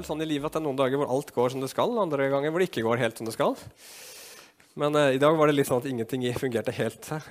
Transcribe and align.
vel 0.00 0.08
sånn 0.08 0.24
i 0.24 0.28
livet 0.28 0.48
at 0.48 0.56
det 0.56 0.62
er 0.62 0.66
noen 0.66 0.78
dager 0.80 1.00
hvor 1.00 1.12
alt 1.12 1.34
går 1.36 1.52
som 1.52 1.64
det 1.64 1.70
skal, 1.72 1.92
andre 2.00 2.30
ganger 2.32 2.52
hvor 2.52 2.62
det 2.62 2.70
ikke 2.70 2.86
går 2.86 3.02
helt 3.04 3.20
som 3.20 3.28
det 3.28 3.36
skal. 3.36 3.56
Men 4.80 4.96
eh, 4.96 5.16
i 5.16 5.20
dag 5.22 5.36
var 5.36 5.50
det 5.50 5.58
litt 5.58 5.68
sånn 5.68 5.82
at 5.82 5.88
ingenting 5.90 6.24
fungerte 6.38 6.74
helt 6.76 7.10
eh, 7.12 7.26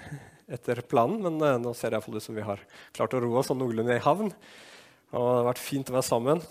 etter 0.54 0.82
planen. 0.86 1.22
Men 1.26 1.42
eh, 1.42 1.58
nå 1.62 1.74
ser 1.78 1.92
det 1.92 2.00
iallfall 2.00 2.20
ut 2.20 2.26
som 2.26 2.38
vi 2.38 2.46
har 2.46 2.62
klart 2.96 3.16
å 3.16 3.22
roe 3.24 3.42
oss 3.42 3.50
sånn 3.52 3.62
noenlunde 3.62 3.98
i 3.98 4.04
havn. 4.04 4.32
Og 5.10 5.26
det 5.26 5.36
har 5.40 5.50
vært 5.50 5.64
fint 5.64 5.90
å 5.90 5.96
være 5.96 6.06
sammen. 6.06 6.44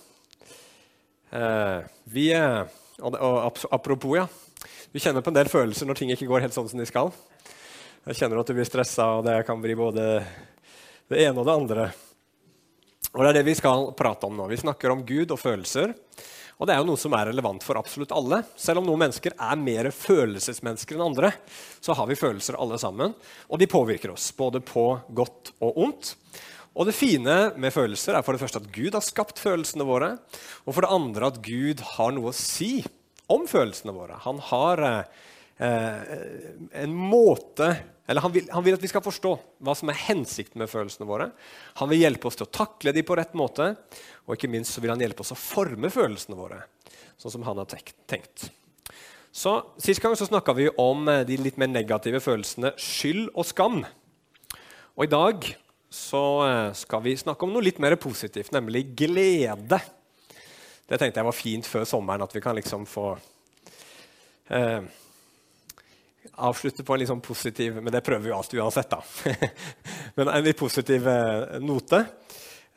Eh, 1.30 1.79
vi, 2.11 2.30
eh, 2.35 2.62
og, 2.98 3.14
og, 3.14 3.62
apropos, 3.71 4.16
ja. 4.19 4.27
Du 4.91 4.98
kjenner 4.98 5.23
på 5.23 5.30
en 5.30 5.37
del 5.37 5.51
følelser 5.52 5.87
når 5.87 6.01
ting 6.01 6.12
ikke 6.15 6.30
går 6.30 6.46
helt 6.46 6.57
sånn 6.57 6.71
som 6.71 6.80
de 6.80 6.88
skal. 6.88 7.12
Jeg 8.09 8.23
kjenner 8.23 8.41
at 8.41 8.48
du 8.48 8.57
blir 8.57 8.66
stressa, 8.66 9.10
og 9.19 9.27
det 9.29 9.43
kan 9.46 9.60
bli 9.60 9.77
både 9.79 10.09
det 11.12 11.27
ene 11.27 11.43
og 11.43 11.46
det 11.46 11.59
andre. 11.60 11.88
Og 13.15 13.23
Det 13.23 13.29
er 13.30 13.39
det 13.39 13.47
vi 13.48 13.57
skal 13.57 13.91
prate 13.97 14.29
om 14.29 14.37
nå. 14.37 14.48
Vi 14.51 14.61
snakker 14.61 14.93
om 14.93 15.05
Gud 15.07 15.33
og 15.33 15.41
følelser. 15.41 15.95
Og 16.59 16.66
det 16.66 16.75
er 16.75 16.83
jo 16.83 16.89
noe 16.91 16.99
som 16.99 17.15
er 17.15 17.29
relevant 17.30 17.62
for 17.62 17.79
absolutt 17.79 18.12
alle. 18.15 18.41
Selv 18.59 18.80
om 18.80 18.89
noen 18.89 19.05
mennesker 19.05 19.37
er 19.39 19.61
mer 19.62 19.89
følelsesmennesker 19.95 20.99
enn 20.99 21.07
andre, 21.07 21.30
så 21.80 21.95
har 21.95 22.09
vi 22.11 22.19
følelser 22.19 22.59
alle 22.59 22.80
sammen. 22.83 23.15
Og 23.47 23.63
de 23.63 23.71
påvirker 23.71 24.11
oss, 24.11 24.33
både 24.35 24.61
på 24.66 24.91
godt 25.15 25.52
og 25.63 25.79
ondt. 25.87 26.13
Og 26.79 26.87
det 26.87 26.97
fine 26.99 27.37
med 27.59 27.75
følelser 27.75 28.19
er 28.19 28.27
for 28.27 28.35
det 28.35 28.43
første 28.43 28.61
at 28.61 28.71
Gud 28.75 28.95
har 28.95 29.07
skapt 29.07 29.41
følelsene 29.43 29.87
våre. 29.87 30.13
Og 30.66 30.75
for 30.75 30.85
det 30.85 30.93
andre 30.95 31.30
at 31.30 31.41
Gud 31.47 31.83
har 31.95 32.13
noe 32.15 32.33
å 32.33 32.37
si 32.37 32.83
om 33.30 33.47
følelsene 33.49 33.95
våre. 33.95 34.19
Han 34.27 34.43
har 34.51 34.83
eh, 34.83 35.25
en 35.59 36.93
måte 36.95 37.73
eller 38.09 38.24
han 38.24 38.32
vil, 38.32 38.46
han 38.49 38.65
vil, 38.65 38.77
at 38.79 38.82
vi 38.82 38.88
skal 38.88 39.02
forstå 39.05 39.30
hva 39.66 39.74
som 39.77 39.91
er 39.93 39.99
hensikten 40.07 40.63
med 40.63 40.71
følelsene 40.73 41.05
våre. 41.05 41.27
Han 41.77 41.91
vil 41.91 42.07
hjelpe 42.07 42.30
oss 42.30 42.38
til 42.41 42.46
å 42.46 42.55
takle 42.57 42.95
dem 42.96 43.05
på 43.05 43.19
rett 43.19 43.35
måte, 43.37 43.66
og 44.24 44.32
ikke 44.32 44.49
minst 44.49 44.73
så 44.73 44.80
vil 44.80 44.95
han 44.95 45.02
hjelpe 45.02 45.21
oss 45.21 45.35
å 45.35 45.37
forme 45.37 45.91
følelsene 45.93 46.38
våre 46.38 46.63
sånn 47.19 47.35
som 47.35 47.45
han 47.45 47.59
har 47.60 47.69
tenkt. 47.69 48.49
Så 49.35 49.52
Sist 49.82 50.01
gang 50.01 50.15
så 50.16 50.27
snakka 50.29 50.55
vi 50.57 50.69
om 50.80 51.09
eh, 51.10 51.24
de 51.29 51.37
litt 51.37 51.59
mer 51.60 51.69
negative 51.71 52.21
følelsene 52.25 52.73
skyld 52.80 53.29
og 53.35 53.47
skam. 53.47 53.82
Og 54.97 55.04
I 55.04 55.10
dag 55.13 55.51
så 55.93 56.23
eh, 56.47 56.71
skal 56.79 57.04
vi 57.04 57.16
snakke 57.19 57.45
om 57.45 57.52
noe 57.52 57.66
litt 57.66 57.80
mer 57.82 57.99
positivt, 58.01 58.54
nemlig 58.57 58.87
glede. 58.99 59.82
Det 60.88 60.97
tenkte 60.97 61.21
jeg 61.21 61.29
var 61.29 61.37
fint 61.37 61.69
før 61.69 61.85
sommeren, 61.88 62.25
at 62.25 62.32
vi 62.32 62.43
kan 62.45 62.57
liksom 62.57 62.88
få 62.88 63.10
eh, 64.49 64.88
avslutte 66.47 66.84
på 66.87 66.94
en 66.94 67.03
litt 67.03 67.11
sånn 67.11 67.25
positiv 67.25 67.78
Men 67.81 67.93
det 67.94 68.05
prøver 68.06 68.25
vi 68.25 68.31
jo 68.31 68.37
alltid 68.39 68.61
uansett, 68.62 68.91
da. 68.93 69.03
men 70.19 70.31
en 70.33 70.47
litt 70.47 70.59
positiv 70.59 71.09
eh, 71.11 71.59
note. 71.62 72.05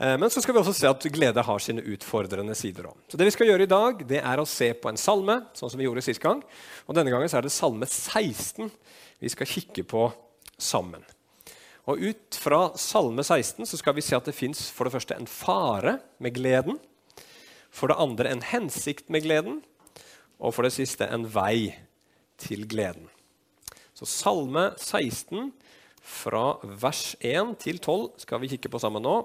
Eh, 0.01 0.17
men 0.17 0.29
så 0.33 0.41
skal 0.41 0.55
vi 0.55 0.61
også 0.63 0.73
se 0.73 0.89
at 0.89 1.07
glede 1.13 1.43
har 1.45 1.61
sine 1.61 1.83
utfordrende 1.93 2.55
sider 2.57 2.89
òg. 2.89 2.97
Så 3.07 3.19
det 3.19 3.27
vi 3.29 3.35
skal 3.35 3.51
gjøre 3.51 3.67
i 3.67 3.71
dag, 3.71 4.03
det 4.09 4.21
er 4.23 4.41
å 4.41 4.49
se 4.49 4.71
på 4.73 4.89
en 4.89 4.99
salme, 4.99 5.37
sånn 5.57 5.73
som 5.73 5.81
vi 5.81 5.85
gjorde 5.85 6.05
sist 6.05 6.23
gang. 6.23 6.41
Og 6.87 6.97
denne 6.97 7.13
gangen 7.13 7.29
så 7.29 7.39
er 7.39 7.45
det 7.45 7.53
salme 7.53 7.85
16 7.85 8.71
vi 9.21 9.29
skal 9.29 9.49
kikke 9.49 9.85
på 9.85 10.07
sammen. 10.57 11.05
Og 11.89 12.01
Ut 12.01 12.37
fra 12.37 12.63
salme 12.79 13.23
16 13.25 13.65
så 13.69 13.77
skal 13.77 13.97
vi 13.97 14.05
se 14.05 14.17
at 14.17 14.25
det 14.25 14.37
fins 14.37 14.67
for 14.73 14.87
det 14.87 14.95
første 14.95 15.17
en 15.17 15.29
fare 15.29 15.99
med 16.21 16.33
gleden. 16.37 16.81
For 17.71 17.91
det 17.91 18.01
andre 18.01 18.33
en 18.33 18.45
hensikt 18.45 19.09
med 19.13 19.25
gleden. 19.25 19.61
Og 20.41 20.55
for 20.55 20.65
det 20.65 20.73
siste 20.73 21.05
en 21.05 21.27
vei 21.29 21.75
til 22.41 22.65
gleden. 22.69 23.09
Så 24.01 24.07
Salme 24.09 24.71
16, 24.81 25.51
fra 26.01 26.55
vers 26.81 27.11
1 27.21 27.51
til 27.61 27.77
12, 27.77 28.23
skal 28.23 28.41
vi 28.41 28.47
kikke 28.49 28.71
på 28.73 28.79
sammen 28.81 29.03
nå. 29.05 29.19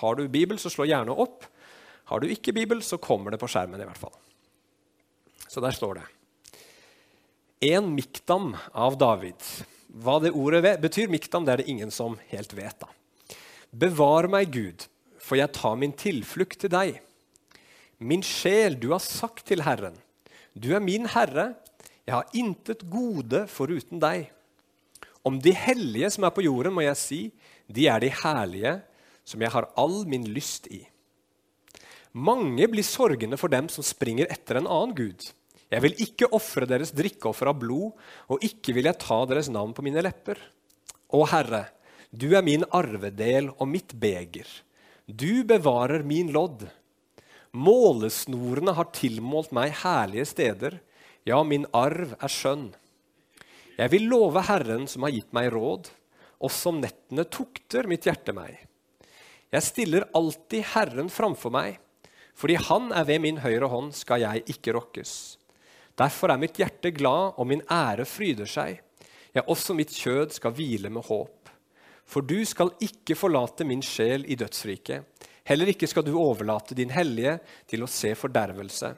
Har 0.00 0.16
du 0.16 0.22
Bibel, 0.24 0.56
så 0.56 0.72
slå 0.72 0.86
gjerne 0.88 1.12
opp. 1.12 1.44
Har 2.08 2.22
du 2.22 2.30
ikke 2.32 2.54
Bibel, 2.56 2.80
så 2.80 2.96
kommer 2.96 3.34
det 3.34 3.42
på 3.42 3.50
skjermen. 3.52 3.76
i 3.76 3.84
hvert 3.84 4.00
fall. 4.00 4.14
Så 5.44 5.60
der 5.60 5.76
står 5.76 6.00
det. 6.00 6.06
En 7.74 7.92
mikdam 7.92 8.54
av 8.72 8.96
David. 8.96 9.36
Hva 10.00 10.16
det 10.24 10.32
ordet 10.32 10.80
betyr, 10.80 11.12
mikdam, 11.12 11.44
det 11.44 11.52
er 11.52 11.60
det 11.60 11.68
ingen 11.68 11.92
som 11.92 12.16
helt 12.32 12.56
vet. 12.56 12.80
da. 12.80 12.88
Bevar 13.68 14.32
meg, 14.32 14.48
Gud, 14.48 14.88
for 15.20 15.36
jeg 15.36 15.52
tar 15.52 15.76
min 15.76 15.92
tilflukt 15.92 16.64
til 16.64 16.72
deg. 16.72 17.02
Min 18.00 18.24
sjel, 18.24 18.80
du 18.80 18.96
har 18.96 19.04
sagt 19.04 19.44
til 19.44 19.60
Herren, 19.68 20.00
du 20.56 20.72
er 20.72 20.80
min 20.80 21.04
Herre, 21.04 21.52
jeg 22.06 22.14
har 22.16 22.36
intet 22.36 22.82
gode 22.90 23.44
foruten 23.50 24.00
deg. 24.02 24.30
Om 25.22 25.38
de 25.42 25.52
hellige 25.54 26.10
som 26.10 26.26
er 26.26 26.34
på 26.34 26.44
jorden, 26.44 26.74
må 26.74 26.82
jeg 26.82 26.98
si, 26.98 27.20
de 27.70 27.86
er 27.90 28.02
de 28.02 28.10
herlige 28.22 28.78
som 29.24 29.42
jeg 29.42 29.54
har 29.54 29.68
all 29.78 30.02
min 30.10 30.26
lyst 30.34 30.66
i. 30.72 30.82
Mange 32.12 32.66
blir 32.68 32.84
sorgende 32.84 33.38
for 33.40 33.52
dem 33.52 33.70
som 33.72 33.86
springer 33.86 34.28
etter 34.34 34.58
en 34.58 34.68
annen 34.68 34.96
gud. 34.98 35.30
Jeg 35.72 35.80
vil 35.86 35.94
ikke 36.04 36.28
ofre 36.36 36.66
deres 36.68 36.92
drikkeoffer 36.92 37.48
av 37.48 37.56
blod, 37.62 37.94
og 38.28 38.42
ikke 38.44 38.74
vil 38.76 38.90
jeg 38.90 39.00
ta 39.00 39.22
deres 39.30 39.48
navn 39.48 39.72
på 39.72 39.84
mine 39.86 40.02
lepper. 40.04 40.36
Å 41.08 41.22
Herre, 41.30 41.64
du 42.12 42.34
er 42.36 42.44
min 42.44 42.66
arvedel 42.76 43.48
og 43.54 43.70
mitt 43.70 43.94
beger. 43.96 44.48
Du 45.08 45.44
bevarer 45.48 46.04
min 46.04 46.28
lodd. 46.34 46.66
Målesnorene 47.56 48.74
har 48.76 48.92
tilmålt 48.92 49.52
meg 49.56 49.72
herlige 49.80 50.28
steder. 50.28 50.76
Ja, 51.24 51.38
min 51.46 51.68
arv 51.70 52.16
er 52.18 52.32
skjønn. 52.32 52.72
Jeg 53.78 53.90
vil 53.92 54.08
love 54.10 54.42
Herren 54.48 54.88
som 54.90 55.04
har 55.06 55.12
gitt 55.14 55.30
meg 55.36 55.52
råd. 55.54 55.90
Også 56.42 56.72
om 56.72 56.80
nettene 56.82 57.24
tukter 57.30 57.86
mitt 57.86 58.08
hjerte 58.08 58.34
meg. 58.34 58.56
Jeg 59.52 59.62
stiller 59.62 60.08
alltid 60.18 60.66
Herren 60.72 61.10
framfor 61.12 61.54
meg. 61.54 61.78
Fordi 62.34 62.56
Han 62.56 62.90
er 62.96 63.04
ved 63.06 63.20
min 63.22 63.38
høyre 63.44 63.68
hånd, 63.70 63.92
skal 63.94 64.24
jeg 64.24 64.42
ikke 64.50 64.74
rokkes. 64.74 65.38
Derfor 65.94 66.32
er 66.32 66.40
mitt 66.40 66.58
hjerte 66.58 66.90
glad, 66.90 67.36
og 67.36 67.46
min 67.46 67.62
ære 67.70 68.06
fryder 68.08 68.48
seg. 68.48 68.80
Ja, 69.36 69.44
også 69.46 69.76
mitt 69.76 69.92
kjød 69.94 70.34
skal 70.34 70.56
hvile 70.56 70.90
med 70.90 71.04
håp. 71.06 71.52
For 72.08 72.24
du 72.24 72.40
skal 72.48 72.72
ikke 72.82 73.14
forlate 73.14 73.64
min 73.68 73.84
sjel 73.84 74.26
i 74.26 74.36
dødsriket. 74.36 75.06
Heller 75.46 75.70
ikke 75.70 75.86
skal 75.86 76.04
du 76.06 76.16
overlate 76.18 76.74
din 76.74 76.90
hellige 76.90 77.38
til 77.68 77.84
å 77.84 77.90
se 77.90 78.14
fordervelse. 78.18 78.94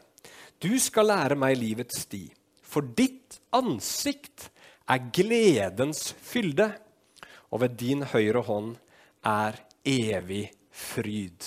Du 0.63 0.73
skal 0.81 1.11
lære 1.11 1.39
meg 1.39 1.59
livets 1.61 2.05
sti, 2.07 2.27
for 2.63 2.87
ditt 2.97 3.39
ansikt 3.55 4.49
er 4.91 5.09
gledens 5.15 6.13
fylde, 6.21 6.71
og 7.53 7.63
ved 7.63 7.77
din 7.79 8.03
høyre 8.11 8.43
hånd 8.47 8.75
er 9.25 9.61
evig 9.87 10.49
fryd. 10.75 11.47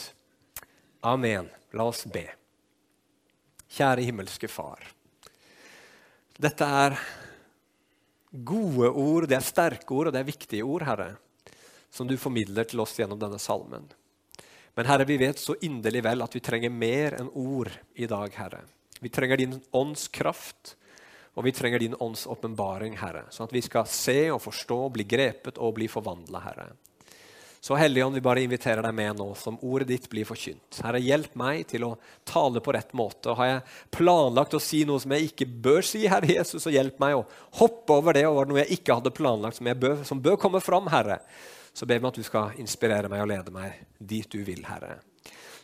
Amen. 1.03 1.49
La 1.75 1.83
oss 1.89 2.05
be. 2.07 2.23
Kjære 3.75 4.05
himmelske 4.07 4.47
Far. 4.47 4.79
Dette 6.37 6.63
er 6.63 6.95
gode 8.31 8.89
ord, 8.89 9.27
det 9.27 9.37
er 9.37 9.45
sterke 9.45 9.93
ord 9.93 10.09
og 10.09 10.15
det 10.15 10.21
er 10.21 10.29
viktige 10.29 10.65
ord, 10.65 10.85
Herre, 10.87 11.09
som 11.91 12.07
du 12.07 12.15
formidler 12.19 12.67
til 12.69 12.81
oss 12.83 12.95
gjennom 12.97 13.19
denne 13.19 13.39
salmen. 13.41 13.87
Men 14.77 14.89
Herre, 14.89 15.07
vi 15.09 15.17
vet 15.19 15.41
så 15.41 15.57
inderlig 15.65 16.03
vel 16.05 16.21
at 16.23 16.35
vi 16.37 16.43
trenger 16.45 16.73
mer 16.73 17.17
enn 17.17 17.31
ord 17.33 17.71
i 17.97 18.07
dag, 18.09 18.33
Herre. 18.37 18.63
Vi 18.99 19.11
trenger 19.13 19.37
din 19.37 19.59
ånds 19.71 20.07
kraft, 20.07 20.75
og 21.37 21.45
vi 21.45 21.53
trenger 21.53 21.79
din 21.79 21.95
ånds 22.01 22.25
åpenbaring, 22.27 22.97
Herre, 22.97 23.27
sånn 23.29 23.45
at 23.45 23.53
vi 23.53 23.61
skal 23.61 23.85
se 23.89 24.19
og 24.33 24.41
forstå, 24.41 24.81
bli 24.95 25.05
grepet 25.05 25.59
og 25.61 25.75
bli 25.77 25.89
forvandla, 25.91 26.41
Herre. 26.47 26.71
Så 27.59 27.75
Helligånd, 27.75 28.15
vi 28.15 28.21
bare 28.21 28.41
inviterer 28.45 28.85
deg 28.85 28.93
med 28.95 29.17
nå, 29.19 29.25
som 29.35 29.57
ordet 29.65 29.89
ditt 29.89 30.05
blir 30.09 30.27
forkynt. 30.29 30.77
Herre, 30.85 31.01
hjelp 31.03 31.33
meg 31.35 31.65
til 31.67 31.83
å 31.87 31.95
tale 32.27 32.61
på 32.63 32.71
rett 32.71 32.93
måte. 32.95 33.33
Har 33.35 33.49
jeg 33.49 33.63
planlagt 33.97 34.55
å 34.55 34.61
si 34.61 34.83
noe 34.87 35.01
som 35.03 35.11
jeg 35.11 35.31
ikke 35.31 35.49
bør 35.65 35.83
si, 35.85 36.05
Herre 36.07 36.29
Jesus, 36.31 36.61
så 36.63 36.73
hjelp 36.73 37.01
meg 37.01 37.17
å 37.17 37.25
hoppe 37.59 37.97
over 37.97 38.15
det 38.15 38.23
og 38.29 38.37
var 38.37 38.47
det 38.47 38.53
noe 38.53 38.63
jeg 38.63 38.79
ikke 38.79 38.99
hadde 39.01 39.13
planlagt, 39.17 39.59
som, 39.59 39.71
bør, 39.83 39.99
som 40.07 40.21
bør 40.23 40.39
komme 40.41 40.61
fram, 40.63 40.87
Herre. 40.93 41.19
Så 41.73 41.89
ber 41.89 41.99
vi 41.99 42.09
at 42.09 42.21
du 42.21 42.25
skal 42.25 42.55
inspirere 42.61 43.11
meg 43.11 43.25
og 43.25 43.31
lede 43.33 43.53
meg 43.53 43.83
dit 43.99 44.29
du 44.31 44.39
vil, 44.47 44.63
Herre. 44.69 44.99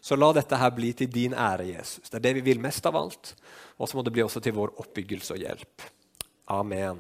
Så 0.04 0.18
la 0.20 0.34
dette 0.36 0.58
her 0.60 0.72
bli 0.76 0.90
til 1.00 1.08
din 1.08 1.32
ære, 1.32 1.70
Jesus. 1.70 2.10
Det 2.10 2.18
er 2.20 2.26
det 2.26 2.34
vi 2.42 2.48
vil 2.50 2.60
mest 2.60 2.84
av 2.90 2.98
alt. 3.00 3.30
Og 3.80 3.88
så 3.88 3.96
må 3.96 4.04
det 4.04 4.12
bli 4.12 4.24
også 4.26 4.42
til 4.44 4.56
vår 4.58 4.74
oppbyggelse 4.84 5.38
og 5.38 5.40
hjelp. 5.40 5.86
Amen. 6.52 7.00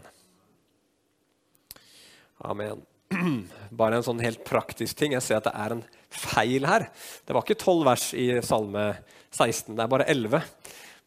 Amen. 2.47 2.85
Bare 3.81 3.99
en 3.99 4.05
sånn 4.07 4.23
helt 4.23 4.45
praktisk 4.47 4.95
ting. 5.01 5.17
Jeg 5.17 5.25
ser 5.25 5.41
at 5.41 5.49
det 5.49 5.55
er 5.65 5.75
en 5.75 5.83
feil 6.13 6.63
her. 6.69 6.87
Det 7.27 7.35
var 7.35 7.43
ikke 7.43 7.59
tolv 7.59 7.83
vers 7.89 8.05
i 8.15 8.29
Salme 8.45 8.85
16, 9.33 9.73
det 9.73 9.81
er 9.81 9.89
bare 9.89 10.05
elleve. 10.11 10.43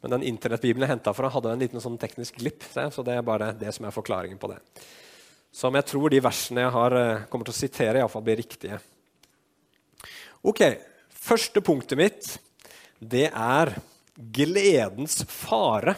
Men 0.03 0.17
den 0.17 0.25
internettbibelen 0.33 0.83
jeg 0.83 0.97
henta 0.97 1.13
fra, 1.15 1.31
hadde 1.31 1.53
en 1.55 1.63
liten 1.63 1.83
sånn 1.83 1.99
teknisk 2.01 2.41
glipp. 2.41 2.67
Så 2.75 3.05
det 3.07 3.15
er 3.15 3.25
bare 3.27 3.53
det 3.57 3.71
som 3.77 3.87
er 3.87 3.95
forklaringen 3.95 4.41
på 4.43 4.51
det. 4.51 4.59
Som 5.55 5.79
jeg 5.79 5.87
tror 5.89 6.13
de 6.13 6.21
versene 6.21 6.67
jeg 6.67 6.75
har, 6.75 6.97
eh, 6.99 7.25
kommer 7.31 7.49
til 7.49 7.55
å 7.55 7.61
sitere, 7.61 8.03
iallfall 8.03 8.27
blir 8.27 8.37
riktige. 8.43 8.81
Ok, 10.43 10.61
Første 11.27 11.63
punktet 11.65 11.99
mitt 11.99 12.27
det 13.03 13.27
er 13.29 13.73
gledens 14.33 15.19
fare. 15.29 15.97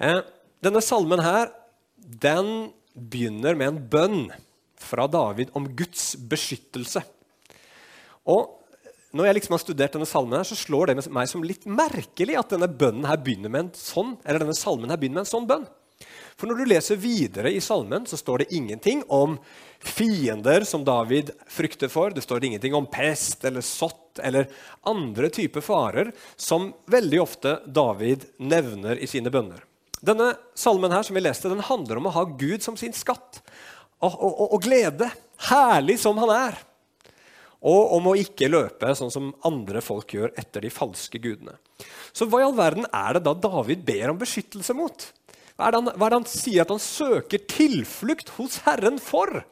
Eh, 0.00 0.22
denne 0.62 0.82
salmen 0.84 1.20
her, 1.20 1.50
den 1.96 2.70
begynner 2.94 3.58
med 3.58 3.72
en 3.72 3.82
bønn 3.92 4.22
fra 4.80 5.08
David 5.10 5.50
om 5.58 5.66
Guds 5.76 6.14
beskyttelse. 6.30 7.02
Og 8.30 8.56
når 9.12 9.26
jeg 9.26 9.38
liksom 9.40 9.56
har 9.56 9.62
studert 9.64 9.98
denne 9.98 10.08
salmen, 10.08 10.38
her, 10.38 10.46
så 10.46 10.56
slår 10.56 10.92
det 10.92 11.10
meg 11.10 11.28
som 11.28 11.44
litt 11.44 11.66
merkelig 11.66 12.38
at 12.38 12.54
denne 12.54 12.70
her 13.08 13.18
med 13.50 13.66
en 13.66 13.72
sånn, 13.76 14.14
denne 14.22 14.56
salmen 14.56 14.92
her 14.92 15.00
begynner 15.00 15.20
med 15.20 15.26
en 15.26 15.32
sånn 15.34 15.50
bønn. 15.50 15.66
For 16.36 16.48
når 16.48 16.60
du 16.60 16.70
leser 16.70 17.00
videre 17.00 17.52
i 17.52 17.60
salmen, 17.60 18.06
så 18.08 18.16
står 18.16 18.42
det 18.42 18.52
ingenting 18.56 19.02
om 19.12 19.36
fiender 19.80 20.64
som 20.68 20.84
David 20.84 21.32
frykter 21.48 21.92
for. 21.92 22.14
Det 22.14 22.24
står 22.24 22.44
ingenting 22.48 22.74
om 22.76 22.88
pest 22.90 23.44
eller 23.44 23.64
sott 23.64 24.20
eller 24.22 24.48
andre 24.88 25.28
typer 25.32 25.64
farer 25.64 26.12
som 26.36 26.70
veldig 26.90 27.20
ofte 27.22 27.58
David 27.66 28.24
nevner 28.38 29.00
i 29.00 29.08
sine 29.10 29.32
bønner. 29.32 29.62
Denne 30.00 30.32
salmen 30.56 30.92
her 30.92 31.04
som 31.04 31.16
vi 31.16 31.22
leste, 31.24 31.52
den 31.52 31.60
handler 31.64 32.00
om 32.00 32.08
å 32.08 32.16
ha 32.16 32.24
Gud 32.40 32.64
som 32.64 32.76
sin 32.80 32.96
skatt 32.96 33.42
og, 34.00 34.14
og, 34.16 34.44
og 34.56 34.60
glede, 34.64 35.10
herlig 35.50 35.98
som 36.00 36.16
han 36.20 36.32
er 36.32 36.60
og 37.60 37.94
om 37.96 38.08
å 38.08 38.16
ikke 38.16 38.48
løpe 38.48 38.92
sånn 38.96 39.12
som 39.12 39.32
andre 39.44 39.82
folk 39.84 40.14
gjør 40.16 40.32
etter 40.40 40.64
de 40.64 40.72
falske 40.72 41.20
gudene. 41.20 41.58
Så 42.12 42.26
hva 42.28 42.40
i 42.40 42.46
all 42.46 42.56
verden 42.56 42.86
er 42.88 43.16
det 43.16 43.24
da 43.26 43.34
David 43.36 43.84
ber 43.84 44.12
om 44.12 44.20
beskyttelse 44.20 44.76
mot? 44.76 45.04
Hva 45.60 45.68
er 45.68 45.76
han, 45.76 45.90
hva 45.92 46.06
er 46.06 46.14
det 46.14 46.18
han 46.22 46.30
sier 46.32 46.62
at 46.64 46.70
han 46.72 46.80
søker 46.80 47.42
tilflukt 47.52 48.30
hos 48.38 48.62
Herren 48.64 48.96
for? 49.02 49.42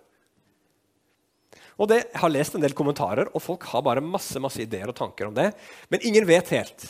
Og 1.77 1.91
det, 1.91 1.99
Jeg 2.09 2.23
har 2.23 2.33
lest 2.33 2.57
en 2.57 2.65
del 2.65 2.73
kommentarer, 2.75 3.29
og 3.37 3.45
folk 3.45 3.67
har 3.69 3.85
bare 3.85 4.01
masse, 4.01 4.41
masse 4.41 4.63
ideer 4.65 4.89
og 4.89 4.97
tanker 4.97 5.29
om 5.29 5.37
det. 5.37 5.51
Men 5.93 6.01
ingen 6.09 6.25
vet 6.27 6.49
helt. 6.57 6.87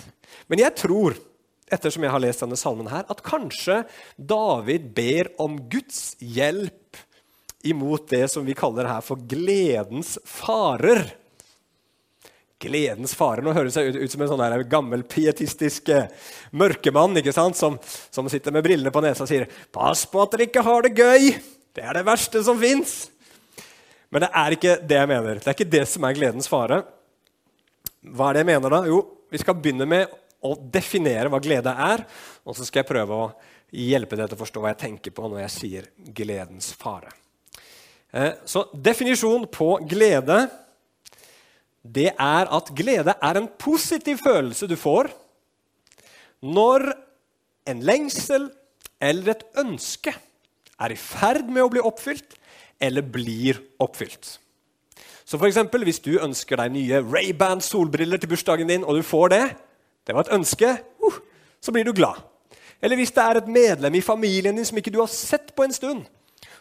Men 0.47 0.63
jeg 0.63 0.77
tror 0.79 1.19
ettersom 1.67 2.07
jeg 2.07 2.15
har 2.15 2.23
lest 2.23 2.45
denne 2.47 2.57
salmen 2.57 2.89
her, 2.89 3.03
at 3.11 3.25
kanskje 3.27 3.83
David 4.17 4.87
ber 4.95 5.33
om 5.43 5.59
Guds 5.69 6.15
hjelp 6.23 7.03
imot 7.67 8.07
det 8.15 8.23
som 8.31 8.47
vi 8.47 8.55
kaller 8.57 8.87
her 8.87 9.03
for 9.05 9.19
gledens 9.19 10.15
farer. 10.25 11.11
Gledens 12.59 13.15
farer. 13.15 13.45
Nå 13.47 13.53
høres 13.55 13.77
jeg 13.79 13.93
ut, 13.93 14.01
ut 14.03 14.13
som 14.15 14.25
en 14.25 14.31
sånn 14.33 14.65
gammel 14.71 15.05
pietistisk 15.07 15.93
eh, 15.95 16.09
mørkemann 16.51 17.15
ikke 17.21 17.35
sant? 17.35 17.59
Som, 17.59 17.77
som, 18.11 18.27
sitter 18.31 18.55
med 18.55 18.67
brillene 18.67 18.91
på 18.95 19.03
nesa 19.05 19.23
og 19.23 19.31
sier 19.31 19.47
'Pass 19.71 20.07
på 20.11 20.25
at 20.25 20.35
dere 20.35 20.49
ikke 20.49 20.67
har 20.67 20.83
det 20.83 20.97
gøy! 20.99 21.39
Det 21.75 21.85
er 21.85 22.01
det 22.01 22.07
verste 22.09 22.43
som 22.43 22.59
fins!' 22.59 23.11
Men 24.11 24.25
det 24.25 24.31
er 24.41 24.57
ikke 24.57 24.75
det 24.89 24.97
jeg 24.97 25.09
mener. 25.11 25.39
Det 25.39 25.47
er 25.47 25.57
ikke 25.57 25.77
det 25.77 25.85
som 25.87 26.05
er 26.09 26.17
gledens 26.17 26.49
fare. 26.49 26.81
Hva 28.03 28.31
er 28.31 28.39
det 28.39 28.43
jeg 28.43 28.51
mener 28.51 28.73
da? 28.73 28.83
Jo, 28.89 29.03
vi 29.31 29.39
skal 29.39 29.59
begynne 29.59 29.87
med 29.87 30.09
å 30.41 30.55
definere 30.57 31.29
hva 31.29 31.41
glede 31.45 31.71
er, 31.71 32.05
og 32.47 32.57
så 32.57 32.65
skal 32.65 32.81
jeg 32.83 32.89
prøve 32.89 33.15
å 33.15 33.31
hjelpe 33.75 34.17
deg 34.17 34.31
til 34.31 34.39
å 34.39 34.41
forstå 34.41 34.63
hva 34.63 34.73
jeg 34.73 34.83
tenker 34.87 35.15
på 35.15 35.29
når 35.29 35.43
jeg 35.45 35.55
sier 35.55 35.91
gledens 36.17 36.71
fare. 36.79 37.13
Eh, 38.11 38.33
så 38.49 38.65
definisjon 38.73 39.45
på 39.53 39.75
glede 39.89 40.47
det 41.83 42.11
er 42.13 42.51
at 42.55 42.73
glede 42.77 43.15
er 43.23 43.39
en 43.39 43.49
positiv 43.59 44.19
følelse 44.23 44.67
du 44.67 44.77
får 44.77 45.11
når 46.43 46.91
en 47.69 47.81
lengsel 47.83 48.49
eller 49.01 49.33
et 49.33 49.45
ønske 49.59 50.13
er 50.79 50.95
i 50.95 50.99
ferd 50.99 51.49
med 51.51 51.65
å 51.65 51.71
bli 51.73 51.83
oppfylt 51.83 52.37
eller 52.81 53.03
blir 53.03 53.59
oppfylt. 53.83 54.39
Så 55.29 55.37
for 55.37 55.47
eksempel, 55.47 55.85
Hvis 55.85 56.01
du 56.01 56.19
ønsker 56.19 56.57
deg 56.57 56.73
nye 56.73 57.03
Ray-Ban 57.03 57.61
solbriller 57.61 58.17
til 58.17 58.29
bursdagen 58.29 58.69
din, 58.69 58.85
og 58.85 58.97
du 58.97 59.03
får 59.03 59.29
det, 59.29 59.57
det 60.07 60.15
var 60.15 60.25
et 60.25 60.33
ønske, 60.33 60.79
uh, 61.05 61.19
så 61.61 61.73
blir 61.73 61.85
du 61.85 61.93
glad. 61.93 62.23
Eller 62.81 62.97
hvis 62.97 63.13
det 63.13 63.23
er 63.23 63.37
et 63.37 63.49
medlem 63.49 63.95
i 63.95 64.01
familien 64.01 64.57
din 64.57 64.65
som 64.65 64.79
ikke 64.79 64.93
du 64.95 65.01
har 65.01 65.11
sett 65.11 65.55
på 65.57 65.67
en 65.67 65.73
stund, 65.73 66.07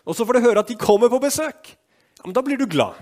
og 0.06 0.16
så 0.16 0.26
får 0.26 0.34
du 0.34 0.40
høre 0.40 0.60
at 0.60 0.68
de 0.68 0.76
kommer 0.76 1.10
på 1.10 1.20
besøk. 1.20 1.78
Ja, 2.18 2.26
men 2.26 2.34
Da 2.34 2.42
blir 2.42 2.58
du 2.58 2.66
glad. 2.66 2.98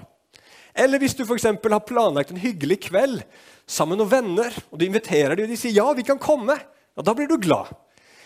Eller 0.75 0.99
hvis 0.99 1.15
du 1.15 1.23
for 1.25 1.39
har 1.39 1.87
planlagt 1.87 2.33
en 2.33 2.41
hyggelig 2.41 2.81
kveld 2.89 3.21
sammen 3.65 3.97
med 3.97 4.11
venner, 4.11 4.55
og 4.69 4.79
du 4.79 4.85
inviterer 4.85 5.35
dem, 5.35 5.47
og 5.47 5.53
de 5.53 5.59
sier 5.59 5.77
ja, 5.77 5.85
vi 5.95 6.03
kan 6.05 6.19
komme, 6.21 6.57
ja, 6.59 7.01
da 7.01 7.13
blir 7.15 7.29
du 7.31 7.37
glad. 7.41 7.71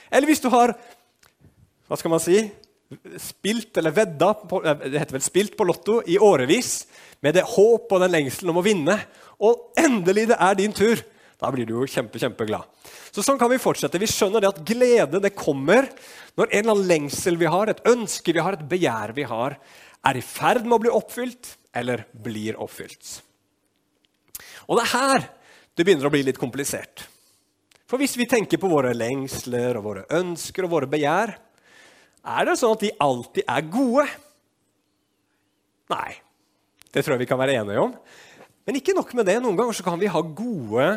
Eller 0.10 0.28
hvis 0.28 0.42
du 0.42 0.50
har 0.50 0.74
hva 1.90 1.98
skal 1.98 2.12
man 2.14 2.22
si, 2.22 2.42
spilt 3.22 3.78
eller 3.82 3.94
vedda 3.94 4.34
på, 4.50 4.62
eh, 4.66 4.90
det 4.90 5.02
heter 5.02 5.18
vel 5.18 5.26
spilt 5.26 5.56
på 5.58 5.66
Lotto 5.66 6.00
i 6.06 6.20
årevis 6.22 6.86
med 7.26 7.36
det 7.38 7.46
håp 7.46 7.90
og 7.90 8.04
den 8.04 8.14
lengselen 8.14 8.54
om 8.54 8.62
å 8.62 8.66
vinne, 8.66 8.98
og 9.42 9.74
endelig 9.78 10.28
det 10.30 10.38
er 10.38 10.58
din 10.58 10.76
tur, 10.76 11.02
da 11.40 11.50
blir 11.54 11.66
du 11.66 11.78
jo 11.78 11.88
kjempe, 11.90 12.20
kjempeglad. 12.20 12.66
Så 13.10 13.24
Sånn 13.26 13.40
kan 13.40 13.50
vi 13.50 13.62
fortsette. 13.62 14.00
Vi 14.02 14.10
skjønner 14.10 14.44
det 14.44 14.50
at 14.52 14.62
glede 14.68 15.22
det 15.24 15.32
kommer 15.38 15.88
når 16.38 16.50
en 16.50 16.60
eller 16.60 16.74
annen 16.76 16.90
lengsel 16.90 17.40
vi 17.40 17.50
har, 17.50 17.72
et 17.72 17.82
ønske 17.88 18.36
vi 18.36 18.44
har, 18.44 18.58
et 18.58 18.70
begjær 18.70 19.16
vi 19.18 19.26
har, 19.30 19.56
er 20.06 20.20
i 20.20 20.24
ferd 20.24 20.66
med 20.66 20.78
å 20.78 20.84
bli 20.84 20.92
oppfylt 20.94 21.56
eller 21.76 22.06
blir 22.14 22.58
oppfylt. 22.60 23.20
Og 24.70 24.78
det 24.78 24.86
er 24.86 24.94
her 24.96 25.28
det 25.78 25.86
begynner 25.88 26.10
å 26.10 26.14
bli 26.14 26.26
litt 26.28 26.40
komplisert. 26.40 27.06
For 27.90 28.02
hvis 28.02 28.18
vi 28.20 28.28
tenker 28.30 28.60
på 28.62 28.70
våre 28.70 28.92
lengsler 28.94 29.80
og 29.80 29.86
våre 29.86 30.02
ønsker 30.14 30.66
og 30.66 30.74
våre 30.74 30.90
begjær, 30.92 31.32
er 32.20 32.50
det 32.50 32.58
sånn 32.60 32.76
at 32.76 32.84
de 32.84 32.92
alltid 33.02 33.48
er 33.48 33.70
gode? 33.72 34.04
Nei. 35.90 36.12
Det 36.90 37.02
tror 37.02 37.16
jeg 37.16 37.24
vi 37.24 37.30
kan 37.30 37.40
være 37.40 37.56
enige 37.62 37.82
om. 37.82 37.94
Men 38.68 38.78
ikke 38.78 38.94
nok 38.98 39.14
med 39.18 39.30
det. 39.30 39.40
Noen 39.42 39.58
ganger 39.58 39.78
så 39.78 39.86
kan 39.86 39.98
vi 40.02 40.12
ha 40.12 40.22
gode 40.22 40.90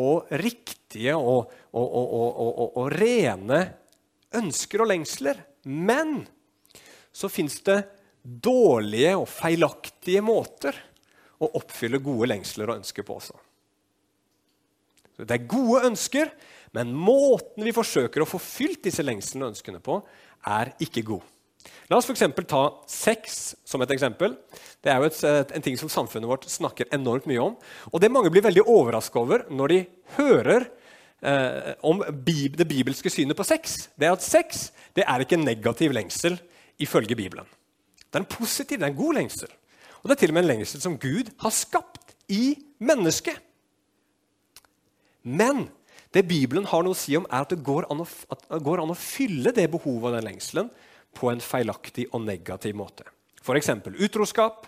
og 0.00 0.30
riktige 0.40 1.16
og, 1.18 1.50
og, 1.76 1.96
og, 1.98 2.62
og 2.80 2.86
rene 2.94 3.60
ønsker 4.38 4.84
og 4.84 4.92
lengsler. 4.92 5.42
Men 5.68 6.22
så 7.12 7.28
fins 7.28 7.58
det 7.66 7.82
dårlige 8.22 9.16
og 9.18 9.28
feilaktige 9.30 10.22
måter 10.24 10.76
å 11.42 11.50
oppfylle 11.58 12.00
gode 12.02 12.30
lengsler 12.30 12.70
og 12.70 12.80
ønsker 12.80 13.06
på 13.06 13.18
også. 13.18 13.34
det 15.22 15.34
er 15.36 15.50
gode 15.50 15.84
ønsker, 15.90 16.30
men 16.72 16.94
måten 16.94 17.66
vi 17.66 17.74
forsøker 17.74 18.22
å 18.22 18.28
få 18.28 18.40
fylt 18.40 18.84
disse 18.86 19.04
lengslene 19.04 19.46
og 19.46 19.52
ønskene 19.52 19.82
på, 19.82 20.00
er 20.48 20.72
ikke 20.82 21.04
god. 21.06 21.26
La 21.90 21.98
oss 21.98 22.08
f.eks. 22.08 22.24
ta 22.48 22.62
sex 22.90 23.40
som 23.68 23.82
et 23.84 23.92
eksempel. 23.94 24.34
Det 24.82 24.90
er 24.90 24.98
jo 24.98 25.10
et, 25.10 25.52
en 25.54 25.64
ting 25.64 25.76
som 25.78 25.90
samfunnet 25.92 26.30
vårt 26.30 26.48
snakker 26.50 26.90
enormt 26.94 27.28
mye 27.30 27.42
om. 27.42 27.56
Og 27.92 28.02
det 28.02 28.10
mange 28.10 28.32
blir 28.34 28.42
veldig 28.46 28.64
overraska 28.66 29.20
over 29.20 29.44
når 29.52 29.74
de 29.74 29.80
hører 30.16 30.66
eh, 31.20 31.74
om 31.86 32.02
bib 32.24 32.56
det 32.58 32.66
bibelske 32.70 33.12
synet 33.12 33.38
på 33.38 33.46
sex, 33.46 33.86
det 33.94 34.08
er 34.08 34.16
at 34.16 34.26
sex 34.26 34.70
det 34.96 35.06
er 35.06 35.22
ikke 35.22 35.38
en 35.38 35.46
negativ 35.46 35.94
lengsel 35.94 36.40
ifølge 36.82 37.18
Bibelen. 37.18 37.46
Det 38.12 38.20
er 38.20 38.24
en 38.26 38.28
positiv, 38.28 38.76
det 38.78 38.84
er 38.84 38.92
en 38.92 38.98
god 38.98 39.16
lengsel. 39.16 39.52
Og 40.02 40.10
det 40.10 40.16
er 40.16 40.20
til 40.20 40.32
og 40.32 40.36
med 40.36 40.44
en 40.44 40.50
lengsel 40.50 40.82
som 40.82 40.98
Gud 41.00 41.30
har 41.40 41.54
skapt 41.56 42.12
i 42.28 42.58
mennesket. 42.82 43.38
Men 45.22 45.68
det 46.12 46.26
Bibelen 46.28 46.66
har 46.68 46.84
noe 46.84 46.92
å 46.92 46.98
si 46.98 47.14
om, 47.16 47.24
er 47.30 47.46
at 47.46 47.54
det 47.54 47.62
går 47.64 47.86
an 47.92 48.02
å, 48.04 48.08
går 48.60 48.82
an 48.82 48.92
å 48.92 48.98
fylle 48.98 49.54
det 49.56 49.70
behovet 49.72 50.10
og 50.10 50.18
den 50.18 50.28
lengselen 50.28 50.68
på 51.16 51.30
en 51.32 51.40
feilaktig 51.40 52.10
og 52.12 52.26
negativ 52.26 52.76
måte. 52.76 53.06
F.eks. 53.40 53.70
utroskap, 53.96 54.66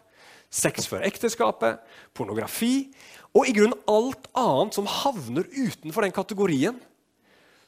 sex 0.48 0.88
før 0.88 1.04
ekteskapet, 1.04 1.82
pornografi 2.16 2.88
og 3.34 3.48
i 3.48 3.54
grunnen 3.56 3.76
alt 3.90 4.28
annet 4.38 4.76
som 4.76 4.88
havner 4.88 5.48
utenfor 5.50 6.06
den 6.06 6.14
kategorien 6.14 6.80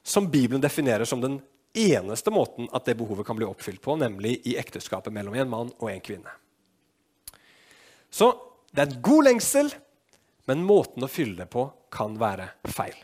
som 0.06 0.30
Bibelen 0.30 0.62
definerer 0.62 1.04
som 1.04 1.21
den 1.21 1.40
eneste 1.76 2.33
måten 2.33 2.68
at 2.75 2.87
det 2.88 2.97
behovet 2.99 3.26
kan 3.26 3.38
bli 3.38 3.47
oppfylt 3.47 3.83
på, 3.85 3.97
nemlig 4.00 4.38
i 4.49 4.56
ekteskapet 4.61 5.14
mellom 5.14 5.37
en 5.37 5.50
mann 5.50 5.73
og 5.76 5.90
en 5.90 6.02
kvinne. 6.04 6.33
Så 8.11 8.30
det 8.73 8.83
er 8.83 8.90
en 8.90 9.02
god 9.04 9.28
lengsel, 9.28 9.71
men 10.47 10.64
måten 10.64 11.04
å 11.04 11.11
fylle 11.11 11.42
det 11.42 11.50
på 11.52 11.66
kan 11.92 12.16
være 12.21 12.49
feil. 12.71 12.97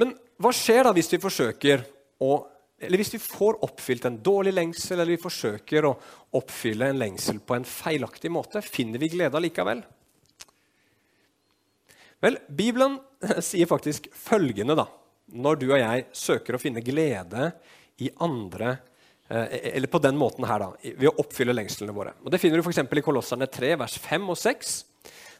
Men 0.00 0.16
hva 0.42 0.50
skjer 0.54 0.86
da 0.86 0.92
hvis 0.96 1.12
vi 1.14 1.22
forsøker 1.22 1.86
å 2.24 2.34
eller 2.84 3.00
hvis 3.00 3.14
vi 3.14 3.20
får 3.22 3.62
oppfylt 3.64 4.04
en 4.04 4.16
dårlig 4.20 4.50
lengsel, 4.52 4.98
eller 4.98 5.14
vi 5.14 5.22
forsøker 5.22 5.86
å 5.88 5.92
oppfylle 6.36 6.90
en 6.90 6.98
lengsel 7.00 7.38
på 7.40 7.54
en 7.56 7.64
feilaktig 7.64 8.28
måte, 8.34 8.60
finner 8.60 9.00
vi 9.00 9.08
glede 9.14 9.40
likevel? 9.40 9.80
Vel, 12.20 12.36
Bibelen 12.48 12.98
sier 13.46 13.70
faktisk 13.70 14.10
følgende 14.12 14.76
da, 14.76 14.84
når 15.32 15.60
du 15.60 15.68
og 15.70 15.78
jeg 15.80 16.06
søker 16.16 16.56
å 16.56 16.60
finne 16.60 16.82
glede 16.84 17.50
i 18.02 18.10
andre 18.22 18.76
eh, 19.28 19.74
eller 19.74 19.90
på 19.90 20.00
den 20.02 20.18
måten 20.20 20.46
her 20.48 20.62
da, 20.62 20.72
ved 20.82 21.08
å 21.10 21.16
oppfylle 21.22 21.54
lengslene 21.56 21.94
våre. 21.96 22.14
Og 22.24 22.32
Det 22.32 22.40
finner 22.42 22.60
du 22.60 22.66
f.eks. 22.66 22.82
i 22.84 23.04
Kolosserne 23.04 23.48
3, 23.50 23.74
vers 23.80 23.96
5 24.02 24.28
og 24.34 24.40
6. 24.40 24.74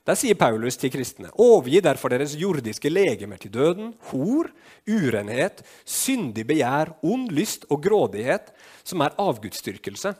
Der 0.04 0.18
sier 0.20 0.36
Paulus 0.36 0.76
til 0.76 0.92
kristne.: 0.92 1.30
Overgi 1.40 1.80
derfor 1.80 2.12
deres 2.12 2.34
jordiske 2.36 2.90
legemer 2.92 3.40
til 3.40 3.52
døden, 3.54 3.94
hor, 4.10 4.50
urenhet, 4.84 5.62
syndig 5.88 6.44
begjær, 6.50 6.92
ond 7.00 7.32
lyst 7.32 7.64
og 7.72 7.80
grådighet, 7.86 8.52
som 8.84 9.00
er 9.00 9.16
avgudsdyrkelse. 9.16 10.12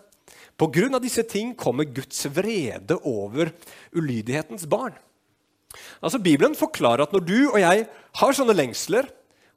På 0.56 0.70
grunn 0.72 0.96
av 0.96 1.02
disse 1.04 1.24
ting 1.28 1.52
kommer 1.58 1.84
Guds 1.84 2.24
vrede 2.32 2.96
over 3.04 3.50
ulydighetens 3.92 4.64
barn. 4.70 4.94
Altså 6.00 6.20
Bibelen 6.22 6.54
forklarer 6.56 7.04
at 7.04 7.12
når 7.12 7.24
du 7.26 7.38
og 7.50 7.58
jeg 7.60 7.84
har 8.20 8.36
sånne 8.38 8.54
lengsler, 8.56 9.08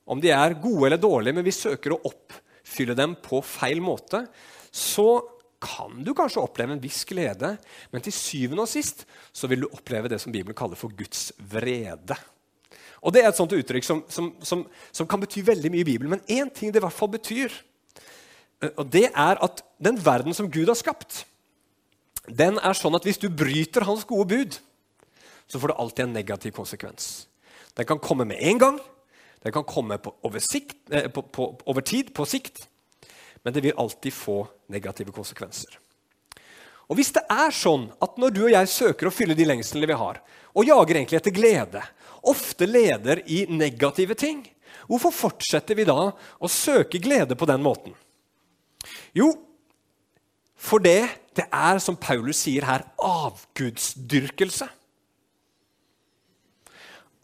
om 0.08 0.22
de 0.24 0.32
er 0.32 0.56
gode 0.62 0.88
eller 0.88 1.02
dårlige, 1.02 1.36
men 1.36 1.46
vi 1.46 1.56
søker 1.56 1.96
å 1.96 2.02
oppfylle 2.08 2.96
dem 2.98 3.18
på 3.24 3.42
feil 3.46 3.82
måte, 3.84 4.24
så 4.72 5.20
kan 5.60 6.04
du 6.06 6.14
kanskje 6.16 6.44
oppleve 6.44 6.76
en 6.76 6.82
viss 6.82 7.02
glede, 7.10 7.56
men 7.92 8.04
til 8.06 8.14
syvende 8.14 8.64
og 8.64 8.72
sist 8.72 9.04
så 9.36 9.50
vil 9.50 9.66
du 9.66 9.72
oppleve 9.72 10.10
det 10.12 10.20
som 10.22 10.34
Bibelen 10.34 10.58
kaller 10.58 10.80
for 10.80 10.94
Guds 10.96 11.32
vrede. 11.52 12.16
Og 13.02 13.14
Det 13.14 13.24
er 13.24 13.30
et 13.30 13.38
sånt 13.38 13.54
uttrykk 13.54 13.86
som, 13.86 14.04
som, 14.10 14.32
som, 14.42 14.64
som 14.92 15.08
kan 15.10 15.22
bety 15.22 15.44
veldig 15.46 15.72
mye 15.74 15.84
i 15.84 15.88
Bibelen, 15.88 16.16
men 16.16 16.26
én 16.30 16.50
ting 16.54 16.72
det 16.72 16.82
i 16.82 16.86
hvert 16.86 16.96
fall 16.96 17.12
betyr, 17.14 17.54
eh, 18.62 18.74
og 18.74 18.86
det 18.94 19.08
er 19.10 19.42
at 19.44 19.64
den 19.82 20.00
verden 20.02 20.38
som 20.38 20.50
Gud 20.52 20.70
har 20.70 20.78
skapt, 20.78 21.26
den 22.28 22.60
er 22.60 22.76
sånn 22.76 22.98
at 22.98 23.06
hvis 23.08 23.22
du 23.22 23.30
bryter 23.32 23.86
hans 23.88 24.06
gode 24.08 24.28
bud, 24.34 24.58
så 25.48 25.62
får 25.62 25.72
det 25.72 25.80
alltid 25.80 26.04
en 26.06 26.18
negativ 26.18 26.56
konsekvens. 26.58 27.28
Den 27.78 27.88
kan 27.88 28.02
komme 28.04 28.26
med 28.28 28.42
en 28.44 28.60
gang, 28.60 28.80
den 29.44 29.53
kan 29.53 29.65
komme 29.67 29.98
på, 30.01 30.13
over, 30.25 30.41
sikt, 30.44 30.77
eh, 30.91 31.10
på, 31.13 31.22
på, 31.22 31.50
over 31.65 31.86
tid, 31.86 32.13
på 32.13 32.25
sikt, 32.25 32.65
men 33.44 33.53
det 33.53 33.63
vil 33.63 33.77
alltid 33.77 34.13
få 34.13 34.41
negative 34.74 35.13
konsekvenser. 35.15 35.77
Og 36.88 36.96
Hvis 36.96 37.13
det 37.15 37.25
er 37.29 37.51
sånn 37.51 37.89
at 38.03 38.20
når 38.20 38.34
du 38.34 38.41
og 38.46 38.53
jeg 38.53 38.72
søker 38.72 39.10
å 39.10 39.13
fylle 39.13 39.36
de 39.38 39.48
lengslene 39.48 39.89
vi 39.89 39.98
har, 40.00 40.22
og 40.56 40.67
jager 40.67 41.00
egentlig 41.00 41.20
etter 41.20 41.36
glede, 41.36 41.84
ofte 42.27 42.67
leder 42.67 43.22
i 43.27 43.44
negative 43.51 44.15
ting, 44.17 44.41
hvorfor 44.88 45.13
fortsetter 45.13 45.77
vi 45.77 45.86
da 45.88 46.10
å 46.12 46.51
søke 46.51 47.01
glede 47.03 47.36
på 47.38 47.48
den 47.50 47.63
måten? 47.63 47.96
Jo, 49.15 49.34
for 50.58 50.82
det, 50.82 51.03
det 51.38 51.46
er, 51.51 51.77
som 51.84 52.00
Paulus 52.00 52.39
sier 52.48 52.65
her, 52.65 52.88
avgudsdyrkelse 53.03 54.70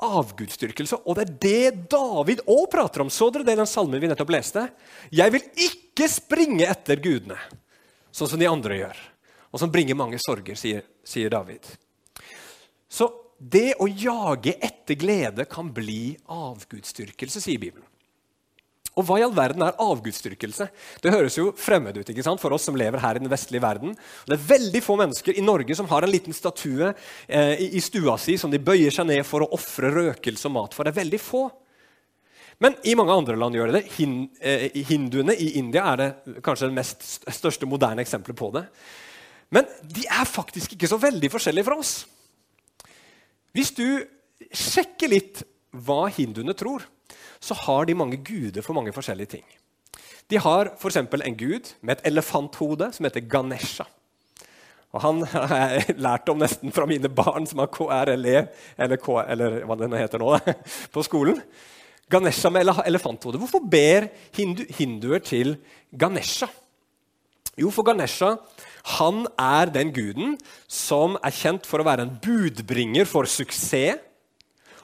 avgudsdyrkelse. 0.02 1.02
Og 1.06 1.18
det 1.18 1.26
er 1.26 1.34
det 1.46 1.90
David 1.92 2.44
òg 2.50 2.66
prater 2.72 3.04
om. 3.04 3.12
Så 3.14 3.30
dere 3.34 3.48
det 3.48 3.56
i 3.56 3.62
den 3.62 3.70
salmen 3.70 4.02
vi 4.02 4.10
nettopp 4.12 4.34
leste? 4.34 4.68
Jeg 5.14 5.34
vil 5.36 5.46
ikke 5.70 6.10
springe 6.12 6.68
etter 6.70 7.02
gudene, 7.04 7.38
sånn 8.12 8.32
som 8.34 8.42
de 8.42 8.50
andre 8.50 8.80
gjør. 8.82 9.02
Og 9.54 9.62
som 9.62 9.72
bringer 9.72 9.98
mange 9.98 10.18
sorger, 10.22 10.58
sier, 10.58 10.86
sier 11.06 11.30
David. 11.34 11.68
Så 12.90 13.10
det 13.38 13.76
å 13.82 13.88
jage 13.88 14.56
etter 14.64 14.98
glede 14.98 15.46
kan 15.50 15.70
bli 15.74 16.16
avgudsdyrkelse, 16.32 17.42
sier 17.44 17.62
Bibelen. 17.62 17.86
Og 18.94 19.08
hva 19.08 19.18
i 19.18 19.24
all 19.26 19.34
verden 19.34 19.64
er 19.66 19.78
avgudsdyrkelse? 19.82 20.68
Det 21.02 21.14
høres 21.14 21.38
jo 21.40 21.48
fremmed 21.58 21.98
ut 21.98 22.10
ikke 22.14 22.26
sant? 22.26 22.42
for 22.42 22.54
oss 22.54 22.68
som 22.68 22.78
lever 22.78 23.02
her 23.02 23.18
i 23.18 23.24
den 23.24 23.32
vestlige 23.32 23.64
verden. 23.64 23.96
Det 24.28 24.38
er 24.38 24.48
veldig 24.52 24.82
få 24.86 24.98
mennesker 25.02 25.40
i 25.40 25.46
Norge 25.46 25.78
som 25.78 25.90
har 25.90 26.06
en 26.06 26.14
liten 26.14 26.36
statue 26.36 26.92
eh, 27.26 27.64
i 27.74 27.82
stua 27.82 28.20
si 28.22 28.38
som 28.38 28.54
de 28.54 28.62
bøyer 28.62 28.94
seg 28.94 29.10
ned 29.10 29.26
for 29.26 29.46
å 29.46 29.50
ofre 29.58 29.90
røkelse 29.94 30.50
og 30.50 30.56
mat 30.60 30.78
for. 30.78 30.86
Det 30.86 30.94
er 30.94 31.02
veldig 31.02 31.22
få. 31.22 31.48
Men 32.62 32.78
i 32.86 32.94
mange 32.96 33.18
andre 33.18 33.38
land 33.40 33.58
gjør 33.58 33.72
det 33.72 33.80
det. 33.80 33.94
Hin, 33.98 34.18
eh, 34.40 34.70
hinduene 34.88 35.34
i 35.42 35.56
India 35.60 35.88
er 35.92 36.02
det 36.04 36.38
kanskje 36.46 36.70
det 36.70 36.78
mest 36.78 37.08
største 37.26 37.70
moderne 37.70 38.06
eksempelet 38.06 38.38
på 38.40 38.52
det. 38.54 38.68
Men 39.54 39.70
de 39.84 40.06
er 40.06 40.30
faktisk 40.30 40.78
ikke 40.78 40.90
så 40.90 41.02
veldig 41.02 41.34
forskjellige 41.34 41.66
fra 41.66 41.82
oss. 41.82 41.96
Hvis 43.54 43.74
du 43.78 43.88
sjekker 44.54 45.12
litt 45.12 45.44
hva 45.74 46.06
hinduene 46.14 46.54
tror, 46.58 46.86
så 47.44 47.58
har 47.66 47.86
de 47.86 47.98
mange 47.98 48.22
guder 48.24 48.64
for 48.64 48.76
mange 48.78 48.94
forskjellige 48.96 49.36
ting. 49.36 49.44
De 50.32 50.40
har 50.40 50.72
f.eks. 50.80 50.98
en 50.98 51.38
gud 51.38 51.74
med 51.82 51.98
et 51.98 52.08
elefanthode 52.08 52.90
som 52.96 53.06
heter 53.08 53.28
Ganesha. 53.28 53.86
Og 54.94 55.02
Han 55.02 55.22
har 55.34 55.56
jeg 55.58 55.98
lært 55.98 56.30
om 56.32 56.40
nesten 56.40 56.72
fra 56.72 56.88
mine 56.90 57.12
barn 57.12 57.48
som 57.50 57.64
har 57.64 57.72
KRLE, 57.74 58.48
eller, 58.78 58.98
K, 59.02 59.20
eller 59.28 59.64
hva 59.68 59.78
det 59.80 59.92
heter 60.00 60.24
nå, 60.24 60.36
på 60.96 61.06
skolen. 61.06 61.42
Ganesha 62.12 62.52
med 62.52 62.70
elefanthode. 62.86 63.40
Hvorfor 63.42 63.64
ber 63.64 64.08
hindu, 64.36 64.64
hinduer 64.78 65.24
til 65.24 65.58
Ganesha? 65.92 66.48
Jo, 67.58 67.70
for 67.70 67.86
Ganesha 67.86 68.36
han 68.98 69.24
er 69.40 69.72
den 69.72 69.94
guden 69.96 70.34
som 70.68 71.16
er 71.24 71.32
kjent 71.32 71.68
for 71.70 71.80
å 71.80 71.88
være 71.88 72.04
en 72.04 72.18
budbringer 72.24 73.08
for 73.08 73.30
suksess, 73.30 74.02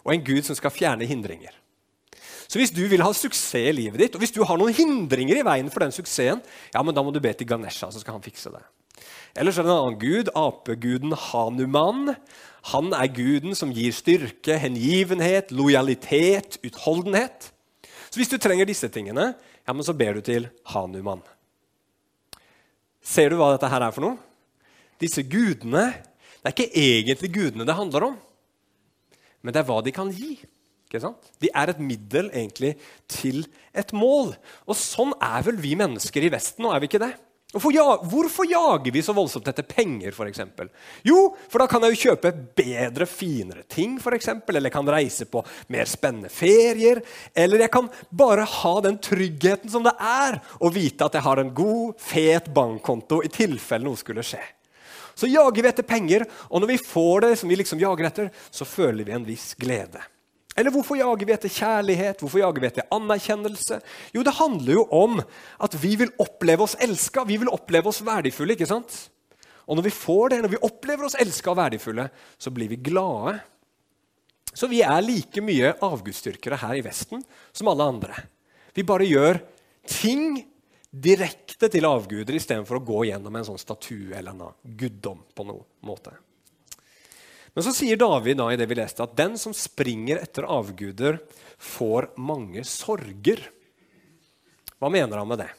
og 0.06 0.14
en 0.14 0.24
gud 0.24 0.46
som 0.48 0.56
skal 0.56 0.72
fjerne 0.72 1.06
hindringer. 1.06 1.59
Så 2.50 2.58
hvis 2.58 2.74
du 2.74 2.82
vil 2.90 3.04
ha 3.06 3.12
suksess 3.14 3.70
i 3.70 3.76
livet 3.78 4.02
ditt, 4.02 4.16
og 4.18 4.24
hvis 4.24 4.34
du 4.34 4.42
har 4.42 4.58
noen 4.58 4.74
hindringer 4.74 5.38
i 5.38 5.46
veien 5.46 5.70
for 5.70 5.86
den 5.86 5.94
suksessen, 5.94 6.42
ja, 6.74 6.82
men 6.82 6.96
da 6.98 7.04
må 7.06 7.14
du 7.14 7.22
be 7.22 7.34
til 7.38 7.48
Ganesha, 7.50 7.92
så 7.94 8.02
skal 8.02 8.18
han 8.18 8.26
fikse 8.26 8.50
det. 8.54 8.64
Ellers 9.38 9.60
er 9.60 9.68
det 9.68 9.70
en 9.70 9.84
annen 9.84 10.00
gud, 10.02 10.32
apeguden 10.34 11.14
Hanuman. 11.30 12.16
Han 12.74 12.90
er 12.98 13.12
guden 13.14 13.54
som 13.56 13.70
gir 13.76 13.94
styrke, 13.94 14.58
hengivenhet, 14.60 15.54
lojalitet, 15.54 16.58
utholdenhet. 16.66 17.52
Så 18.10 18.18
hvis 18.18 18.32
du 18.32 18.40
trenger 18.42 18.66
disse 18.66 18.90
tingene, 18.90 19.36
ja, 19.38 19.76
men 19.76 19.86
så 19.86 19.94
ber 19.94 20.18
du 20.18 20.26
til 20.26 20.50
Hanuman. 20.74 21.22
Ser 23.06 23.30
du 23.30 23.38
hva 23.38 23.54
dette 23.54 23.70
her 23.70 23.86
er 23.86 23.94
for 23.94 24.08
noe? 24.08 24.18
Disse 25.00 25.24
gudene 25.24 25.94
Det 26.40 26.50
er 26.50 26.56
ikke 26.56 26.82
egentlig 26.82 27.30
gudene 27.36 27.66
det 27.68 27.76
handler 27.76 28.06
om, 28.08 28.14
men 29.44 29.54
det 29.54 29.60
er 29.60 29.66
hva 29.68 29.82
de 29.84 29.92
kan 29.92 30.08
gi. 30.08 30.38
De 31.42 31.50
er 31.54 31.72
et 31.72 31.82
middel 31.82 32.32
egentlig 32.34 32.76
til 33.08 33.44
et 33.78 33.94
mål. 33.94 34.34
Og 34.66 34.78
sånn 34.78 35.14
er 35.22 35.44
vel 35.46 35.60
vi 35.62 35.76
mennesker 35.80 36.26
i 36.26 36.32
Vesten 36.34 36.66
nå, 36.66 36.74
er 36.74 36.82
vi 36.82 36.90
ikke 36.90 37.04
det? 37.04 37.14
Hvorfor, 37.50 38.04
hvorfor 38.06 38.46
jager 38.46 38.94
vi 38.94 39.02
så 39.02 39.14
voldsomt 39.18 39.48
etter 39.50 39.66
penger, 39.66 40.14
f.eks.? 40.14 40.42
Jo, 41.02 41.32
for 41.50 41.64
da 41.64 41.66
kan 41.70 41.82
jeg 41.82 41.96
jo 41.96 42.02
kjøpe 42.04 42.30
bedre, 42.60 43.08
finere 43.10 43.64
ting, 43.66 43.96
eksempel, 43.98 44.60
eller 44.60 44.70
jeg 44.70 44.76
kan 44.76 44.92
reise 44.94 45.26
på 45.26 45.42
mer 45.74 45.90
spennende 45.90 46.30
ferier. 46.30 47.02
Eller 47.34 47.66
jeg 47.66 47.74
kan 47.74 47.90
bare 48.14 48.46
ha 48.46 48.76
den 48.86 49.00
tryggheten 49.02 49.74
som 49.74 49.82
det 49.86 49.96
er 49.98 50.38
å 50.62 50.70
vite 50.70 51.10
at 51.10 51.18
jeg 51.18 51.26
har 51.26 51.42
en 51.42 51.50
god, 51.58 51.98
fet 51.98 52.54
bankkonto 52.54 53.24
i 53.26 53.34
tilfelle 53.34 53.88
noe 53.88 53.98
skulle 53.98 54.26
skje. 54.26 54.44
Så 55.18 55.28
jager 55.28 55.66
vi 55.66 55.74
etter 55.74 55.90
penger, 55.90 56.30
og 56.54 56.62
når 56.62 56.76
vi 56.76 56.80
får 56.86 57.26
det 57.26 57.34
som 57.42 57.50
vi 57.50 57.58
liksom 57.58 57.82
jager 57.82 58.12
etter, 58.12 58.30
så 58.54 58.62
føler 58.78 59.10
vi 59.10 59.18
en 59.18 59.26
viss 59.26 59.56
glede. 59.58 60.06
Eller 60.60 60.74
hvorfor 60.76 61.00
jager 61.00 61.24
vi 61.24 61.36
etter 61.36 61.52
kjærlighet? 61.54 62.20
Hvorfor 62.20 62.42
jager 62.42 62.60
vi 62.60 62.68
etter 62.68 62.90
anerkjennelse? 62.92 63.80
Jo, 64.16 64.24
det 64.28 64.36
handler 64.36 64.74
jo 64.76 64.84
om 64.92 65.22
at 65.24 65.78
vi 65.80 65.94
vil 66.02 66.12
oppleve 66.20 66.66
oss 66.66 66.76
elska, 66.84 67.24
vi 67.30 67.38
vil 67.40 67.52
oppleve 67.54 67.92
oss 67.92 68.02
verdifulle. 68.04 68.58
ikke 68.58 68.68
sant? 68.68 68.98
Og 69.70 69.78
når 69.78 69.86
vi 69.86 69.94
får 69.94 70.34
det, 70.34 70.42
når 70.44 70.54
vi 70.56 70.64
opplever 70.66 71.08
oss 71.08 71.16
elska 71.22 71.54
og 71.54 71.60
verdifulle, 71.62 72.10
så 72.42 72.52
blir 72.52 72.72
vi 72.72 72.82
glade. 72.90 73.38
Så 74.52 74.68
vi 74.68 74.82
er 74.82 75.04
like 75.06 75.44
mye 75.46 75.76
avgudsdyrkere 75.86 76.58
her 76.60 76.80
i 76.80 76.84
Vesten 76.84 77.24
som 77.54 77.70
alle 77.72 77.86
andre. 77.94 78.18
Vi 78.76 78.84
bare 78.84 79.08
gjør 79.08 79.40
ting 79.88 80.42
direkte 80.90 81.70
til 81.70 81.86
avguder 81.86 82.36
istedenfor 82.36 82.80
å 82.80 82.86
gå 82.86 83.04
gjennom 83.12 83.36
en 83.38 83.46
sånn 83.46 83.62
statue 83.62 84.16
eller 84.18 84.34
en 84.34 84.76
guddom 84.80 85.22
på 85.38 85.46
noen 85.46 85.68
måte. 85.86 86.16
Men 87.56 87.66
så 87.66 87.74
sier 87.76 88.00
David 88.00 88.40
da 88.40 88.50
i 88.54 88.58
det 88.60 88.68
vi 88.70 88.78
leste, 88.78 89.04
at 89.04 89.16
den 89.18 89.38
som 89.42 89.56
springer 89.58 90.22
etter 90.22 90.48
avguder, 90.48 91.20
får 91.60 92.12
mange 92.22 92.64
sorger. 92.68 93.42
Hva 94.80 94.92
mener 94.94 95.20
han 95.20 95.28
med 95.28 95.42
det? 95.42 95.50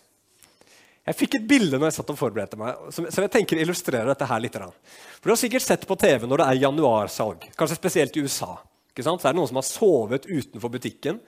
Jeg 1.11 1.16
fikk 1.16 1.37
et 1.38 1.47
bilde 1.49 1.78
når 1.80 1.90
jeg 1.90 1.97
satt 1.99 2.12
og 2.12 2.18
forberedte 2.20 2.59
meg, 2.61 2.76
som 2.94 3.06
jeg 3.09 3.32
tenker 3.32 3.59
illustrerer 3.61 4.12
dette 4.12 4.28
her 4.28 4.42
litt. 4.42 4.56
For 4.56 5.26
Du 5.26 5.32
har 5.32 5.40
sikkert 5.40 5.64
sett 5.64 5.87
på 5.88 5.97
TV 5.99 6.28
når 6.28 6.42
det 6.42 6.49
er 6.49 6.61
januarsalg, 6.66 7.49
kanskje 7.59 7.78
spesielt 7.80 8.16
i 8.16 8.25
USA. 8.25 8.52
Ikke 8.92 9.06
sant? 9.06 9.23
Så 9.23 9.28
er 9.28 9.35
det 9.35 9.40
noen 9.40 9.50
som 9.50 9.59
har 9.61 9.66
sovet 9.66 10.28
utenfor 10.28 10.73
butikken 10.73 11.18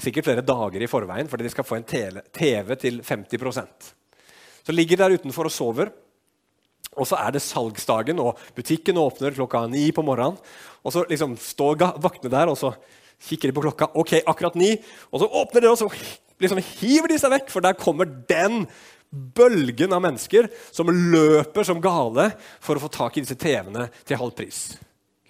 sikkert 0.00 0.28
flere 0.28 0.44
dager 0.46 0.82
i 0.82 0.88
forveien 0.90 1.28
fordi 1.30 1.46
de 1.46 1.52
skal 1.52 1.66
få 1.66 1.78
en 1.78 1.86
TV 1.86 2.76
til 2.80 3.00
50% 3.04 3.90
Så 4.66 4.72
ligger 4.74 4.96
de 4.96 5.02
der 5.02 5.16
utenfor 5.18 5.48
og 5.48 5.52
sover. 5.52 5.90
Og 6.98 7.06
så 7.06 7.18
er 7.22 7.34
det 7.34 7.44
salgsdagen, 7.44 8.18
og 8.18 8.38
butikken 8.56 8.98
åpner 8.98 9.36
klokka 9.36 9.66
ni 9.70 9.90
på 9.94 10.02
morgenen. 10.02 10.40
Og 10.82 10.94
så 10.94 11.04
liksom 11.10 11.36
står 11.38 11.78
vaktene 12.02 12.32
der 12.32 12.50
og 12.50 12.58
så 12.58 12.72
kikker 13.28 13.50
de 13.50 13.56
på 13.56 13.64
klokka. 13.66 13.90
ok, 13.94 14.22
akkurat 14.26 14.54
ni, 14.54 14.78
Og 15.12 15.20
så 15.20 15.26
åpner 15.26 15.60
de, 15.60 15.70
og 15.70 15.78
så 15.78 15.90
liksom 16.40 16.58
hiver 16.58 17.08
de 17.08 17.18
seg 17.20 17.30
vekk, 17.30 17.50
for 17.52 17.60
der 17.60 17.78
kommer 17.78 18.04
den 18.04 18.66
bølgen 19.10 19.92
av 19.92 20.02
mennesker 20.02 20.48
som 20.70 20.90
løper 20.90 21.66
som 21.66 21.82
gale 21.82 22.30
for 22.62 22.76
å 22.76 22.84
få 22.84 22.88
tak 22.88 23.18
i 23.18 23.24
disse 23.24 23.38
TV-ene 23.38 23.88
til 24.06 24.20
halv 24.20 24.34
pris. 24.38 24.78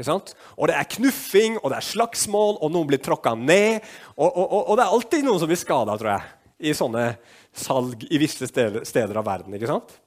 Og 0.01 0.69
det 0.69 0.77
er 0.77 0.89
knuffing, 0.97 1.59
og 1.61 1.71
det 1.71 1.81
er 1.81 1.85
slagsmål, 1.85 2.57
og 2.61 2.71
noen 2.73 2.89
blir 2.89 3.03
tråkka 3.05 3.35
ned. 3.37 3.85
Og, 4.17 4.29
og, 4.29 4.47
og, 4.47 4.63
og, 4.71 4.77
det 4.79 4.85
er 4.85 4.95
alltid 4.95 5.27
noen 5.27 5.41
som 5.43 5.51
blir 5.51 5.61
skada, 5.61 5.97
tror 6.01 6.15
jeg, 6.15 6.31
i 6.71 6.77
sånne 6.77 7.05
salg 7.53 8.07
i 8.09 8.21
visse 8.21 8.49
steder, 8.49 9.19
av 9.19 9.27
verden. 9.27 9.57
ikke 9.57 9.69
sant? 9.69 9.99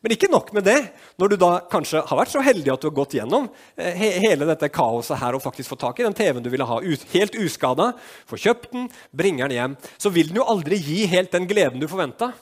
Men 0.00 0.14
ikke 0.14 0.30
nok 0.30 0.52
med 0.56 0.66
det. 0.66 0.78
Når 1.20 1.32
du 1.32 1.36
da 1.40 1.50
kanskje 1.72 2.02
har 2.06 2.18
vært 2.18 2.32
så 2.32 2.42
heldig 2.44 2.72
at 2.72 2.82
du 2.82 2.88
har 2.90 2.96
gått 2.98 3.16
gjennom 3.16 3.48
eh, 3.76 3.94
he 3.96 4.10
hele 4.26 4.48
dette 4.48 4.70
kaoset 4.72 5.20
her 5.20 5.36
og 5.36 5.44
faktisk 5.44 5.72
fått 5.72 5.84
tak 5.86 6.00
i 6.00 6.06
den 6.06 6.16
TV-en 6.16 6.44
du 6.44 6.50
ville 6.52 6.68
ha 6.68 6.80
helt 7.12 7.38
uskada, 7.40 7.92
får 8.28 8.42
kjøpt 8.44 8.74
den, 8.74 8.90
bringer 9.16 9.48
den 9.48 9.58
hjem, 9.58 9.78
så 9.96 10.12
vil 10.14 10.30
den 10.30 10.40
jo 10.42 10.48
aldri 10.52 10.78
gi 10.82 11.04
helt 11.10 11.32
den 11.34 11.48
gleden 11.50 11.82
du 11.82 11.88
forventa. 11.90 12.32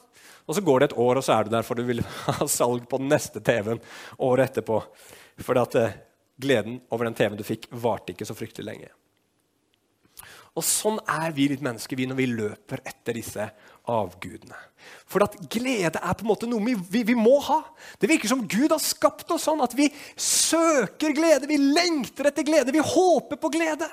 Og 0.45 0.59
så 0.59 0.65
går 0.65 0.83
det 0.83 0.91
et 0.91 0.99
år, 1.01 1.21
og 1.21 1.25
så 1.25 1.39
er 1.39 1.47
du 1.47 1.55
der 1.55 1.65
for 1.65 1.79
du 1.79 1.87
vil 1.89 2.03
ha 2.27 2.49
salg 2.51 2.89
på 2.91 3.01
den 3.01 3.13
neste 3.13 3.41
TV-en 3.45 3.81
året 4.19 4.51
etterpå. 4.51 4.83
For 5.45 5.61
at 5.63 5.79
eh, 5.81 5.97
gleden 6.41 6.83
over 6.93 7.09
den 7.09 7.17
TV-en 7.17 7.41
du 7.41 7.47
fikk, 7.47 7.71
varte 7.71 8.13
ikke 8.13 8.29
så 8.29 8.37
fryktelig 8.37 8.69
lenge. 8.73 8.93
Og 10.55 10.63
sånn 10.63 11.01
er 11.11 11.33
vi 11.35 11.49
litt 11.51 11.63
mennesker 11.65 11.99
vi 11.99 12.07
når 12.07 12.19
vi 12.21 12.31
løper 12.31 12.83
etter 12.87 13.17
disse 13.19 13.49
avgudene. 13.91 14.57
For 15.11 15.25
at 15.27 15.35
glede 15.51 15.99
er 15.99 16.15
på 16.15 16.25
en 16.25 16.31
måte 16.31 16.49
noe 16.49 16.63
vi, 16.63 16.77
vi, 16.79 17.03
vi, 17.11 17.17
må 17.19 17.37
ha. 17.49 17.59
Det 17.99 18.09
virker 18.11 18.31
som 18.31 18.45
Gud 18.47 18.71
har 18.71 18.83
skapt 18.83 19.31
oss 19.35 19.49
sånn 19.49 19.65
at 19.65 19.75
vi 19.77 19.89
søker 20.15 21.15
glede. 21.17 21.51
Vi 21.51 21.59
lengter 21.59 22.31
etter 22.31 22.47
glede. 22.47 22.75
Vi 22.75 22.85
håper 22.85 23.41
på 23.41 23.51
glede. 23.55 23.89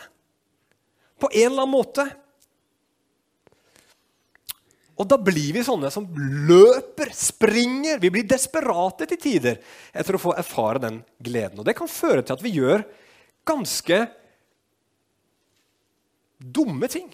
På 1.22 1.32
en 1.34 1.48
eller 1.50 1.66
annen 1.66 1.74
måte. 1.74 2.08
Og 5.02 5.08
da 5.10 5.18
blir 5.18 5.56
vi 5.56 5.66
sånne 5.66 5.90
som 5.90 6.06
løper, 6.46 7.10
springer. 7.16 7.98
Vi 8.04 8.14
blir 8.14 8.28
desperate 8.30 9.10
til 9.10 9.22
tider 9.22 9.62
etter 9.98 10.14
å 10.14 10.22
få 10.22 10.38
erfare 10.38 10.84
den 10.84 11.02
gleden. 11.18 11.58
Og 11.58 11.66
det 11.66 11.74
kan 11.80 11.90
føre 11.90 12.22
til 12.22 12.38
at 12.38 12.46
vi 12.46 12.54
gjør 12.60 12.86
ganske 13.50 14.04
dumme 16.42 16.90
ting 16.92 17.12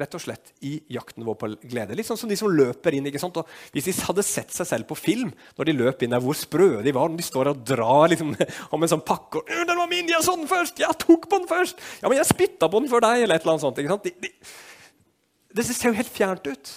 rett 0.00 0.14
og 0.16 0.22
slett, 0.24 0.50
i 0.66 0.72
jakten 0.90 1.22
vår 1.26 1.36
på 1.38 1.48
glede. 1.70 1.94
Litt 1.94 2.08
sånn 2.08 2.18
som 2.18 2.30
de 2.30 2.36
som 2.38 2.50
løper 2.50 2.96
inn. 2.96 3.06
ikke 3.06 3.20
sant? 3.22 3.36
Og 3.38 3.74
hvis 3.74 3.86
de 3.86 3.94
hadde 4.08 4.24
sett 4.26 4.50
seg 4.54 4.66
selv 4.66 4.88
på 4.90 4.96
film 4.98 5.30
når 5.54 5.68
de 5.68 5.76
løp 5.78 6.02
inn 6.02 6.14
der, 6.16 6.22
hvor 6.22 6.34
sprø 6.38 6.82
de 6.82 6.94
var 6.94 7.10
når 7.10 7.20
de 7.20 7.26
står 7.26 7.52
og 7.52 7.60
drar 7.68 8.10
liksom, 8.10 8.32
om 8.74 8.82
en 8.82 8.90
sånn 8.90 9.04
pakke 9.06 9.38
og 9.38 9.52
'Den 9.54 9.78
var 9.78 9.90
min! 9.90 10.10
Jeg 10.10 10.26
så 10.26 10.34
den 10.34 10.50
først! 10.50 10.82
Jeg 10.82 10.98
tok 10.98 11.28
på 11.30 11.38
den 11.38 11.50
først!' 11.50 11.78
'Ja, 12.02 12.08
men 12.08 12.18
jeg 12.18 12.26
spytta 12.26 12.68
på 12.68 12.80
den 12.82 12.90
før 12.90 13.06
deg!' 13.06 13.22
eller 13.22 13.36
et 13.36 13.46
eller 13.46 13.54
annet 13.54 13.66
sånt. 13.66 13.78
ikke 13.78 13.94
sant? 13.94 14.08
De, 14.08 14.10
de, 14.18 14.32
det 15.54 15.66
ser 15.66 15.92
jo 15.92 16.00
helt 16.00 16.10
fjernt 16.10 16.50
ut. 16.50 16.74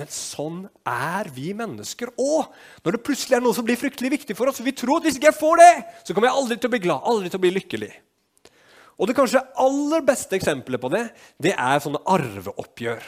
Men 0.00 0.08
sånn 0.08 0.62
er 0.88 1.28
vi 1.28 1.52
mennesker 1.52 2.14
òg. 2.16 2.48
Når 2.80 2.96
det 2.96 3.04
plutselig 3.04 3.36
er 3.36 3.44
noe 3.44 3.52
som 3.52 3.66
blir 3.66 3.76
fryktelig 3.76 4.08
viktig 4.16 4.36
for 4.38 4.48
oss, 4.48 4.62
og 4.62 4.64
vi 4.64 4.72
tror 4.72 4.96
at 4.96 5.04
hvis 5.04 5.20
ikke 5.20 5.28
jeg 5.28 5.36
får 5.36 5.60
det, 5.60 5.72
så 6.00 6.16
kommer 6.16 6.30
jeg 6.32 6.40
aldri 6.40 6.56
til 6.56 6.70
å 6.70 6.72
bli 6.72 6.80
glad, 6.80 7.04
aldri 7.12 7.28
til 7.28 7.36
å 7.36 7.44
bli 7.44 7.52
lykkelig. 7.60 7.92
Og 9.00 9.08
det 9.08 9.16
kanskje 9.16 9.42
aller 9.60 10.04
beste 10.06 10.36
eksempelet 10.36 10.80
på 10.82 10.90
det, 10.92 11.06
det 11.42 11.54
er 11.56 11.82
sånne 11.82 12.02
arveoppgjør. 12.12 13.02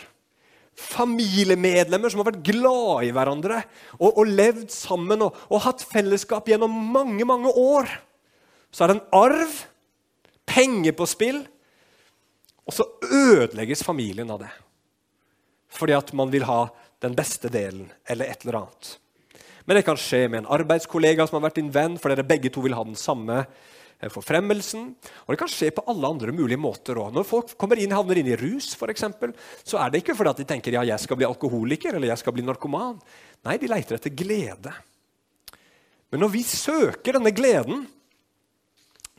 Familiemedlemmer 0.75 2.11
som 2.11 2.23
har 2.23 2.33
vært 2.33 2.47
glad 2.47 3.07
i 3.07 3.13
hverandre 3.15 3.61
og, 4.01 4.09
og 4.11 4.25
levd 4.27 4.73
sammen 4.75 5.23
og, 5.23 5.37
og, 5.47 5.61
hatt 5.69 5.85
fellesskap 5.87 6.49
gjennom 6.51 6.73
mange, 6.95 7.23
mange 7.29 7.53
år. 7.53 7.91
Så 8.75 8.85
er 8.85 8.91
det 8.91 8.99
en 8.99 9.07
arv, 9.21 9.61
penger 10.51 10.97
på 10.97 11.07
spill, 11.09 11.45
og 12.65 12.75
så 12.75 12.89
ødelegges 13.05 13.85
familien 13.87 14.33
av 14.33 14.43
det. 14.43 14.51
Fordi 15.75 15.95
at 15.97 16.11
man 16.17 16.33
vil 16.33 16.47
ha 16.49 16.67
den 17.05 17.15
beste 17.17 17.51
delen 17.53 17.87
eller 18.09 18.31
et 18.31 18.45
eller 18.45 18.65
annet. 18.65 18.95
Men 19.65 19.79
det 19.79 19.87
kan 19.87 19.99
skje 20.01 20.27
med 20.29 20.43
en 20.43 20.51
arbeidskollega 20.59 21.27
som 21.29 21.39
har 21.39 21.47
vært 21.47 21.61
din 21.61 21.73
venn, 21.73 21.97
for 22.01 22.13
dere 22.13 22.27
begge 22.27 22.51
to 22.53 22.65
vil 22.65 22.77
ha 22.77 22.85
den 22.85 22.99
samme 22.99 23.45
forfremmelsen. 24.13 24.89
Og 25.25 25.33
det 25.33 25.41
kan 25.41 25.51
skje 25.51 25.71
på 25.75 25.85
alle 25.91 26.11
andre 26.11 26.35
mulige 26.35 26.61
måter 26.61 26.99
òg. 27.01 27.13
Når 27.15 27.29
folk 27.29 27.55
kommer 27.61 27.81
inn, 27.81 27.95
havner 27.95 28.21
inn 28.21 28.33
i 28.33 28.39
rus, 28.41 28.73
eksempel, 28.91 29.35
så 29.65 29.81
er 29.81 29.93
det 29.93 30.03
ikke 30.03 30.17
fordi 30.19 30.35
at 30.35 30.43
de 30.43 30.49
tenker 30.49 30.77
ja, 30.77 30.85
jeg 30.87 31.01
skal 31.03 31.19
bli 31.21 31.29
alkoholiker 31.29 31.97
eller 31.97 32.13
jeg 32.13 32.23
skal 32.23 32.37
bli 32.37 32.45
narkoman. 32.47 32.99
Nei, 33.45 33.59
de 33.61 33.71
leter 33.71 33.99
etter 33.99 34.15
glede. 34.15 34.73
Men 36.13 36.23
når 36.23 36.35
vi 36.35 36.45
søker 36.47 37.17
denne 37.17 37.33
gleden, 37.35 37.87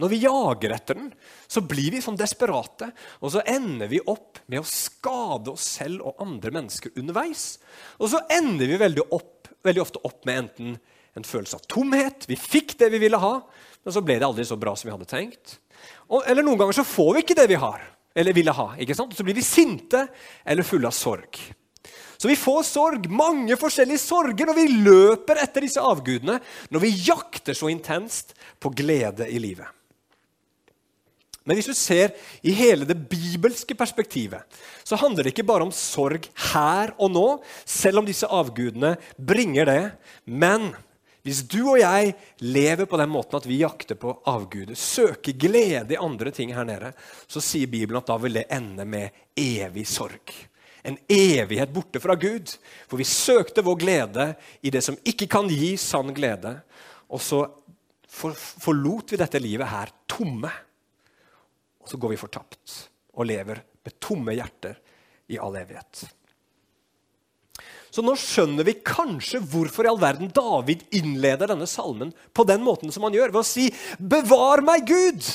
når 0.01 0.11
vi 0.11 0.21
jager 0.25 0.73
etter 0.75 0.97
den, 0.99 1.11
så 1.47 1.63
blir 1.63 1.93
vi 1.95 2.01
sånn 2.03 2.19
desperate. 2.19 2.89
Og 3.23 3.31
så 3.35 3.43
ender 3.47 3.87
vi 3.91 4.01
opp 4.11 4.41
med 4.51 4.61
å 4.61 4.67
skade 4.67 5.53
oss 5.53 5.69
selv 5.77 6.03
og 6.03 6.19
andre 6.23 6.51
mennesker 6.57 6.95
underveis. 6.99 7.55
Og 7.99 8.11
så 8.11 8.19
ender 8.31 8.67
vi 8.67 8.81
veldig, 8.81 9.07
opp, 9.15 9.47
veldig 9.63 9.83
ofte 9.85 10.03
opp 10.07 10.27
med 10.27 10.41
enten 10.43 10.75
en 11.15 11.27
følelse 11.27 11.59
av 11.59 11.65
tomhet. 11.71 12.27
Vi 12.29 12.37
fikk 12.39 12.75
det 12.79 12.91
vi 12.93 13.01
ville 13.05 13.19
ha, 13.21 13.35
men 13.83 13.95
så 13.95 14.03
ble 14.03 14.19
det 14.19 14.27
aldri 14.27 14.45
så 14.47 14.57
bra 14.59 14.75
som 14.75 14.89
vi 14.89 14.95
hadde 14.95 15.09
tenkt. 15.09 15.57
Og, 16.09 16.23
eller 16.23 16.45
noen 16.45 16.59
ganger 16.61 16.79
så 16.79 16.87
får 16.87 17.13
vi 17.15 17.25
ikke 17.25 17.37
det 17.37 17.49
vi 17.51 17.59
har, 17.61 17.83
eller 18.15 18.35
ville 18.35 18.55
ha. 18.55 18.71
ikke 18.79 18.97
sant? 18.97 19.13
Og 19.13 19.19
så 19.19 19.27
blir 19.27 19.37
vi 19.37 19.45
sinte 19.45 20.07
eller 20.45 20.67
fulle 20.67 20.89
av 20.89 20.95
sorg. 20.95 21.39
Så 22.15 22.29
vi 22.31 22.37
får 22.39 22.61
sorg, 22.65 23.07
mange 23.11 23.57
forskjellige 23.59 24.01
sorger, 24.01 24.47
når 24.47 24.57
vi 24.57 24.67
løper 24.87 25.41
etter 25.43 25.65
disse 25.65 25.83
avgudene. 25.83 26.39
Når 26.71 26.83
vi 26.85 26.93
jakter 27.09 27.57
så 27.57 27.69
intenst 27.69 28.31
på 28.61 28.71
glede 28.73 29.27
i 29.29 29.41
livet. 29.41 29.67
Men 31.45 31.59
hvis 31.59 31.69
du 31.69 31.75
ser 31.77 32.15
i 32.41 32.55
hele 32.57 32.87
det 32.89 32.97
bibelske 33.05 33.75
perspektivet, 33.77 34.41
så 34.81 34.97
handler 34.97 35.27
det 35.27 35.35
ikke 35.35 35.45
bare 35.45 35.67
om 35.67 35.73
sorg 35.75 36.25
her 36.49 36.95
og 36.97 37.11
nå, 37.13 37.25
selv 37.69 38.01
om 38.01 38.07
disse 38.07 38.25
avgudene 38.25 38.95
bringer 39.13 39.69
det. 39.69 39.83
Men 40.25 40.71
hvis 41.25 41.41
du 41.49 41.63
og 41.63 41.79
jeg 41.81 42.11
lever 42.45 42.85
på 42.85 42.97
den 43.01 43.09
måten 43.09 43.39
at 43.39 43.47
vi 43.49 43.57
jakter 43.63 43.97
på 43.97 44.11
avguder, 44.29 44.77
søker 44.77 45.33
glede 45.33 45.95
i 45.95 45.97
andre 45.97 46.29
ting 46.29 46.51
her 46.53 46.67
nede, 46.67 46.91
så 47.25 47.41
sier 47.41 47.71
Bibelen 47.71 47.97
at 47.97 48.11
da 48.11 48.19
vil 48.21 48.37
det 48.37 48.45
ende 48.53 48.85
med 48.85 49.23
evig 49.33 49.87
sorg. 49.89 50.35
En 50.85 50.99
evighet 51.09 51.73
borte 51.73 51.97
fra 52.03 52.13
Gud. 52.13 52.53
For 52.85 53.01
vi 53.01 53.07
søkte 53.09 53.63
vår 53.65 53.79
glede 53.81 54.27
i 54.61 54.69
det 54.69 54.83
som 54.85 54.99
ikke 55.01 55.25
kan 55.33 55.49
gi 55.49 55.73
sann 55.81 56.13
glede. 56.13 56.59
Og 57.09 57.23
så 57.25 57.41
forlot 58.05 59.15
vi 59.15 59.19
dette 59.19 59.41
livet 59.41 59.71
her 59.71 59.89
tomme. 60.05 60.51
Og 61.81 61.89
så 61.89 61.97
går 61.97 62.13
vi 62.13 62.21
fortapt 62.21 62.75
og 63.17 63.25
lever 63.25 63.63
med 63.81 63.97
tomme 63.97 64.37
hjerter 64.37 64.77
i 65.33 65.41
all 65.41 65.57
evighet. 65.57 66.05
Så 67.95 68.03
nå 68.03 68.11
skjønner 68.19 68.67
vi 68.67 68.73
kanskje 68.83 69.39
hvorfor 69.39 69.87
i 69.87 69.89
all 69.93 70.01
verden 70.01 70.27
David 70.35 70.81
innleder 70.97 71.53
denne 71.53 71.67
salmen 71.69 72.09
på 72.35 72.43
den 72.47 72.59
måten 72.65 72.91
som 72.91 73.05
han 73.07 73.15
gjør, 73.15 73.31
ved 73.31 73.39
å 73.39 73.47
si 73.47 73.69
'Bevar 73.95 74.59
meg, 74.67 74.83
Gud'. 74.89 75.29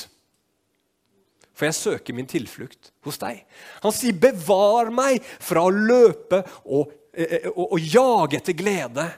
For 1.57 1.69
jeg 1.69 1.79
søker 1.79 2.17
min 2.17 2.29
tilflukt 2.29 2.93
hos 3.05 3.17
deg. 3.21 3.47
Han 3.81 3.97
sier 3.97 4.13
'bevar 4.13 4.93
meg 4.93 5.25
fra 5.41 5.65
å 5.65 5.73
løpe 5.73 6.43
og, 6.67 6.93
eh, 7.15 7.41
eh, 7.41 7.49
og, 7.49 7.73
og 7.73 7.81
jage 7.81 8.37
etter 8.37 8.53
glede 8.53 9.09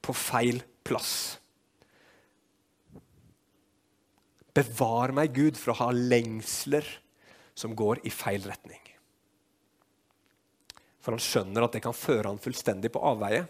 på 0.00 0.16
feil 0.16 0.62
plass'. 0.80 1.36
Bevar 4.56 5.12
meg, 5.12 5.36
Gud, 5.36 5.60
fra 5.60 5.76
å 5.76 5.80
ha 5.84 5.90
lengsler 5.92 6.88
som 7.54 7.76
går 7.76 8.00
i 8.08 8.10
feil 8.10 8.40
retning. 8.48 8.87
For 11.08 11.16
han 11.16 11.24
skjønner 11.24 11.64
at 11.64 11.72
det 11.72 11.80
kan 11.80 11.96
føre 11.96 12.28
han 12.28 12.36
fullstendig 12.36 12.90
på 12.92 13.00
avveie. 13.00 13.46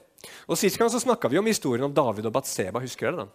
Og 0.46 0.54
Sist 0.54 0.78
gang 0.78 0.86
så 0.94 1.00
snakka 1.02 1.26
vi 1.26 1.40
om 1.40 1.48
historien 1.50 1.88
om 1.88 1.94
David 1.94 2.28
og 2.30 2.36
Batseba. 2.36 2.78
Husker 2.78 3.08
dere 3.08 3.24
den? 3.24 3.32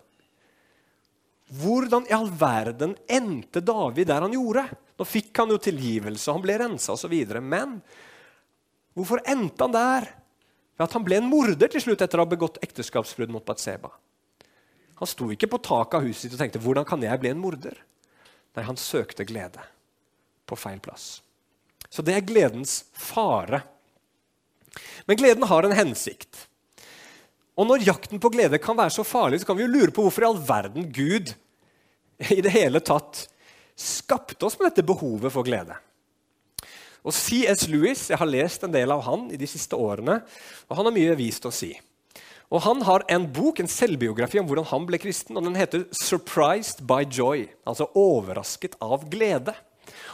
Hvordan 1.59 2.07
i 2.07 2.13
all 2.15 2.29
verden 2.31 2.93
endte 3.12 3.59
David 3.59 4.07
der 4.07 4.23
han 4.23 4.31
gjorde? 4.31 4.63
Nå 4.95 5.07
fikk 5.09 5.41
han 5.41 5.51
jo 5.51 5.57
tilgivelse, 5.59 6.31
han 6.31 6.45
ble 6.45 6.55
rensa 6.62 6.95
osv. 6.95 7.17
Men 7.43 7.81
hvorfor 8.95 9.19
endte 9.27 9.67
han 9.67 9.75
der? 9.75 10.07
Ved 10.79 10.86
at 10.88 10.95
han 10.95 11.03
ble 11.03 11.19
en 11.19 11.27
morder 11.27 11.73
til 11.75 11.83
slutt 11.83 12.05
etter 12.07 12.23
å 12.23 12.23
ha 12.23 12.31
begått 12.31 12.62
ekteskapsbrudd 12.63 13.36
mot 13.36 13.43
Batseba. 13.43 13.91
Han 15.03 15.12
sto 15.12 15.27
ikke 15.36 15.51
på 15.51 15.59
taket 15.67 15.99
av 15.99 16.07
huset 16.07 16.29
sitt 16.29 16.38
og 16.38 16.39
tenkte 16.39 16.63
'hvordan 16.63 16.88
kan 16.88 17.03
jeg 17.03 17.19
bli 17.19 17.36
en 17.36 17.43
morder'? 17.43 17.83
Nei, 18.55 18.63
han 18.63 18.79
søkte 18.79 19.27
glede 19.27 19.59
på 20.47 20.55
feil 20.55 20.79
plass. 20.79 21.19
Så 21.89 22.01
det 22.01 22.15
er 22.15 22.23
gledens 22.23 22.86
fare. 22.93 23.63
Men 25.05 25.19
gleden 25.19 25.45
har 25.49 25.67
en 25.67 25.75
hensikt. 25.77 26.47
Og 27.53 27.67
når 27.69 27.86
jakten 27.86 28.21
på 28.21 28.31
glede 28.33 28.57
kan 28.62 28.77
være 28.77 28.95
så 28.95 29.05
farlig, 29.05 29.41
så 29.41 29.49
kan 29.49 29.57
vi 29.59 29.65
jo 29.65 29.73
lure 29.73 29.93
på 29.93 30.05
hvorfor 30.05 30.25
i 30.25 30.29
all 30.31 30.41
verden 30.41 30.89
Gud 30.93 31.36
i 32.33 32.41
det 32.41 32.53
hele 32.53 32.81
tatt 32.81 33.27
skapte 33.77 34.45
oss 34.45 34.57
med 34.59 34.71
dette 34.71 34.86
behovet 34.86 35.33
for 35.33 35.45
glede. 35.45 35.75
Og 37.03 37.12
C.S. 37.13 37.67
Lewis, 37.67 38.07
Jeg 38.09 38.17
har 38.17 38.29
lest 38.29 38.63
en 38.63 38.71
del 38.71 38.91
av 38.93 39.03
han 39.03 39.27
i 39.33 39.38
de 39.39 39.47
siste 39.49 39.75
årene, 39.75 40.21
og 40.69 40.77
han 40.77 40.88
har 40.88 40.95
mye 40.95 41.17
vist 41.19 41.45
å 41.45 41.51
si. 41.51 41.73
Og 42.53 42.62
Han 42.62 42.83
har 42.86 43.03
en 43.09 43.25
bok, 43.33 43.59
en 43.59 43.67
selvbiografi 43.67 44.39
om 44.39 44.47
hvordan 44.47 44.69
han 44.69 44.86
ble 44.86 44.99
kristen, 45.01 45.38
og 45.38 45.43
den 45.43 45.57
heter 45.57 45.86
'Surprised 45.91 46.86
by 46.86 47.03
Joy', 47.03 47.49
altså 47.65 47.89
'Overrasket 47.95 48.75
av 48.79 49.09
glede'. 49.09 49.55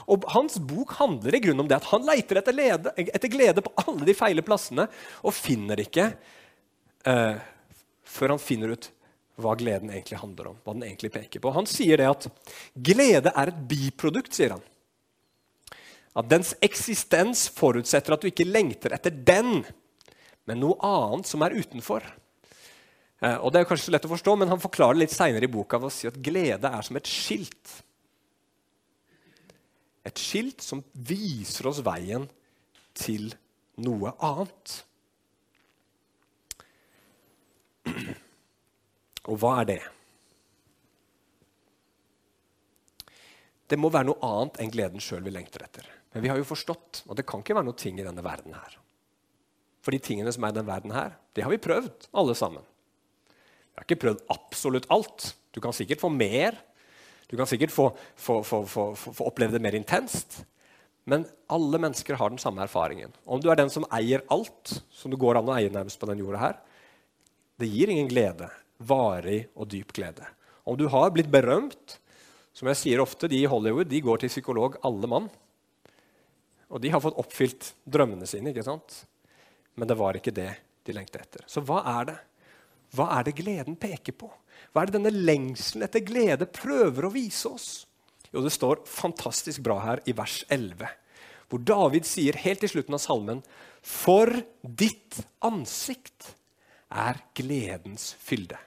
Og 0.09 0.25
Hans 0.33 0.57
bok 0.57 0.95
handler 0.97 1.35
i 1.35 1.41
grunnen 1.43 1.63
om 1.63 1.69
det 1.69 1.77
at 1.77 1.89
han 1.91 2.05
leter 2.07 2.39
etter, 2.41 2.55
lede, 2.55 2.93
etter 2.97 3.31
glede 3.31 3.63
på 3.65 3.73
alle 3.83 4.07
de 4.07 4.15
feile 4.17 4.43
plassene 4.45 4.87
og 5.21 5.35
finner 5.35 5.81
ikke 5.83 6.07
eh, 7.09 7.37
før 8.09 8.33
han 8.33 8.41
finner 8.41 8.73
ut 8.73 8.89
hva 9.39 9.53
gleden 9.55 9.91
egentlig 9.93 10.19
handler 10.19 10.51
om. 10.51 10.57
hva 10.63 10.75
den 10.75 10.87
egentlig 10.87 11.13
peker 11.13 11.43
på. 11.43 11.53
Han 11.55 11.69
sier 11.69 12.01
det 12.01 12.09
at 12.09 12.27
glede 12.75 13.31
er 13.31 13.51
et 13.51 13.61
biprodukt, 13.69 14.33
sier 14.35 14.57
han. 14.57 14.65
At 16.17 16.27
dens 16.27 16.55
eksistens 16.65 17.45
forutsetter 17.55 18.15
at 18.15 18.23
du 18.23 18.27
ikke 18.31 18.47
lengter 18.47 18.95
etter 18.97 19.13
den, 19.13 19.61
men 20.49 20.59
noe 20.59 20.75
annet 20.83 21.29
som 21.29 21.45
er 21.45 21.55
utenfor. 21.55 22.03
Eh, 23.21 23.37
og 23.37 23.53
Det 23.53 23.61
er 23.61 23.69
kanskje 23.69 23.87
så 23.87 23.93
lett 23.95 24.09
å 24.09 24.15
forstå, 24.15 24.35
men 24.41 24.51
han 24.51 24.63
forklarer 24.63 24.97
det 24.97 25.05
litt 25.05 25.15
seinere 25.15 25.47
i 25.47 25.53
boka 25.53 25.79
ved 25.79 25.91
å 25.91 25.93
si 25.93 26.09
at 26.09 26.19
glede 26.19 26.73
er 26.73 26.83
som 26.85 26.99
et 26.99 27.07
skilt 27.07 27.77
et 30.09 30.21
skilt 30.21 30.63
som 30.65 30.83
viser 30.93 31.69
oss 31.69 31.81
veien 31.85 32.25
til 32.97 33.29
noe 33.83 34.11
annet. 34.25 34.75
Og 39.29 39.39
hva 39.39 39.59
er 39.61 39.69
det? 39.69 39.79
Det 43.69 43.77
må 43.77 43.91
være 43.93 44.09
noe 44.09 44.25
annet 44.25 44.59
enn 44.63 44.73
gleden 44.73 45.03
sjøl 45.03 45.21
vi 45.25 45.33
lengter 45.33 45.63
etter. 45.65 45.85
Men 46.13 46.25
vi 46.25 46.31
har 46.31 46.39
jo 46.39 46.47
forstått 46.47 47.03
at 47.05 47.19
det 47.19 47.25
kan 47.29 47.43
ikke 47.43 47.57
være 47.57 47.67
noe 47.67 47.77
ting 47.77 47.99
i 48.01 48.05
denne 48.05 48.25
verden 48.25 48.55
her. 48.57 48.77
For 49.85 49.93
de 49.93 50.01
tingene 50.03 50.33
som 50.33 50.43
er 50.43 50.53
i 50.53 50.57
denne 50.57 50.69
verden 50.69 50.93
her, 50.95 51.13
det 51.37 51.45
har 51.45 51.53
vi 51.53 51.61
prøvd, 51.61 52.09
alle 52.17 52.35
sammen. 52.37 52.65
Vi 53.29 53.77
har 53.77 53.85
ikke 53.85 54.01
prøvd 54.01 54.25
absolutt 54.33 54.89
alt. 54.91 55.29
Du 55.53 55.61
kan 55.63 55.75
sikkert 55.75 56.01
få 56.01 56.09
mer. 56.11 56.57
Du 57.29 57.37
kan 57.37 57.47
sikkert 57.49 57.71
få, 57.71 57.91
få, 58.17 58.41
få, 58.43 58.63
få 58.95 59.27
oppleve 59.27 59.53
det 59.55 59.61
mer 59.61 59.77
intenst. 59.77 60.41
Men 61.09 61.25
alle 61.49 61.79
mennesker 61.81 62.17
har 62.17 62.33
den 62.33 62.41
samme 62.41 62.63
erfaringen. 62.65 63.13
Om 63.25 63.41
du 63.41 63.49
er 63.51 63.59
den 63.59 63.71
som 63.73 63.85
eier 63.93 64.25
alt, 64.33 64.79
som 64.89 65.13
det 65.13 65.19
går 65.21 65.39
an 65.39 65.49
å 65.49 65.55
eie 65.57 65.71
nærmest 65.73 66.01
på 66.01 66.09
den 66.09 66.21
jorda 66.21 66.41
her, 66.41 66.57
det 67.61 67.69
gir 67.69 67.91
ingen 67.93 68.09
glede. 68.09 68.49
Varig 68.79 69.43
og 69.55 69.69
dyp 69.69 69.93
glede. 69.93 70.25
Om 70.65 70.77
du 70.79 70.87
har 70.89 71.13
blitt 71.13 71.29
berømt, 71.31 71.99
som 72.53 72.69
jeg 72.71 72.79
sier 72.81 73.03
ofte, 73.03 73.29
de 73.29 73.43
i 73.43 73.49
Hollywood 73.49 73.89
de 73.89 74.01
går 74.03 74.23
til 74.23 74.33
psykolog 74.33 74.79
alle 74.85 75.09
mann. 75.09 75.29
Og 76.69 76.81
de 76.81 76.91
har 76.93 77.01
fått 77.03 77.17
oppfylt 77.17 77.73
drømmene 77.89 78.27
sine, 78.29 78.53
ikke 78.53 78.65
sant? 78.65 79.03
men 79.79 79.87
det 79.87 79.95
var 79.95 80.17
ikke 80.19 80.35
det 80.35 80.51
de 80.83 80.95
lengtet 80.95 81.23
etter. 81.23 81.45
Så 81.47 81.63
hva 81.63 81.79
er 81.99 82.09
det? 82.11 82.17
Hva 82.97 83.05
er 83.15 83.27
det 83.27 83.37
gleden 83.37 83.77
peker 83.79 84.15
på? 84.17 84.27
Hva 84.69 84.83
er 84.83 84.89
det 84.89 84.99
denne 84.99 85.25
lengselen 85.25 85.85
etter 85.85 86.03
glede 86.05 86.49
prøver 86.53 87.07
å 87.07 87.13
vise 87.13 87.49
oss? 87.49 87.69
Jo, 88.29 88.43
Det 88.45 88.53
står 88.53 88.83
fantastisk 88.85 89.63
bra 89.65 89.79
her 89.81 90.01
i 90.05 90.13
vers 90.13 90.43
11, 90.49 90.85
hvor 91.49 91.63
David 91.65 92.05
sier 92.05 92.37
helt 92.37 92.63
i 92.63 92.69
slutten 92.69 92.93
av 92.93 93.01
salmen 93.01 93.41
For 93.81 94.29
ditt 94.61 95.17
ansikt 95.41 96.35
er 96.89 97.17
gledens 97.37 98.13
fylde. 98.21 98.57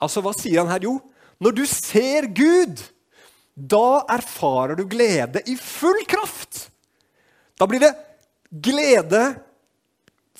Altså, 0.00 0.22
hva 0.24 0.32
sier 0.34 0.62
han 0.62 0.70
her? 0.72 0.86
Jo, 0.86 0.96
når 1.40 1.56
du 1.56 1.64
ser 1.68 2.26
Gud, 2.32 2.80
da 3.54 4.02
erfarer 4.08 4.78
du 4.78 4.86
glede 4.88 5.42
i 5.50 5.56
full 5.60 6.02
kraft. 6.08 6.70
Da 7.60 7.68
blir 7.68 7.82
det 7.84 7.92
glede 8.50 9.34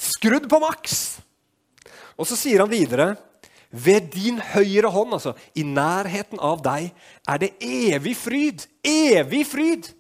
skrudd 0.01 0.49
på 0.49 0.61
maks. 0.63 1.21
Og 2.17 2.29
så 2.29 2.39
sier 2.39 2.65
han 2.65 2.73
videre 2.73 3.13
ved 3.71 4.11
din 4.15 4.41
høyre 4.43 4.91
hånd, 4.91 5.15
altså 5.15 5.33
i 5.55 5.63
nærheten 5.63 6.41
av 6.43 6.63
deg, 6.65 6.91
er 7.29 7.41
det 7.43 7.53
evig 7.63 8.17
fryd. 8.19 8.67
Evig 8.83 9.45
fryd! 9.47 9.91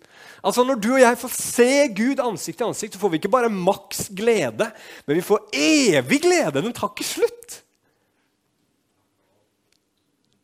Altså 0.42 0.64
Når 0.64 0.78
du 0.80 0.88
og 0.94 1.02
jeg 1.02 1.18
får 1.20 1.32
se 1.36 1.72
Gud 1.94 2.22
ansikt 2.24 2.58
til 2.58 2.70
ansikt, 2.70 2.94
så 2.94 3.00
får 3.02 3.12
vi 3.12 3.20
ikke 3.20 3.32
bare 3.32 3.52
maks 3.52 4.08
glede, 4.16 4.70
men 5.06 5.18
vi 5.18 5.24
får 5.24 5.50
evig 5.52 6.22
glede. 6.24 6.62
Den 6.64 6.72
tar 6.74 6.90
ikke 6.90 7.06
slutt. 7.06 7.58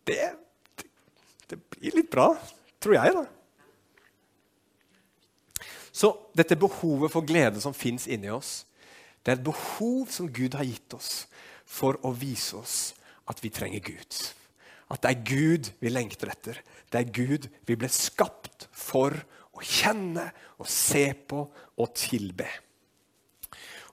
Det, 0.06 0.18
det, 0.78 0.90
det 1.50 1.58
blir 1.72 1.96
litt 1.96 2.12
bra, 2.12 2.28
tror 2.78 2.94
jeg, 2.98 3.16
da. 3.16 3.24
Så 5.96 6.12
dette 6.36 6.58
behovet 6.60 7.10
for 7.10 7.24
glede 7.26 7.60
som 7.64 7.74
fins 7.74 8.04
inni 8.06 8.28
oss, 8.30 8.66
det 9.24 9.32
er 9.32 9.40
et 9.40 9.48
behov 9.48 10.12
som 10.12 10.28
Gud 10.30 10.54
har 10.54 10.68
gitt 10.68 10.94
oss 10.94 11.24
for 11.66 11.96
å 12.06 12.12
vise 12.14 12.54
oss 12.60 12.76
at 13.30 13.42
vi 13.42 13.52
trenger 13.54 13.84
Gud. 13.84 14.20
At 14.92 15.02
det 15.02 15.12
er 15.12 15.24
Gud 15.26 15.72
vi 15.82 15.90
lengter 15.90 16.30
etter. 16.30 16.60
Det 16.90 17.00
er 17.00 17.14
Gud 17.14 17.48
vi 17.66 17.78
ble 17.78 17.90
skapt 17.90 18.68
for 18.70 19.16
å 19.56 19.64
kjenne 19.64 20.28
og 20.60 20.68
se 20.70 21.08
på 21.26 21.42
og 21.46 21.92
tilbe. 21.96 22.46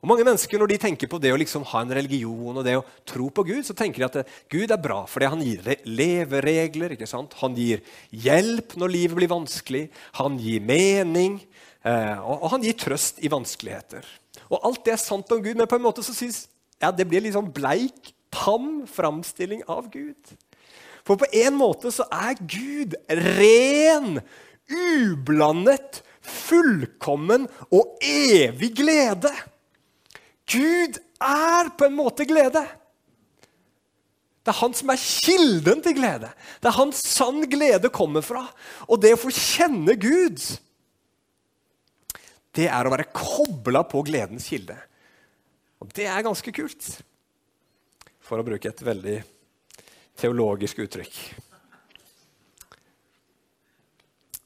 Og 0.04 0.10
Mange 0.12 0.26
mennesker 0.28 0.60
når 0.60 0.74
de 0.74 0.78
tenker 0.84 1.08
på 1.08 1.18
det 1.24 1.32
å 1.32 1.38
liksom 1.40 1.64
ha 1.70 1.80
en 1.80 1.94
religion 1.96 2.58
og 2.60 2.66
det 2.68 2.76
å 2.76 2.84
tro 3.08 3.30
på 3.32 3.46
Gud, 3.48 3.62
så 3.64 3.76
tenker 3.78 4.04
de 4.04 4.08
at 4.10 4.18
det, 4.20 4.24
Gud 4.52 4.74
er 4.76 4.82
bra 4.84 5.06
fordi 5.08 5.30
han 5.32 5.44
gir 5.46 5.70
leveregler. 5.88 6.98
ikke 6.98 7.08
sant? 7.08 7.38
Han 7.40 7.56
gir 7.56 7.80
hjelp 8.12 8.76
når 8.76 8.92
livet 8.92 9.16
blir 9.22 9.32
vanskelig. 9.32 9.86
Han 10.20 10.36
gir 10.44 10.60
mening. 10.68 11.40
Eh, 11.88 12.20
og, 12.20 12.50
han 12.52 12.68
gir 12.68 12.76
trøst 12.80 13.24
i 13.24 13.32
vanskeligheter. 13.32 14.04
Og 14.50 14.60
alt 14.68 14.84
det 14.84 14.98
er 14.98 15.02
sant 15.02 15.32
om 15.32 15.40
Gud, 15.44 15.56
men 15.56 15.72
på 15.72 15.80
en 15.80 15.88
måte 15.88 16.04
så 16.04 16.16
synes 16.16 16.50
ja, 16.84 16.92
det 16.92 17.08
blir 17.08 17.24
litt 17.24 17.38
sånn 17.38 17.52
bleik, 17.56 18.13
tam 18.34 18.84
framstilling 18.90 19.64
av 19.70 19.90
Gud. 19.94 20.34
For 21.04 21.20
på 21.20 21.28
en 21.46 21.56
måte 21.60 21.92
så 21.94 22.08
er 22.12 22.40
Gud 22.40 22.96
ren, 23.10 24.22
ublandet, 24.72 26.02
fullkommen 26.24 27.50
og 27.68 27.98
evig 28.08 28.72
glede. 28.80 29.32
Gud 30.50 31.00
er 31.24 31.72
på 31.78 31.90
en 31.90 31.98
måte 31.98 32.28
glede. 32.28 32.64
Det 34.44 34.52
er 34.52 34.60
han 34.60 34.76
som 34.76 34.92
er 34.92 35.00
kilden 35.00 35.84
til 35.84 35.96
glede. 35.96 36.30
Det 36.60 36.68
er 36.68 36.76
han 36.76 36.92
sann 36.96 37.44
glede 37.52 37.92
kommer 37.92 38.24
fra. 38.24 38.44
Og 38.90 39.00
det 39.04 39.14
å 39.16 39.22
få 39.22 39.32
kjenne 39.32 39.96
Gud 40.00 40.42
det 42.54 42.68
er 42.70 42.86
å 42.86 42.92
være 42.94 43.10
kobla 43.16 43.82
på 43.90 44.04
gledens 44.06 44.46
kilde. 44.52 44.76
Og 45.82 45.90
det 45.98 46.06
er 46.06 46.26
ganske 46.26 46.54
kult, 46.56 46.90
for 48.24 48.40
å 48.40 48.46
bruke 48.48 48.70
et 48.70 48.86
veldig 48.86 49.18
teologisk 50.20 50.80
uttrykk. 50.86 51.18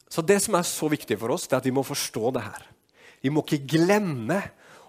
Så 0.10 0.24
Det 0.26 0.40
som 0.42 0.56
er 0.58 0.66
så 0.66 0.90
viktig 0.90 1.20
for 1.22 1.36
oss, 1.36 1.46
det 1.46 1.54
er 1.54 1.62
at 1.62 1.68
vi 1.70 1.76
må 1.76 1.84
forstå 1.86 2.32
det 2.34 2.42
her. 2.42 2.64
Vi 3.22 3.30
må 3.30 3.44
ikke 3.46 3.68
glemme 3.78 4.40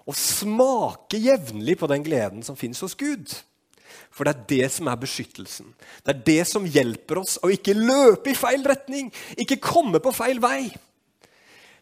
å 0.09 0.15
smake 0.15 1.19
jevnlig 1.21 1.77
på 1.77 1.89
den 1.91 2.01
gleden 2.05 2.41
som 2.45 2.57
fins 2.57 2.81
hos 2.81 2.97
Gud. 2.97 3.29
For 4.09 4.25
det 4.25 4.33
er 4.33 4.47
det 4.49 4.69
som 4.73 4.89
er 4.89 4.97
beskyttelsen. 4.97 5.69
Det 6.01 6.15
er 6.15 6.23
det 6.25 6.43
som 6.49 6.65
hjelper 6.65 7.21
oss 7.21 7.37
å 7.45 7.51
ikke 7.53 7.77
løpe 7.77 8.31
i 8.31 8.37
feil 8.37 8.65
retning, 8.65 9.11
ikke 9.37 9.61
komme 9.61 10.01
på 10.01 10.13
feil 10.15 10.41
vei. 10.41 10.71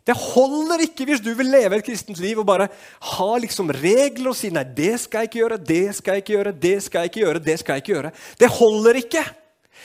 Det 0.08 0.16
holder 0.16 0.86
ikke 0.86 1.06
hvis 1.10 1.20
du 1.24 1.34
vil 1.36 1.50
leve 1.52 1.78
et 1.78 1.86
kristent 1.86 2.20
liv 2.24 2.40
og 2.40 2.48
bare 2.48 2.70
ha 3.10 3.28
liksom 3.44 3.74
regler 3.76 4.32
og 4.32 4.38
si 4.40 4.50
nei, 4.56 4.64
det 4.64 4.94
skal 5.04 5.26
jeg 5.26 5.32
ikke 5.32 5.42
gjøre, 5.42 5.58
det 5.68 5.84
skal 5.98 6.16
jeg 6.16 6.24
ikke 6.24 6.36
gjøre, 6.38 6.54
det 6.64 6.78
skal 6.86 7.04
jeg 7.04 7.12
ikke 7.12 7.24
gjøre. 7.26 7.44
Det 7.44 7.58
skal 7.60 7.76
jeg 7.76 7.84
ikke 7.84 7.94
gjøre. 7.94 8.14
Det 8.40 8.50
holder 8.56 9.02
ikke. 9.02 9.26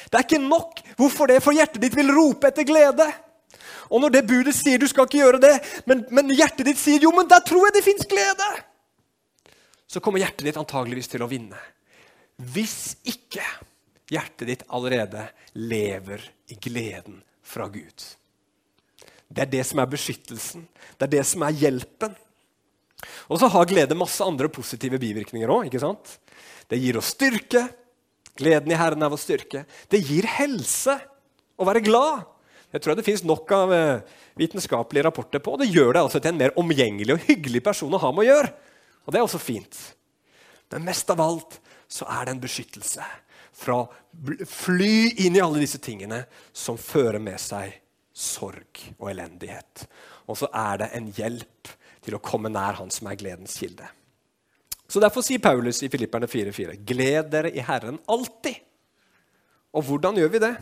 Det 0.07 0.19
er 0.21 0.27
ikke 0.29 0.41
nok. 0.45 0.83
Hvorfor 0.99 1.31
det? 1.31 1.41
For 1.43 1.57
hjertet 1.57 1.83
ditt 1.83 1.99
vil 1.99 2.15
rope 2.15 2.53
etter 2.53 2.67
glede. 2.69 3.09
Og 3.91 4.01
når 4.01 4.15
det 4.15 4.23
budet 4.31 4.55
sier 4.57 4.81
du 4.81 4.87
skal 4.89 5.09
ikke 5.09 5.21
gjøre 5.21 5.43
det, 5.43 5.57
men, 5.91 6.07
men 6.15 6.31
hjertet 6.33 6.71
ditt 6.71 6.81
sier 6.81 7.03
jo, 7.03 7.11
men 7.17 7.29
der 7.29 7.43
tror 7.45 7.67
jeg 7.69 7.77
det 7.77 7.85
fins 7.85 8.09
glede, 8.09 8.49
så 9.91 10.01
kommer 10.01 10.23
hjertet 10.23 10.47
ditt 10.47 10.57
antageligvis 10.57 11.11
til 11.13 11.27
å 11.27 11.29
vinne. 11.29 11.59
Hvis 12.55 12.95
ikke 13.05 13.45
hjertet 14.09 14.49
ditt 14.49 14.65
allerede 14.73 15.27
lever 15.59 16.25
i 16.49 16.57
gleden 16.57 17.21
fra 17.45 17.67
Gud. 17.69 18.07
Det 19.33 19.47
er 19.47 19.53
det 19.53 19.63
som 19.65 19.81
er 19.81 19.91
beskyttelsen. 19.91 20.67
Det 20.99 21.07
er 21.07 21.13
det 21.15 21.25
som 21.29 21.45
er 21.47 21.57
hjelpen. 21.57 22.17
Og 23.33 23.41
så 23.41 23.49
har 23.51 23.69
glede 23.71 23.97
masse 23.99 24.25
andre 24.25 24.51
positive 24.53 25.01
bivirkninger 25.01 25.51
òg. 25.51 25.73
Det 25.73 26.81
gir 26.81 26.99
oss 27.01 27.15
styrke. 27.17 27.65
Gleden 28.39 28.73
i 28.73 28.79
Herren 28.79 29.03
er 29.05 29.13
vår 29.13 29.21
styrke. 29.21 29.65
Det 29.93 30.01
gir 30.05 30.29
helse 30.39 30.95
å 31.57 31.67
være 31.69 31.85
glad. 31.85 32.29
Jeg 32.73 32.85
tror 32.85 32.97
det 32.97 33.05
fins 33.05 33.25
nok 33.29 33.51
av 33.53 33.73
eh, 33.77 34.21
vitenskapelige 34.41 35.05
rapporter 35.05 35.43
på. 35.45 35.59
Det 35.61 35.69
gjør 35.69 35.91
deg 35.93 36.07
altså 36.07 36.21
til 36.23 36.33
en 36.33 36.41
mer 36.41 36.55
omgjengelig 36.61 37.17
og 37.17 37.27
hyggelig 37.27 37.61
person 37.65 37.93
å 37.93 38.01
ha 38.01 38.13
med 38.15 38.25
å 38.25 38.31
gjøre. 38.31 38.55
Og 39.05 39.13
det 39.13 39.21
er 39.21 39.27
også 39.27 39.43
fint. 39.43 39.81
Men 40.73 40.87
mest 40.89 41.11
av 41.13 41.21
alt 41.21 41.59
så 41.93 42.09
er 42.09 42.25
det 42.25 42.37
en 42.37 42.41
beskyttelse 42.41 43.05
fra 43.63 43.83
å 43.83 43.91
fly 44.49 45.27
inn 45.27 45.37
i 45.37 45.43
alle 45.45 45.61
disse 45.61 45.81
tingene 45.83 46.23
som 46.57 46.81
fører 46.81 47.21
med 47.21 47.37
seg 47.43 47.82
sorg 48.13 48.83
og 48.99 49.11
elendighet. 49.11 49.87
Og 50.29 50.39
så 50.39 50.49
er 50.53 50.85
det 50.85 50.91
en 50.97 51.09
hjelp 51.17 51.73
til 52.03 52.17
å 52.17 52.23
komme 52.23 52.51
nær 52.53 52.79
Han 52.81 52.91
som 52.93 53.09
er 53.11 53.19
gledens 53.21 53.57
kilde. 53.61 53.89
Så 54.89 55.01
Derfor 55.01 55.25
sier 55.25 55.41
Paulus 55.41 55.81
i 55.83 55.89
Filipperne 55.89 56.29
4,4.: 56.29 56.77
Gled 56.85 57.31
dere 57.33 57.53
i 57.53 57.65
Herren 57.65 57.99
alltid. 58.13 58.59
Og 59.73 59.87
hvordan 59.89 60.19
gjør 60.21 60.33
vi 60.35 60.43
det? 60.43 60.55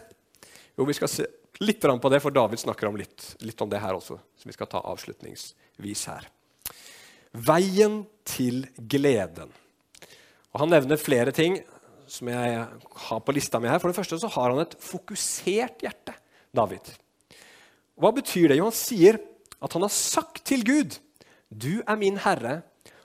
Jo, 0.79 0.85
Vi 0.87 0.95
skal 0.95 1.11
se 1.11 1.27
litt 1.61 1.81
på 1.81 2.09
det, 2.09 2.21
for 2.23 2.31
David 2.31 2.59
snakker 2.59 2.89
om 2.89 2.97
litt, 2.97 3.35
litt 3.41 3.61
om 3.61 3.69
det 3.69 3.81
her 3.81 3.95
også. 3.95 4.19
som 4.37 4.49
vi 4.49 4.53
skal 4.53 4.67
ta 4.67 4.81
avslutningsvis 4.81 6.07
her. 6.07 6.29
Veien 7.33 8.07
til 8.25 8.67
gleden. 8.77 9.51
Og 10.53 10.61
Han 10.61 10.71
nevner 10.71 10.97
flere 10.97 11.33
ting 11.33 11.61
som 12.07 12.29
jeg 12.29 12.67
har 13.07 13.21
på 13.21 13.33
lista 13.33 13.61
mi 13.61 13.69
her. 13.69 13.79
For 13.79 13.89
det 13.89 13.97
første 13.97 14.19
så 14.19 14.29
har 14.29 14.51
han 14.51 14.61
et 14.61 14.75
fokusert 14.81 15.83
hjerte, 15.83 16.15
David. 16.55 16.81
Hva 18.01 18.13
betyr 18.17 18.49
det? 18.49 18.59
Jo, 18.59 18.71
han 18.71 18.77
sier 18.77 19.21
at 19.61 19.77
han 19.77 19.85
har 19.85 19.93
sagt 19.93 20.45
til 20.49 20.65
Gud, 20.65 20.99
'Du 21.51 21.83
er 21.87 21.97
min 21.97 22.17
herre, 22.17 22.63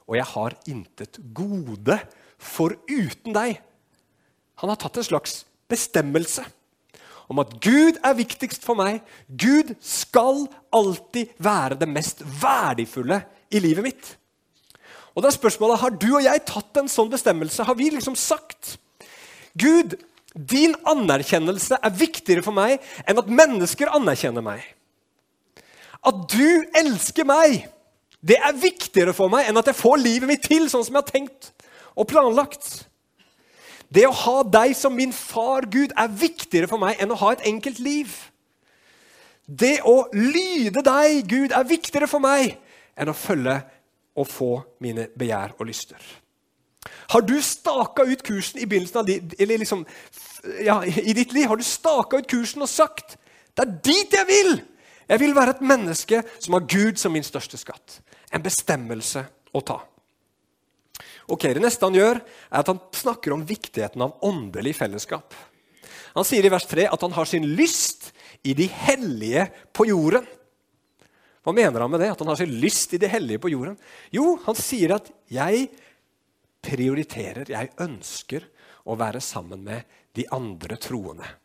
og 0.07 0.15
jeg 0.15 0.25
har 0.25 0.53
intet 0.67 1.19
gode 1.33 1.99
foruten 2.37 3.33
deg.' 3.33 3.59
Han 4.61 4.69
har 4.69 4.79
tatt 4.79 4.97
en 4.97 5.03
slags 5.03 5.43
bestemmelse 5.67 6.45
om 7.27 7.41
at 7.41 7.55
Gud 7.59 7.97
er 8.05 8.17
viktigst 8.17 8.63
for 8.63 8.77
meg. 8.77 9.01
Gud 9.27 9.73
skal 9.81 10.45
alltid 10.71 11.33
være 11.41 11.79
det 11.79 11.89
mest 11.89 12.21
verdifulle 12.21 13.23
i 13.51 13.59
livet 13.59 13.83
mitt. 13.83 14.17
Og 15.15 15.23
da 15.23 15.31
er 15.31 15.37
spørsmålet, 15.37 15.79
Har 15.79 15.89
du 15.89 16.15
og 16.15 16.23
jeg 16.23 16.45
tatt 16.45 16.77
en 16.77 16.91
sånn 16.91 17.09
bestemmelse? 17.09 17.63
Har 17.63 17.75
vi 17.75 17.89
liksom 17.89 18.15
sagt 18.15 18.77
Gud, 19.57 19.95
din 20.35 20.75
anerkjennelse 20.85 21.79
er 21.81 21.95
viktigere 21.95 22.43
for 22.43 22.51
meg 22.51 22.83
enn 23.07 23.17
at 23.17 23.31
mennesker 23.31 23.91
anerkjenner 23.95 24.43
meg? 24.43 24.74
At 26.05 26.25
du 26.31 26.47
elsker 26.77 27.25
meg, 27.27 27.65
det 28.25 28.37
er 28.41 28.57
viktigere 28.57 29.13
for 29.13 29.31
meg 29.31 29.49
enn 29.49 29.57
at 29.61 29.69
jeg 29.69 29.77
får 29.77 30.01
livet 30.01 30.29
mitt 30.29 30.45
til 30.45 30.67
sånn 30.69 30.85
som 30.85 30.97
jeg 30.97 31.03
har 31.03 31.11
tenkt 31.11 31.51
og 31.95 32.07
planlagt. 32.09 32.85
Det 33.89 34.05
å 34.07 34.15
ha 34.25 34.37
deg 34.43 34.73
som 34.77 34.95
min 34.97 35.13
far 35.13 35.67
Gud 35.71 35.93
er 35.97 36.09
viktigere 36.09 36.69
for 36.69 36.81
meg 36.81 37.01
enn 37.01 37.13
å 37.13 37.19
ha 37.21 37.33
et 37.35 37.45
enkelt 37.49 37.79
liv. 37.83 38.13
Det 39.45 39.77
å 39.85 40.07
lyde 40.13 40.81
deg, 40.85 41.25
Gud, 41.29 41.53
er 41.53 41.69
viktigere 41.69 42.09
for 42.09 42.23
meg 42.23 42.57
enn 42.97 43.11
å 43.11 43.17
følge 43.17 43.59
og 44.15 44.29
få 44.29 44.51
mine 44.81 45.09
begjær 45.17 45.53
og 45.59 45.67
lyster. 45.69 45.99
Har 47.11 47.21
du 47.25 47.35
staka 47.41 48.05
ut 48.07 48.23
kursen 48.25 48.61
i 48.61 48.65
begynnelsen 48.69 49.01
av 49.01 49.09
ditt, 49.09 49.35
liksom, 49.37 49.83
ja, 50.65 50.79
i 50.81 51.13
ditt 51.13 51.33
liv? 51.33 51.47
Har 51.49 51.59
du 51.59 51.65
staka 51.65 52.17
ut 52.17 52.29
kursen 52.29 52.65
og 52.65 52.69
sagt 52.69 53.17
'Det 53.55 53.63
er 53.63 53.79
dit 53.83 54.11
jeg 54.11 54.25
vil'? 54.27 54.61
Jeg 55.05 55.21
vil 55.21 55.35
være 55.37 55.55
et 55.55 55.65
menneske 55.65 56.21
som 56.39 56.57
har 56.57 56.65
Gud 56.69 56.97
som 56.97 57.13
min 57.13 57.25
største 57.25 57.59
skatt. 57.61 57.99
En 58.33 58.43
bestemmelse 58.43 59.25
å 59.53 59.61
ta. 59.61 59.79
Ok, 61.27 61.47
Det 61.53 61.61
neste 61.61 61.85
han 61.85 61.97
gjør, 61.97 62.21
er 62.21 62.59
at 62.61 62.67
han 62.69 62.79
snakker 62.93 63.33
om 63.33 63.45
viktigheten 63.45 64.01
av 64.01 64.17
åndelig 64.21 64.75
fellesskap. 64.77 65.33
Han 66.15 66.25
sier 66.25 66.45
i 66.45 66.51
vers 66.53 66.65
3 66.69 66.87
at 66.87 67.01
han 67.01 67.15
har 67.15 67.25
sin 67.25 67.47
lyst 67.57 68.11
i 68.45 68.53
de 68.53 68.67
hellige 68.69 69.47
på 69.73 69.87
jorden. 69.89 70.25
Hva 71.45 71.53
mener 71.53 71.83
han 71.83 71.91
med 71.91 72.01
det? 72.01 72.11
At 72.13 72.21
han 72.21 72.29
har 72.31 72.39
sin 72.39 72.53
lyst 72.61 72.93
i 72.93 73.01
de 73.01 73.09
hellige 73.09 73.41
på 73.41 73.51
jorden? 73.53 73.77
Jo, 74.13 74.37
han 74.45 74.55
sier 74.57 74.95
at 74.95 75.11
'jeg 75.29 75.69
prioriterer, 76.61 77.45
jeg 77.49 77.69
ønsker 77.77 78.45
å 78.85 78.97
være 78.97 79.21
sammen 79.21 79.63
med 79.63 79.83
de 80.13 80.25
andre 80.31 80.77
troende'. 80.77 81.44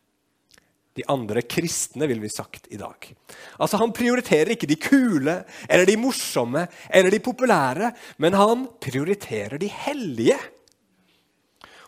De 1.00 1.06
andre 1.08 1.42
kristne, 1.48 2.04
vil 2.10 2.20
vi 2.20 2.28
sagt 2.32 2.68
i 2.74 2.78
dag. 2.80 3.08
Altså 3.56 3.80
Han 3.80 3.94
prioriterer 3.96 4.52
ikke 4.52 4.68
de 4.68 4.76
kule 4.80 5.38
eller 5.66 5.88
de 5.88 5.96
morsomme 6.00 6.66
eller 6.90 7.14
de 7.14 7.22
populære, 7.24 7.92
men 8.20 8.36
han 8.36 8.66
prioriterer 8.82 9.56
de 9.60 9.70
hellige. 9.72 10.36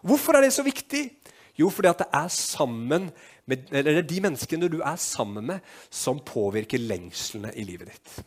Hvorfor 0.03 0.38
er 0.38 0.46
det 0.46 0.55
så 0.57 0.64
viktig? 0.64 1.05
Jo, 1.61 1.68
fordi 1.68 1.90
at 1.90 2.01
det 2.01 2.09
er 2.16 2.29
sammen 2.33 3.11
med, 3.46 3.68
eller 3.77 4.03
de 4.07 4.20
menneskene 4.25 4.70
du 4.72 4.81
er 4.81 4.96
sammen 4.96 5.51
med, 5.53 5.72
som 5.92 6.22
påvirker 6.25 6.81
lengslene 6.81 7.53
i 7.59 7.66
livet 7.68 7.92
ditt. 7.92 8.22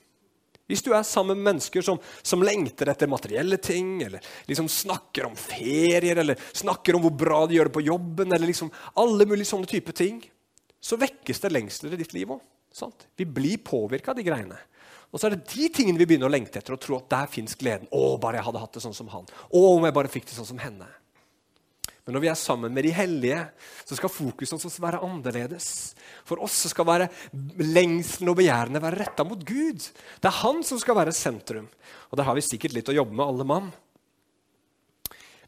Hvis 0.65 0.81
du 0.81 0.91
er 0.97 1.03
sammen 1.05 1.37
med 1.37 1.51
mennesker 1.51 1.83
som, 1.85 1.99
som 2.25 2.41
lengter 2.41 2.89
etter 2.89 3.09
materielle 3.09 3.57
ting, 3.61 3.99
eller 4.05 4.23
liksom 4.49 4.69
snakker 4.71 5.27
om 5.27 5.35
ferier, 5.37 6.21
eller 6.23 6.39
snakker 6.57 6.97
om 6.97 7.05
hvor 7.05 7.13
bra 7.13 7.43
de 7.45 7.59
gjør 7.59 7.69
det 7.69 7.75
på 7.75 7.85
jobben, 7.85 8.33
eller 8.33 8.49
liksom 8.49 8.71
alle 9.01 9.27
mulige 9.29 9.51
sånne 9.51 9.69
type 9.69 9.93
ting, 9.97 10.23
så 10.85 10.99
vekkes 11.01 11.41
det 11.41 11.53
lengsler 11.53 11.95
i 11.95 12.01
ditt 12.03 12.13
liv 12.13 12.35
òg. 12.35 12.43
Vi 13.15 13.25
blir 13.25 13.61
påvirka 13.63 14.11
av 14.11 14.19
de 14.19 14.25
greiene. 14.27 14.57
Og 15.13 15.21
så 15.21 15.29
er 15.29 15.35
det 15.35 15.47
de 15.53 15.69
tingene 15.71 16.01
vi 16.01 16.07
begynner 16.09 16.27
å 16.27 16.33
lengte 16.33 16.59
etter 16.59 16.75
og 16.75 16.81
tro 16.83 16.97
at 16.99 17.07
der 17.13 17.29
fins 17.31 17.55
gleden. 17.57 17.87
Å, 17.95 18.17
bare 18.21 18.41
jeg 18.41 18.47
hadde 18.49 18.61
hatt 18.61 18.75
det 18.75 18.83
sånn 18.83 18.97
som 18.97 19.09
han. 19.13 19.27
Å, 19.47 19.61
om 19.77 19.85
jeg 19.87 19.95
bare 19.95 20.11
fikk 20.11 20.27
det 20.27 20.35
sånn 20.35 20.49
som 20.49 20.59
henne. 20.59 20.89
Men 22.05 22.17
når 22.17 22.21
vi 22.21 22.29
er 22.29 22.37
sammen 22.37 22.73
med 22.75 22.85
de 22.85 22.91
hellige, 22.93 23.39
så 23.87 23.97
skal 23.97 24.11
fokuset 24.13 24.59
hos 24.59 24.67
oss 24.67 24.81
være 24.83 24.99
annerledes. 25.07 25.69
For 26.27 26.43
oss 26.45 26.59
skal 26.69 26.85
være 26.85 27.07
lengselen 27.63 28.29
og 28.29 28.37
begjærene 28.37 28.81
være 28.83 28.99
retta 28.99 29.25
mot 29.25 29.41
Gud. 29.41 29.87
Det 30.21 30.29
er 30.29 30.41
Han 30.43 30.61
som 30.67 30.77
skal 30.81 30.99
være 30.99 31.15
sentrum. 31.15 31.65
Og 32.11 32.19
der 32.19 32.27
har 32.27 32.37
vi 32.37 32.45
sikkert 32.45 32.75
litt 32.77 32.91
å 32.93 32.97
jobbe 32.99 33.15
med, 33.15 33.25
alle 33.25 33.47
mann. 33.49 33.71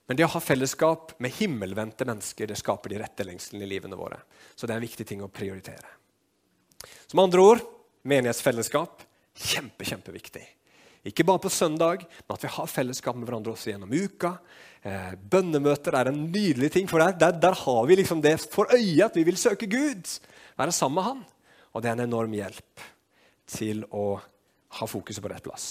Men 0.07 0.17
det 0.17 0.23
å 0.23 0.31
ha 0.31 0.41
fellesskap 0.43 1.17
med 1.23 1.35
himmelvendte 1.35 2.07
mennesker 2.07 2.47
det 2.47 2.59
skaper 2.59 2.93
de 2.93 3.01
rette 3.01 3.25
lengslene 3.27 3.65
i 3.65 3.71
livene 3.73 3.97
våre. 3.99 4.21
Så 4.55 4.65
det 4.65 4.75
er 4.75 4.79
en 4.79 4.87
viktig 4.87 5.07
ting 5.07 5.23
å 5.23 5.31
prioritere. 5.31 5.95
Som 7.07 7.23
andre 7.23 7.43
ord 7.43 7.65
menighetsfellesskap 8.07 9.03
kjempe, 9.37 9.85
kjempeviktig. 9.87 10.45
Ikke 11.07 11.25
bare 11.27 11.43
på 11.43 11.51
søndag, 11.51 12.03
men 12.03 12.35
at 12.35 12.43
vi 12.43 12.51
har 12.51 12.69
fellesskap 12.71 13.15
med 13.15 13.27
hverandre 13.27 13.53
også 13.53 13.71
gjennom 13.71 13.93
uka. 13.93 14.33
Eh, 14.81 15.13
bønnemøter 15.15 15.95
er 15.95 16.09
en 16.11 16.23
nydelig 16.31 16.71
ting, 16.73 16.87
for 16.89 17.03
der, 17.03 17.15
der, 17.19 17.35
der, 17.39 17.55
har 17.55 17.85
vi 17.87 17.99
liksom 17.99 18.23
det 18.23 18.37
for 18.43 18.71
øye 18.73 19.05
at 19.05 19.15
vi 19.15 19.23
vil 19.27 19.39
søke 19.39 19.69
Gud. 19.71 20.07
Være 20.59 20.75
sammen 20.75 20.99
med 20.99 21.07
Han. 21.07 21.21
Og 21.73 21.83
det 21.83 21.91
er 21.91 21.99
en 21.99 22.07
enorm 22.07 22.33
hjelp 22.35 22.87
til 23.47 23.83
å 23.93 24.17
ha 24.79 24.87
fokuset 24.89 25.23
på 25.23 25.31
rett 25.31 25.45
plass. 25.45 25.67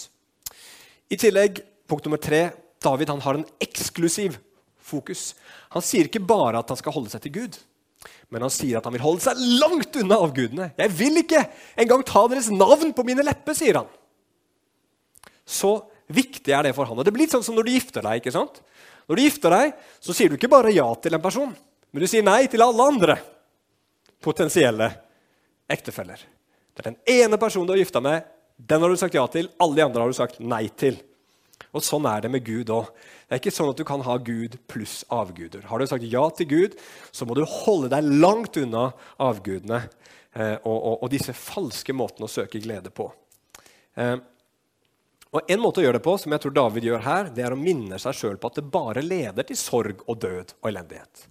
I 1.12 1.18
tillegg, 1.20 1.60
punkt 1.88 2.06
nummer 2.06 2.20
tre, 2.22 2.48
David 2.86 3.10
har 3.10 3.38
en 3.38 3.48
eksklusiv 3.62 4.38
fokus. 4.86 5.34
Han 5.74 5.84
sier 5.84 6.06
ikke 6.08 6.22
bare 6.22 6.60
at 6.60 6.70
han 6.70 6.78
skal 6.78 6.94
holde 6.94 7.10
seg 7.12 7.24
til 7.24 7.34
Gud, 7.40 7.58
men 8.30 8.44
han 8.46 8.52
sier 8.52 8.78
at 8.78 8.86
han 8.86 8.94
vil 8.94 9.04
holde 9.04 9.24
seg 9.24 9.40
langt 9.60 9.98
unna 9.98 10.18
avgudene. 10.22 10.70
'Jeg 10.78 10.94
vil 10.94 11.22
ikke 11.22 11.42
engang 11.76 12.04
ta 12.06 12.26
deres 12.30 12.50
navn 12.50 12.94
på 12.94 13.04
mine 13.06 13.26
lepper', 13.26 13.56
sier 13.58 13.80
han. 13.82 13.90
Så 15.46 15.78
viktig 16.06 16.54
er 16.54 16.66
det 16.66 16.74
for 16.74 16.86
han. 16.86 16.98
Og 16.98 17.04
Det 17.04 17.12
blir 17.14 17.26
litt 17.26 17.34
sånn 17.34 17.44
som 17.46 17.54
når 17.54 17.66
du 17.66 17.74
gifter 17.74 18.02
deg. 18.02 18.20
ikke 18.20 18.34
sant? 18.34 18.62
Når 19.06 19.16
du 19.16 19.22
gifter 19.22 19.50
deg, 19.50 19.74
så 20.02 20.14
sier 20.14 20.28
du 20.28 20.36
ikke 20.38 20.50
bare 20.50 20.74
ja 20.74 20.86
til 20.98 21.14
en 21.14 21.22
person, 21.22 21.54
men 21.90 22.02
du 22.02 22.06
sier 22.10 22.26
nei 22.26 22.46
til 22.50 22.62
alle 22.62 22.82
andre 22.82 23.18
potensielle 24.22 24.90
ektefeller. 25.70 26.18
Det 26.74 26.82
er 26.82 26.90
den 26.90 27.02
ene 27.22 27.38
personen 27.38 27.66
du 27.66 27.72
har 27.74 27.82
gifta 27.82 28.02
med, 28.02 28.26
den 28.56 28.82
har 28.82 28.90
du 28.90 28.96
sagt 28.96 29.14
ja 29.14 29.26
til. 29.30 29.48
Alle 29.60 29.78
de 29.78 29.84
andre 29.84 30.02
har 30.02 30.10
du 30.10 30.16
sagt 30.16 30.40
nei 30.40 30.66
til. 30.68 30.98
Og 31.74 31.84
Sånn 31.84 32.06
er 32.08 32.22
det 32.24 32.30
med 32.32 32.44
Gud 32.46 32.70
òg. 32.72 32.92
Det 33.26 33.36
er 33.36 33.42
ikke 33.42 33.54
sånn 33.54 33.72
at 33.72 33.80
du 33.80 33.84
kan 33.88 34.04
ha 34.06 34.16
Gud 34.22 34.56
pluss 34.70 35.00
avguder. 35.12 35.66
Har 35.70 35.82
du 35.82 35.88
sagt 35.90 36.06
ja 36.06 36.24
til 36.30 36.50
Gud, 36.50 36.78
så 37.10 37.26
må 37.26 37.36
du 37.36 37.44
holde 37.44 37.90
deg 37.92 38.06
langt 38.22 38.56
unna 38.60 38.90
avgudene 39.22 39.82
eh, 39.82 40.56
og, 40.62 40.76
og, 40.76 40.94
og, 41.02 41.10
disse 41.12 41.34
falske 41.36 41.96
måtene 41.96 42.28
å 42.28 42.32
søke 42.32 42.62
glede 42.62 42.92
på. 42.94 43.10
Eh, 43.98 44.16
og 45.36 45.50
En 45.52 45.60
måte 45.60 45.82
å 45.82 45.84
gjøre 45.84 45.98
det 45.98 46.06
på, 46.06 46.14
som 46.20 46.32
jeg 46.32 46.42
tror 46.42 46.54
David 46.56 46.86
gjør 46.86 47.02
her, 47.04 47.32
det 47.34 47.44
er 47.44 47.52
å 47.52 47.60
minne 47.60 47.98
seg 48.00 48.16
sjøl 48.16 48.38
på 48.40 48.48
at 48.48 48.60
det 48.60 48.70
bare 48.72 49.04
leder 49.04 49.44
til 49.44 49.58
sorg 49.58 50.04
og 50.06 50.22
død 50.22 50.54
og 50.62 50.70
elendighet. 50.70 51.26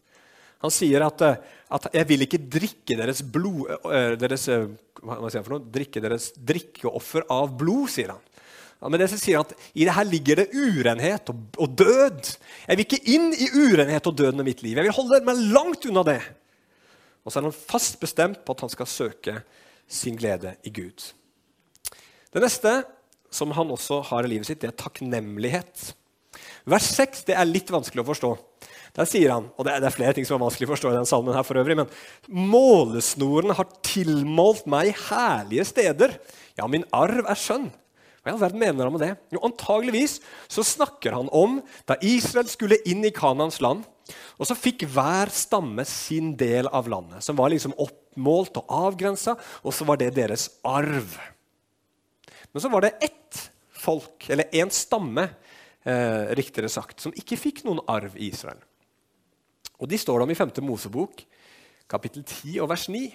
Han 0.66 0.74
sier 0.74 1.04
at, 1.06 1.22
eh, 1.22 1.38
at 1.70 1.88
'jeg 1.94 2.08
vil 2.08 2.26
ikke 2.26 2.46
drikke 2.50 2.98
deres 2.98 3.22
blod 3.22 3.70
eh, 3.92 4.16
deres, 4.16 4.48
eh, 4.48 4.68
noe? 5.04 5.60
Drikke 5.72 6.02
deres 6.02 6.32
drikkeoffer 6.34 7.26
av 7.30 7.58
blod', 7.58 7.90
sier 7.90 8.14
han. 8.16 8.22
Ja, 8.82 8.90
men 8.92 9.00
det 9.02 9.08
sier 9.14 9.42
at 9.42 9.54
I 9.74 9.86
det 9.88 9.96
her 9.96 10.08
ligger 10.08 10.42
det 10.42 10.50
urenhet 10.54 11.30
og, 11.32 11.44
og, 11.58 11.76
død. 11.80 12.32
Jeg 12.68 12.78
vil 12.78 12.86
ikke 12.86 13.14
inn 13.16 13.30
i 13.34 13.48
urenhet 13.56 14.10
og 14.10 14.18
død 14.20 14.40
med 14.40 14.50
mitt 14.50 14.66
liv. 14.66 14.76
Jeg 14.78 14.88
vil 14.88 14.98
holde 14.98 15.22
meg 15.26 15.46
langt 15.56 15.88
unna 15.90 16.04
det. 16.08 16.20
Og 17.26 17.32
så 17.32 17.40
er 17.40 17.48
han 17.48 17.56
fast 17.56 17.98
bestemt 18.02 18.44
på 18.46 18.54
at 18.54 18.66
han 18.66 18.74
skal 18.74 18.90
søke 18.90 19.40
sin 19.88 20.18
glede 20.20 20.54
i 20.66 20.74
Gud. 20.74 21.08
Det 22.34 22.44
neste 22.44 22.82
som 23.34 23.54
han 23.56 23.72
også 23.72 24.02
har 24.12 24.26
i 24.26 24.32
livet 24.36 24.48
sitt, 24.50 24.62
det 24.62 24.72
er 24.72 24.80
takknemlighet. 24.80 25.94
Vers 26.68 26.88
6 26.98 27.26
det 27.30 27.36
er 27.38 27.48
litt 27.48 27.72
vanskelig 27.74 28.04
å 28.04 28.10
forstå. 28.12 28.32
Der 28.96 29.08
sier 29.10 29.34
han, 29.34 29.50
og 29.60 29.68
det 29.68 29.74
er, 29.76 29.92
flere 29.92 30.16
ting 30.16 30.28
som 30.28 30.38
er 30.38 30.46
vanskelig 30.46 30.70
å 30.70 30.72
forstå 30.72 30.92
i 30.92 30.96
den 30.96 31.10
salmen 31.10 31.36
her 31.36 31.44
for 31.44 31.60
øvrig, 31.60 31.76
men 31.76 31.90
målesnoren 32.32 33.52
har 33.58 33.68
tilmålt 33.84 34.70
meg 34.72 34.94
herlige 35.10 35.66
steder. 35.68 36.16
Ja, 36.56 36.70
min 36.72 36.88
arv 36.96 37.28
er 37.28 37.40
skjønn. 37.40 37.68
Hva 38.26 38.32
i 38.32 38.34
all 38.34 38.42
verden 38.42 38.58
mener 38.58 38.88
han 38.88 38.94
med 38.96 39.04
det? 39.04 39.12
Jo, 39.36 39.44
Antageligvis 39.46 40.16
så 40.50 40.64
snakker 40.66 41.14
han 41.14 41.28
om 41.30 41.60
da 41.86 41.94
Israel 42.02 42.48
skulle 42.50 42.80
inn 42.90 43.06
i 43.06 43.12
Kanans 43.14 43.60
land. 43.62 43.84
Og 44.42 44.50
så 44.50 44.58
fikk 44.58 44.88
hver 44.90 45.30
stamme 45.30 45.86
sin 45.86 46.32
del 46.40 46.66
av 46.74 46.90
landet, 46.90 47.22
som 47.22 47.38
var 47.38 47.52
liksom 47.54 47.76
oppmålt 47.78 48.58
og 48.64 48.74
avgrensa. 48.90 49.36
Og 49.62 49.76
så 49.78 49.86
var 49.86 50.02
det 50.02 50.16
deres 50.18 50.48
arv. 50.66 51.14
Men 52.50 52.66
så 52.66 52.72
var 52.74 52.88
det 52.88 52.96
ett 53.06 53.44
folk, 53.78 54.26
eller 54.34 54.50
én 54.58 54.74
stamme, 54.74 55.28
eh, 55.86 56.34
riktigere 56.34 56.70
sagt, 56.74 57.06
som 57.06 57.14
ikke 57.14 57.38
fikk 57.38 57.62
noen 57.68 57.84
arv 57.86 58.18
i 58.18 58.32
Israel. 58.34 58.58
Og 59.78 59.88
De 59.88 60.02
står 60.02 60.18
det 60.18 60.24
om 60.24 60.32
i 60.34 60.42
5. 60.42 60.66
Mosebok, 60.66 61.22
kapittel 61.88 62.24
10 62.24 62.60
og 62.60 62.70
vers 62.74 62.90
9. 62.90 63.06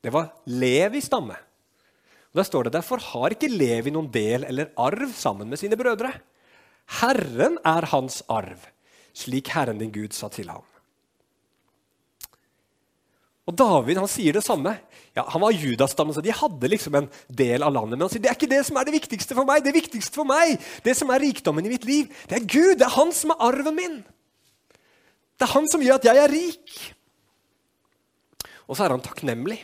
Det 0.00 0.12
var 0.12 0.32
Levi 0.46 1.04
stamme. 1.04 1.36
Og 2.30 2.38
Der 2.38 2.46
står 2.46 2.64
det 2.64 2.76
derfor 2.78 3.02
har 3.02 3.34
ikke 3.34 3.50
Levi 3.50 3.90
noen 3.90 4.10
del 4.12 4.44
eller 4.46 4.70
arv 4.78 5.10
sammen 5.14 5.50
med 5.50 5.58
sine 5.58 5.78
brødre. 5.78 6.12
Herren 7.00 7.58
er 7.66 7.86
hans 7.90 8.22
arv, 8.30 8.58
slik 9.14 9.50
Herren 9.54 9.78
din 9.78 9.92
Gud 9.94 10.14
sa 10.14 10.28
til 10.30 10.50
ham. 10.50 10.66
Og 13.50 13.56
David 13.58 13.98
han 13.98 14.10
sier 14.10 14.36
det 14.36 14.44
samme. 14.46 14.76
Ja, 15.16 15.24
han 15.26 15.42
var 15.42 15.50
judastammen, 15.50 16.14
så 16.14 16.22
de 16.22 16.30
hadde 16.30 16.70
liksom 16.70 16.94
en 17.00 17.08
del 17.26 17.64
av 17.66 17.74
landet. 17.74 17.96
Men 17.96 18.06
han 18.06 18.12
sier 18.12 18.22
det 18.22 18.30
er 18.30 18.38
ikke 18.38 18.50
det 18.52 18.62
som 18.68 18.78
er 18.78 18.86
det 18.86 18.94
viktigste 18.94 19.34
for 19.34 19.48
meg. 19.48 19.64
Det 19.64 19.74
viktigste 19.74 20.20
for 20.20 20.28
meg, 20.28 20.54
det 20.86 20.94
som 20.98 21.10
er 21.10 21.22
rikdommen 21.24 21.66
i 21.66 21.72
mitt 21.72 21.86
liv, 21.88 22.12
det 22.30 22.38
er 22.38 22.46
Gud. 22.46 22.76
Det 22.78 22.86
er 22.86 22.94
han 22.94 23.10
som 23.16 23.34
er 23.34 23.42
arven 23.48 23.74
min. 23.74 23.98
Det 25.34 25.48
er 25.48 25.54
han 25.56 25.66
som 25.72 25.82
gjør 25.82 25.98
at 25.98 26.06
jeg 26.06 26.22
er 26.22 26.30
rik. 26.30 26.78
Og 28.68 28.76
så 28.76 28.86
er 28.86 28.94
han 28.94 29.02
takknemlig. 29.02 29.58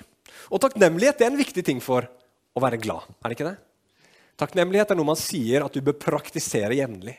Og 0.51 0.63
takknemlighet 0.63 1.23
er 1.23 1.31
en 1.31 1.39
viktig 1.39 1.63
ting 1.67 1.83
for 1.85 2.09
å 2.57 2.63
være 2.65 2.81
glad. 2.81 3.05
Er 3.21 3.29
det 3.29 3.37
ikke 3.37 3.51
det? 3.51 3.59
Takknemlighet 4.41 4.93
er 4.93 4.99
noe 4.99 5.13
man 5.13 5.21
sier 5.21 5.65
at 5.65 5.77
du 5.77 5.85
bør 5.85 5.97
praktisere 6.01 6.77
jevnlig. 6.77 7.17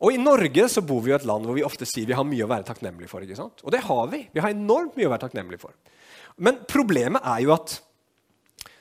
Og 0.00 0.14
I 0.14 0.20
Norge 0.20 0.64
så 0.72 0.80
bor 0.84 1.02
vi 1.04 1.12
i 1.12 1.16
et 1.16 1.26
land 1.28 1.44
hvor 1.44 1.56
vi 1.56 1.64
ofte 1.66 1.84
sier 1.88 2.08
vi 2.08 2.16
har 2.16 2.24
mye 2.24 2.46
å 2.46 2.48
være 2.48 2.64
takknemlige 2.70 3.10
for. 3.10 3.24
ikke 3.24 3.36
sant? 3.36 3.60
Og 3.66 3.72
det 3.74 3.82
har 3.84 4.06
vi. 4.12 4.22
Vi 4.32 4.40
har 4.40 4.54
enormt 4.54 4.96
mye 4.96 5.08
å 5.08 5.12
være 5.12 5.26
takknemlige 5.26 5.60
for. 5.60 5.76
Men 6.40 6.62
problemet 6.68 7.24
er 7.26 7.44
jo 7.44 7.54
at 7.56 7.80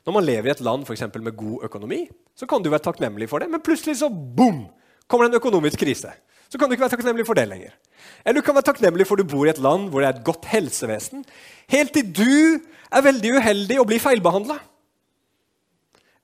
Når 0.07 0.15
man 0.15 0.23
lever 0.23 0.47
i 0.47 0.51
et 0.53 0.61
land 0.63 0.85
for 0.87 0.95
eksempel, 0.95 1.21
med 1.21 1.35
god 1.37 1.65
økonomi, 1.67 1.99
så 2.33 2.47
kan 2.49 2.63
du 2.63 2.69
være 2.71 2.81
takknemlig 2.81 3.27
for 3.29 3.43
det, 3.43 3.49
men 3.51 3.61
plutselig 3.61 3.99
så 3.99 4.07
boom, 4.09 4.63
kommer 5.05 5.27
det 5.27 5.35
en 5.35 5.41
økonomisk 5.41 5.83
krise. 5.83 6.09
Så 6.49 6.57
kan 6.57 6.65
du 6.65 6.73
ikke 6.73 6.85
være 6.87 6.95
takknemlig 6.95 7.25
for 7.27 7.37
det 7.37 7.43
lenger. 7.45 7.75
Eller 8.23 8.39
du 8.39 8.45
kan 8.47 8.55
være 8.57 8.71
takknemlig 8.71 9.05
for 9.05 9.19
du 9.19 9.27
bor 9.27 9.45
i 9.45 9.51
et 9.51 9.61
land 9.61 9.91
hvor 9.91 10.01
det 10.01 10.07
er 10.07 10.15
et 10.17 10.25
godt 10.25 10.47
helsevesen, 10.49 11.27
helt 11.69 11.93
til 11.93 12.09
du 12.09 12.63
er 12.89 13.05
veldig 13.05 13.35
uheldig 13.37 13.77
og 13.83 13.89
blir 13.91 14.01
feilbehandla. 14.01 14.57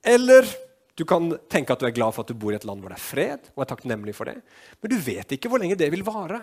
Eller 0.06 0.46
du 0.96 1.04
kan 1.08 1.28
tenke 1.52 1.74
at 1.74 1.82
du 1.82 1.88
er 1.88 1.96
glad 1.96 2.14
for 2.14 2.24
at 2.24 2.30
du 2.30 2.38
bor 2.38 2.54
i 2.54 2.58
et 2.58 2.64
land 2.64 2.80
hvor 2.80 2.92
det 2.92 2.96
er 2.96 3.04
fred, 3.04 3.50
og 3.54 3.64
er 3.64 3.70
takknemlig 3.72 4.14
for 4.16 4.30
det. 4.30 4.38
Men 4.80 4.92
du 4.92 4.96
vet 5.02 5.34
ikke 5.36 5.50
hvor 5.52 5.60
lenge 5.60 5.76
det 5.78 5.90
vil 5.92 6.06
vare. 6.06 6.40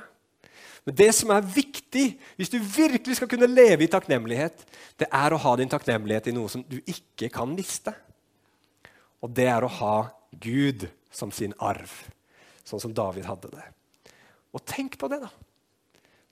Men 0.84 0.97
det 0.99 1.10
som 1.15 1.32
er 1.32 1.45
viktig 1.47 2.06
hvis 2.38 2.52
du 2.52 2.60
virkelig 2.60 3.17
skal 3.17 3.30
kunne 3.32 3.49
leve 3.49 3.86
i 3.86 3.91
takknemlighet, 3.91 4.65
det 4.99 5.08
er 5.08 5.34
å 5.34 5.39
ha 5.41 5.56
din 5.58 5.71
takknemlighet 5.71 6.28
i 6.30 6.36
noe 6.36 6.52
som 6.52 6.65
du 6.67 6.78
ikke 6.84 7.32
kan 7.34 7.54
miste. 7.56 7.95
Og 9.23 9.32
det 9.32 9.47
er 9.47 9.63
å 9.63 9.71
ha 9.80 9.95
Gud 10.43 10.86
som 11.13 11.32
sin 11.32 11.54
arv, 11.63 11.91
sånn 12.67 12.82
som 12.84 12.93
David 12.95 13.30
hadde 13.30 13.54
det. 13.54 13.65
Og 14.54 14.62
tenk 14.67 14.99
på 14.99 15.08
det, 15.10 15.21
da. 15.23 15.32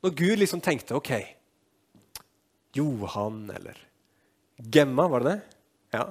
Når 0.01 0.17
Gud 0.17 0.41
liksom 0.41 0.61
tenkte 0.65 0.97
OK 0.97 1.13
Johan 2.75 3.43
eller 3.53 3.77
Gemma, 4.61 5.07
var 5.09 5.23
det 5.23 5.31
det? 5.31 5.57
Ja. 5.95 6.05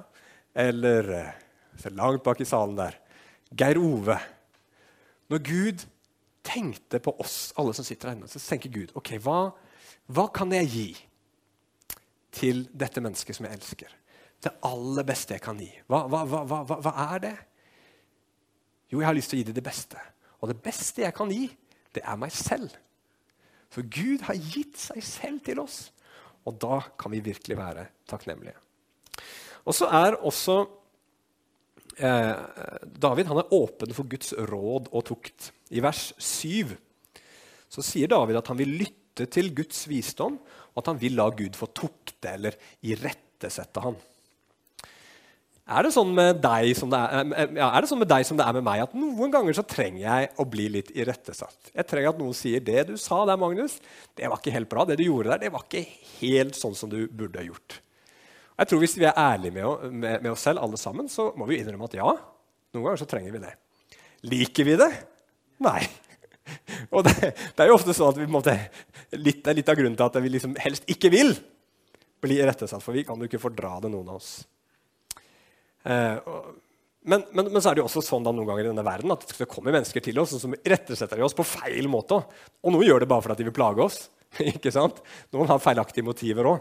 Eller 0.61 1.13
eh, 1.17 1.37
Se 1.81 1.89
langt 1.97 2.25
bak 2.27 2.41
i 2.43 2.45
salen 2.45 2.77
der. 2.77 2.97
Geir 3.57 3.79
Ove. 3.81 4.19
Når 5.33 5.41
Gud 5.47 5.85
tenkte 6.45 7.01
på 7.01 7.15
oss, 7.23 7.55
alle 7.57 7.73
som 7.77 7.87
sitter 7.87 8.11
her 8.11 8.19
inne, 8.19 8.29
så 8.29 8.41
tenker 8.43 8.73
Gud 8.75 8.93
ok, 8.99 9.15
hva, 9.25 9.39
hva 10.13 10.27
kan 10.35 10.53
jeg 10.53 10.69
gi 10.75 10.89
til 12.37 12.67
dette 12.77 13.01
mennesket 13.01 13.39
som 13.39 13.49
jeg 13.49 13.57
elsker? 13.57 13.97
Det 14.41 14.53
aller 14.67 15.07
beste 15.09 15.37
jeg 15.37 15.45
kan 15.45 15.61
gi. 15.61 15.71
Hva, 15.89 16.05
hva, 16.11 16.23
hva, 16.29 16.61
hva 16.69 16.95
er 17.07 17.25
det? 17.25 17.35
Jo, 18.91 19.01
jeg 19.01 19.09
har 19.09 19.17
lyst 19.17 19.33
til 19.33 19.39
å 19.39 19.43
gi 19.43 19.49
dem 19.51 19.57
det 19.57 19.67
beste. 19.67 20.01
Og 20.41 20.51
det 20.51 20.61
beste 20.65 21.05
jeg 21.05 21.17
kan 21.17 21.33
gi, 21.33 21.47
det 21.95 22.03
er 22.05 22.21
meg 22.21 22.33
selv. 22.35 22.73
For 23.71 23.87
Gud 23.87 24.25
har 24.27 24.39
gitt 24.51 24.81
seg 24.81 25.05
selv 25.07 25.45
til 25.47 25.61
oss. 25.63 25.85
Og 26.49 26.57
da 26.61 26.81
kan 26.99 27.13
vi 27.13 27.23
virkelig 27.23 27.59
være 27.59 27.87
takknemlige. 28.11 28.57
Og 29.67 29.77
så 29.77 29.89
er 29.93 30.19
også 30.19 30.61
eh, 32.01 32.37
David 33.01 33.31
han 33.31 33.43
er 33.43 33.57
åpen 33.57 33.95
for 33.97 34.09
Guds 34.11 34.33
råd 34.51 34.91
og 34.91 35.05
tukt. 35.11 35.51
I 35.71 35.83
vers 35.85 36.11
7 36.19 36.77
så 37.71 37.85
sier 37.87 38.11
David 38.11 38.41
at 38.41 38.51
han 38.51 38.59
vil 38.59 38.73
lytte 38.81 39.29
til 39.31 39.53
Guds 39.55 39.85
visdom, 39.91 40.39
og 40.73 40.81
at 40.81 40.89
han 40.91 41.01
vil 41.01 41.19
la 41.19 41.29
Gud 41.35 41.59
få 41.59 41.69
tukte 41.77 42.33
eller 42.33 42.57
irettesette 42.87 43.85
han. 43.85 43.99
Er 45.71 45.87
det, 45.87 45.93
sånn 45.95 46.11
med 46.17 46.41
deg 46.43 46.73
som 46.75 46.91
det 46.91 46.99
er, 46.99 47.29
eh, 47.31 47.53
er 47.63 47.77
det 47.79 47.87
sånn 47.91 48.01
med 48.03 48.11
deg 48.11 48.25
som 48.27 48.39
det 48.39 48.43
er 48.43 48.57
med 48.57 48.65
meg, 48.67 48.81
at 48.83 48.95
noen 48.97 49.31
ganger 49.31 49.55
så 49.55 49.63
trenger 49.63 50.01
jeg 50.03 50.31
å 50.43 50.47
bli 50.51 50.67
litt 50.77 50.91
irettesatt? 50.99 51.71
Jeg 51.77 51.87
trenger 51.87 52.11
at 52.11 52.19
noen 52.19 52.35
sier 52.35 52.59
'det 52.59 52.89
du 52.89 52.97
sa 52.97 53.25
der, 53.25 53.39
Magnus, 53.39 53.79
det 54.17 54.27
var 54.27 54.39
ikke 54.39 54.57
helt 54.57 54.69
bra'. 54.69 54.87
'Det 54.87 54.99
du 54.99 55.05
gjorde 55.05 55.31
der, 55.31 55.39
det 55.39 55.53
var 55.53 55.63
ikke 55.63 55.87
helt 56.19 56.55
sånn 56.59 56.75
som 56.75 56.91
du 56.91 57.07
burde 57.07 57.39
ha 57.39 57.47
gjort'. 57.47 57.79
Jeg 58.61 58.69
tror 58.69 58.83
Hvis 58.83 58.99
vi 58.99 59.07
er 59.09 59.17
ærlige 59.17 59.57
med, 59.57 59.89
med, 59.89 60.21
med, 60.21 60.31
oss 60.35 60.45
selv, 60.45 60.61
alle 60.61 60.77
sammen, 60.77 61.09
så 61.09 61.31
må 61.39 61.49
vi 61.49 61.63
innrømme 61.63 61.89
at 61.89 61.97
ja, 61.97 62.13
noen 62.75 62.85
ganger 62.85 63.01
så 63.01 63.09
trenger 63.09 63.33
vi 63.33 63.41
det. 63.41 63.55
Liker 64.29 64.69
vi 64.69 64.77
det? 64.77 64.91
Nei. 65.65 65.81
Og 66.95 67.07
det, 67.07 67.33
det 67.57 67.65
er 67.65 67.71
jo 67.71 67.79
ofte 67.79 67.95
sånn 67.97 68.13
at 68.13 68.21
vi 68.21 68.29
måte, 68.29 68.57
litt, 69.17 69.49
litt 69.57 69.73
av 69.73 69.79
grunnen 69.79 69.97
til 69.97 70.07
at 70.07 70.19
vi 70.21 70.33
liksom 70.35 70.59
helst 70.61 70.85
ikke 70.93 71.13
vil 71.15 71.33
bli 72.21 72.37
irettesatt, 72.37 72.85
for 72.85 72.97
vi 72.97 73.05
kan 73.09 73.17
jo 73.17 73.31
ikke 73.31 73.41
fordra 73.41 73.79
det, 73.81 73.91
noen 73.93 74.11
av 74.13 74.19
oss. 74.21 74.33
Eh, 75.89 76.19
men, 77.09 77.25
men, 77.33 77.47
men, 77.47 77.61
så 77.63 77.71
er 77.71 77.79
det 77.79 77.81
jo 77.81 77.87
også 77.89 78.03
sånn 78.05 78.27
da 78.27 78.33
noen 78.35 78.49
ganger 78.51 78.67
i 78.67 78.71
denne 78.75 78.85
verden 78.85 79.15
at 79.15 79.25
det 79.25 79.49
kommer 79.49 79.73
mennesker 79.73 80.05
til 80.05 80.21
oss 80.21 80.35
som 80.37 80.53
irettesetter 80.59 81.23
oss 81.25 81.37
på 81.37 81.47
feil 81.49 81.89
måte. 81.89 82.19
Og 82.61 82.75
noen 82.75 82.85
gjør 82.85 83.01
det 83.01 83.09
bare 83.09 83.25
fordi 83.25 83.41
de 83.41 83.49
vil 83.49 83.57
plage 83.57 83.87
oss. 83.87 84.03
ikke 84.53 84.73
sant? 84.75 85.01
Noen 85.33 85.49
har 85.49 85.63
feilaktige 85.65 86.05
motiver 86.05 86.51
òg. 86.53 86.61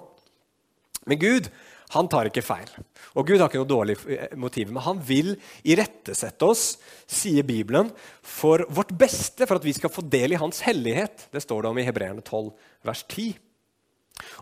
Men 1.10 1.20
Gud 1.20 1.52
han 1.96 2.10
tar 2.12 2.30
ikke 2.30 2.46
feil. 2.46 2.70
Og 3.18 3.26
Gud 3.26 3.40
har 3.40 3.50
ikke 3.50 3.62
noe 3.64 3.70
dårlig 3.70 3.96
eh, 4.14 4.36
motiv, 4.38 4.70
men 4.70 4.84
han 4.86 5.00
vil 5.02 5.34
irettesette 5.66 6.46
oss, 6.46 6.64
sier 7.10 7.46
Bibelen, 7.48 7.90
for 8.22 8.66
vårt 8.70 8.94
beste, 8.98 9.48
for 9.50 9.58
at 9.58 9.66
vi 9.66 9.74
skal 9.74 9.94
få 9.94 10.06
del 10.06 10.36
i 10.36 10.42
hans 10.42 10.62
hellighet. 10.68 11.28
Det 11.34 11.42
står 11.42 11.66
det 11.66 11.72
om 11.72 11.82
i 11.82 11.88
Hebreerne 11.88 12.22
12, 12.22 12.52
vers 12.86 13.06
10. 13.10 13.32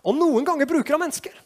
Og 0.04 0.18
noen 0.18 0.48
ganger 0.48 0.68
bruker 0.70 0.98
han 0.98 1.06
mennesker 1.06 1.40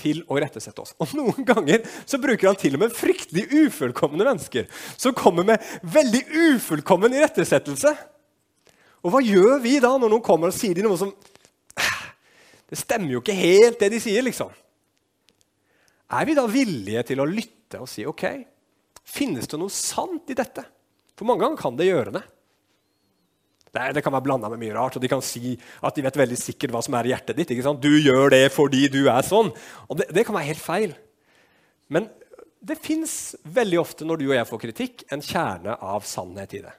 til 0.00 0.22
å 0.30 0.38
irettesette 0.38 0.84
oss. 0.84 0.94
Og 1.02 1.12
noen 1.18 1.44
ganger 1.48 1.82
så 2.08 2.20
bruker 2.22 2.50
han 2.50 2.60
til 2.60 2.78
og 2.78 2.84
med 2.84 2.94
fryktelig 2.96 3.48
ufullkomne 3.66 4.22
mennesker 4.22 4.70
som 4.94 5.16
kommer 5.16 5.46
med 5.48 5.66
veldig 5.82 6.22
ufullkommen 6.54 7.18
irettesettelse. 7.18 7.92
Og 9.00 9.14
hva 9.14 9.20
gjør 9.24 9.58
vi 9.64 9.78
da 9.82 9.94
når 9.96 10.12
noen 10.12 10.24
kommer 10.24 10.52
og 10.52 10.56
sier 10.56 10.78
noe 10.84 10.98
som 11.00 11.12
«Ah, 11.80 12.10
Det 12.70 12.78
stemmer 12.78 13.16
jo 13.16 13.22
ikke 13.24 13.36
helt, 13.36 13.80
det 13.80 13.90
de 13.90 14.00
sier, 14.02 14.22
liksom. 14.22 14.52
Er 16.10 16.26
vi 16.26 16.34
da 16.34 16.46
villige 16.50 17.04
til 17.12 17.22
å 17.22 17.28
lytte 17.28 17.80
og 17.82 17.88
si 17.90 18.04
ok, 18.08 18.26
finnes 19.06 19.46
det 19.50 19.58
noe 19.60 19.72
sant 19.72 20.30
i 20.32 20.36
dette? 20.38 20.64
For 21.18 21.28
mange 21.28 21.44
ganger 21.44 21.60
kan 21.60 21.76
det 21.78 21.90
gjøre 21.90 22.14
det. 22.16 22.22
Nei, 23.76 23.90
det 23.94 24.02
kan 24.02 24.14
være 24.16 24.26
blanda 24.26 24.48
med 24.50 24.58
mye 24.58 24.74
rart, 24.74 24.96
og 24.98 25.02
de 25.04 25.10
kan 25.10 25.22
si 25.22 25.52
at 25.86 25.94
de 25.94 26.02
vet 26.02 26.16
veldig 26.18 26.38
sikkert 26.38 26.72
hva 26.74 26.80
som 26.82 26.96
er 26.98 27.06
i 27.06 27.12
hjertet 27.12 27.38
ditt. 27.38 27.52
ikke 27.54 27.66
sant? 27.68 27.84
Du 27.84 27.92
gjør 27.92 28.32
det 28.34 28.48
fordi 28.50 28.88
du 28.90 29.04
er 29.04 29.22
sånn. 29.26 29.52
Og 29.86 30.00
det, 30.00 30.08
det 30.16 30.24
kan 30.26 30.34
være 30.34 30.50
helt 30.50 30.64
feil. 30.64 30.96
Men 31.92 32.08
det 32.60 32.80
fins 32.82 33.36
veldig 33.46 33.78
ofte 33.80 34.08
når 34.08 34.20
du 34.20 34.26
og 34.26 34.36
jeg 34.36 34.48
får 34.50 34.62
kritikk, 34.64 35.04
en 35.14 35.22
kjerne 35.22 35.76
av 35.78 36.08
sannhet 36.08 36.58
i 36.58 36.64
det. 36.66 36.74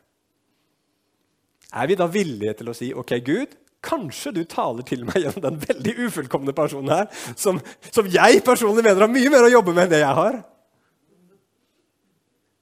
Er 1.71 1.87
vi 1.87 1.95
da 1.95 2.09
villige 2.11 2.57
til 2.59 2.73
å 2.73 2.75
si 2.75 2.91
ok, 2.91 3.15
Gud, 3.23 3.55
Kanskje 3.81 4.33
du 4.35 4.41
taler 4.45 4.85
til 4.85 5.05
meg 5.07 5.23
gjennom 5.23 5.43
den 5.43 5.59
veldig 5.63 5.93
ufullkomne 6.05 6.53
personen 6.57 6.93
her, 6.93 7.07
som, 7.33 7.57
som, 7.89 8.09
jeg 8.09 8.43
personlig 8.45 8.83
mener 8.85 9.07
har 9.07 9.11
mye 9.11 9.31
mer 9.33 9.47
å 9.47 9.55
jobbe 9.55 9.73
med 9.73 9.87
enn 9.87 9.93
det 9.95 10.03
jeg 10.03 10.17
har. 10.19 10.37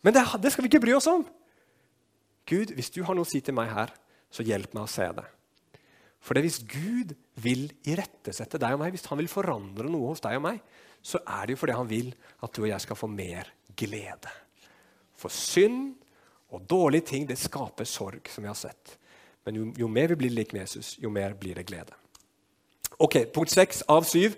Men 0.06 0.16
det, 0.16 0.24
det, 0.40 0.54
skal 0.54 0.64
vi 0.64 0.72
ikke 0.72 0.84
bry 0.86 0.96
oss 0.96 1.10
om. 1.12 1.26
Gud, 2.48 2.72
hvis 2.78 2.92
du 2.96 3.02
har 3.04 3.18
noe 3.18 3.28
å 3.28 3.30
si 3.30 3.42
til 3.44 3.58
meg 3.58 3.72
her, 3.74 3.92
så 4.32 4.46
hjelp 4.48 4.72
meg 4.78 4.86
å 4.86 4.92
se 4.92 5.10
det. 5.18 5.26
For 6.24 6.36
det 6.36 6.44
hvis 6.46 6.62
Gud 6.68 7.14
vil 7.40 7.68
irettesette 7.88 8.60
deg 8.60 8.76
og 8.76 8.84
meg, 8.84 8.96
hvis 8.96 9.08
han 9.12 9.20
vil 9.20 9.32
forandre 9.32 9.92
noe 9.92 10.14
hos 10.14 10.24
deg 10.24 10.40
og 10.40 10.46
meg, 10.48 10.64
så 11.04 11.22
er 11.24 11.48
det 11.48 11.56
jo 11.56 11.62
fordi 11.62 11.76
han 11.78 11.90
vil 11.90 12.10
at 12.44 12.56
du 12.56 12.64
og 12.64 12.72
jeg 12.72 12.84
skal 12.84 13.00
få 13.00 13.08
mer 13.12 13.52
glede. 13.80 14.32
For 15.20 15.32
synd 15.32 15.94
og 16.56 16.66
dårlige 16.68 17.12
ting 17.12 17.28
det 17.28 17.40
skaper 17.40 17.88
sorg, 17.88 18.28
som 18.32 18.44
vi 18.44 18.52
har 18.52 18.58
sett. 18.58 18.99
Men 19.50 19.58
jo, 19.58 19.64
jo 19.82 19.88
mer 19.90 20.12
vi 20.12 20.16
blir 20.22 20.30
lik 20.30 20.52
Jesus, 20.54 20.92
jo 21.02 21.10
mer 21.10 21.34
blir 21.34 21.58
det 21.58 21.64
glede. 21.66 21.96
Ok, 23.02 23.16
Punkt 23.34 23.50
seks 23.50 23.80
av 23.90 24.06
syv. 24.06 24.36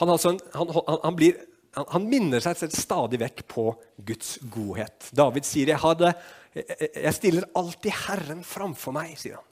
Han, 0.00 0.08
altså 0.08 0.30
han, 0.54 0.70
han, 1.02 1.16
blir, 1.18 1.34
han, 1.76 2.06
minner 2.08 2.40
seg 2.40 2.62
stadig 2.72 3.20
vekk 3.20 3.42
på 3.50 3.64
Guds 4.08 4.38
godhet. 4.48 5.10
David 5.12 5.44
sier 5.44 5.74
jeg, 5.74 5.82
hadde, 5.82 6.14
jeg 6.54 7.12
stiller 7.18 7.44
alltid 7.60 7.92
Herren 8.06 8.40
framfor 8.40 8.96
meg. 8.96 9.18
sier 9.20 9.36
han. 9.36 9.44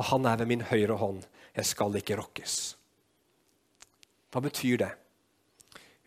Og 0.00 0.08
han 0.08 0.30
er 0.30 0.40
ved 0.40 0.48
min 0.54 0.64
høyre 0.70 0.96
hånd. 1.02 1.20
Jeg 1.52 1.68
skal 1.68 2.00
ikke 2.00 2.16
rokkes. 2.22 2.56
Hva 4.32 4.40
betyr 4.46 4.80
det? 4.86 4.92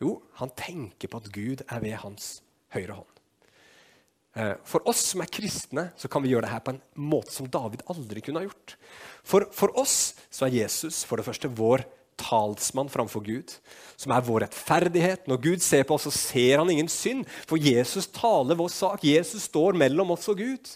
Jo, 0.02 0.16
han 0.42 0.58
tenker 0.58 1.14
på 1.14 1.22
at 1.22 1.30
Gud 1.38 1.62
er 1.68 1.86
ved 1.86 2.00
hans 2.02 2.40
høyre 2.74 2.98
hånd. 2.98 3.17
Eh, 4.38 4.54
for 4.70 4.86
oss 4.90 5.02
som 5.12 5.24
er 5.24 5.32
kristne, 5.34 5.90
så 5.98 6.10
kan 6.12 6.22
vi 6.22 6.30
gjøre 6.34 6.46
det 6.46 6.54
her 6.54 6.64
på 6.66 6.76
en 6.76 6.82
måte 7.10 7.34
som 7.34 7.50
David 7.50 7.82
aldri 7.90 8.22
kunne 8.22 8.44
ha 8.44 8.50
gjort. 8.50 8.76
For, 9.26 9.48
for 9.56 9.74
oss 9.80 10.14
så 10.30 10.46
er 10.46 10.60
Jesus 10.60 11.02
for 11.08 11.18
det 11.18 11.26
første 11.26 11.50
vår 11.50 11.88
talsmann 12.18 12.90
framfor 12.90 13.26
Gud, 13.26 13.54
som 13.98 14.14
er 14.14 14.26
vår 14.26 14.46
rettferdighet. 14.46 15.26
Når 15.30 15.42
Gud 15.42 15.66
ser 15.66 15.86
på 15.88 15.98
oss, 15.98 16.06
så 16.06 16.14
ser 16.14 16.62
han 16.62 16.70
ingen 16.74 16.90
synd, 16.92 17.26
for 17.50 17.62
Jesus 17.62 18.10
taler 18.14 18.58
vår 18.58 18.72
sak. 18.74 19.06
Jesus 19.06 19.50
står 19.50 19.78
mellom 19.78 20.14
oss 20.14 20.30
og 20.30 20.42
Gud. 20.42 20.72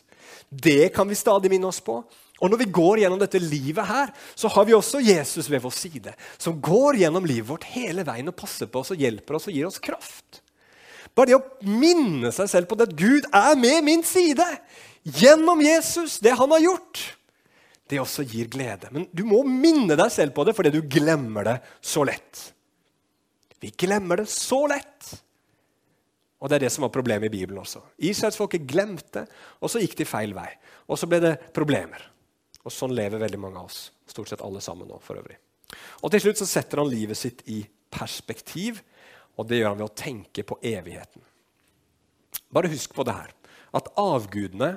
Det 0.50 0.92
kan 0.96 1.10
vi 1.10 1.18
stadig 1.18 1.54
minne 1.54 1.70
oss 1.70 1.82
på. 1.84 2.02
Og 2.42 2.50
når 2.50 2.64
vi 2.64 2.72
går 2.74 3.04
gjennom 3.04 3.20
dette 3.22 3.42
livet 3.42 3.86
her, 3.86 4.10
så 4.34 4.50
har 4.50 4.66
vi 4.66 4.74
også 4.74 5.04
Jesus 5.06 5.50
ved 5.50 5.62
vår 5.62 5.74
side, 5.78 6.14
som 6.42 6.58
går 6.58 7.04
gjennom 7.04 7.26
livet 7.30 7.50
vårt 7.52 7.68
hele 7.76 8.06
veien 8.08 8.32
og 8.32 8.38
passer 8.38 8.70
på 8.70 8.82
oss 8.82 8.94
og 8.96 9.02
hjelper 9.02 9.38
oss 9.38 9.46
og 9.50 9.54
gir 9.54 9.70
oss 9.70 9.82
kraft. 9.82 10.41
Bare 11.18 11.32
det 11.32 11.38
å 11.38 11.68
minne 11.68 12.32
seg 12.36 12.50
selv 12.52 12.70
på 12.70 12.78
det 12.80 12.90
at 12.90 12.98
Gud 12.98 13.28
er 13.36 13.58
med 13.60 13.84
min 13.88 14.04
side 14.08 14.46
gjennom 15.04 15.62
Jesus, 15.64 16.20
det 16.24 16.36
han 16.38 16.54
har 16.54 16.62
gjort, 16.64 17.02
det 17.92 18.00
også 18.00 18.24
gir 18.24 18.48
glede. 18.52 18.88
Men 18.94 19.08
du 19.12 19.26
må 19.28 19.42
minne 19.44 19.98
deg 20.00 20.14
selv 20.14 20.36
på 20.36 20.46
det 20.48 20.56
fordi 20.56 20.72
du 20.78 20.82
glemmer 20.88 21.48
det 21.50 21.58
så 21.84 22.06
lett. 22.08 22.46
Vi 23.62 23.74
glemmer 23.78 24.22
det 24.22 24.30
så 24.32 24.64
lett. 24.72 25.10
Og 26.42 26.50
det 26.50 26.58
er 26.58 26.66
det 26.66 26.72
som 26.74 26.88
var 26.88 26.94
problemet 26.94 27.28
i 27.28 27.34
Bibelen 27.34 27.60
også. 27.62 27.84
Israelsfolket 28.02 28.64
glemte, 28.66 29.28
og 29.62 29.70
så 29.70 29.82
gikk 29.84 30.00
de 30.00 30.08
feil 30.10 30.34
vei. 30.34 30.48
Og 30.90 30.98
så 30.98 31.10
ble 31.10 31.20
det 31.22 31.36
problemer. 31.54 32.08
Og 32.66 32.74
sånn 32.74 32.96
lever 32.98 33.22
veldig 33.22 33.42
mange 33.42 33.62
av 33.62 33.70
oss. 33.70 33.84
Stort 34.10 34.32
sett 34.32 34.42
alle 34.46 34.64
sammen 34.64 34.90
nå, 34.90 34.98
for 35.06 35.20
øvrig. 35.22 35.38
Og 36.02 36.10
til 36.14 36.24
slutt 36.26 36.42
så 36.42 36.48
setter 36.50 36.82
han 36.82 36.90
livet 36.90 37.20
sitt 37.20 37.44
i 37.52 37.62
perspektiv 37.94 38.82
Og 39.40 39.48
det 39.48 39.62
gjør 39.62 39.74
han 39.74 39.80
ved 39.80 39.90
å 39.90 40.00
tenke 40.02 40.46
på 40.48 40.58
evigheten. 40.66 41.24
Bare 42.52 42.72
husk 42.72 42.94
på 42.96 43.06
det 43.08 43.16
her, 43.16 43.34
at 43.72 43.92
avgudene 44.00 44.74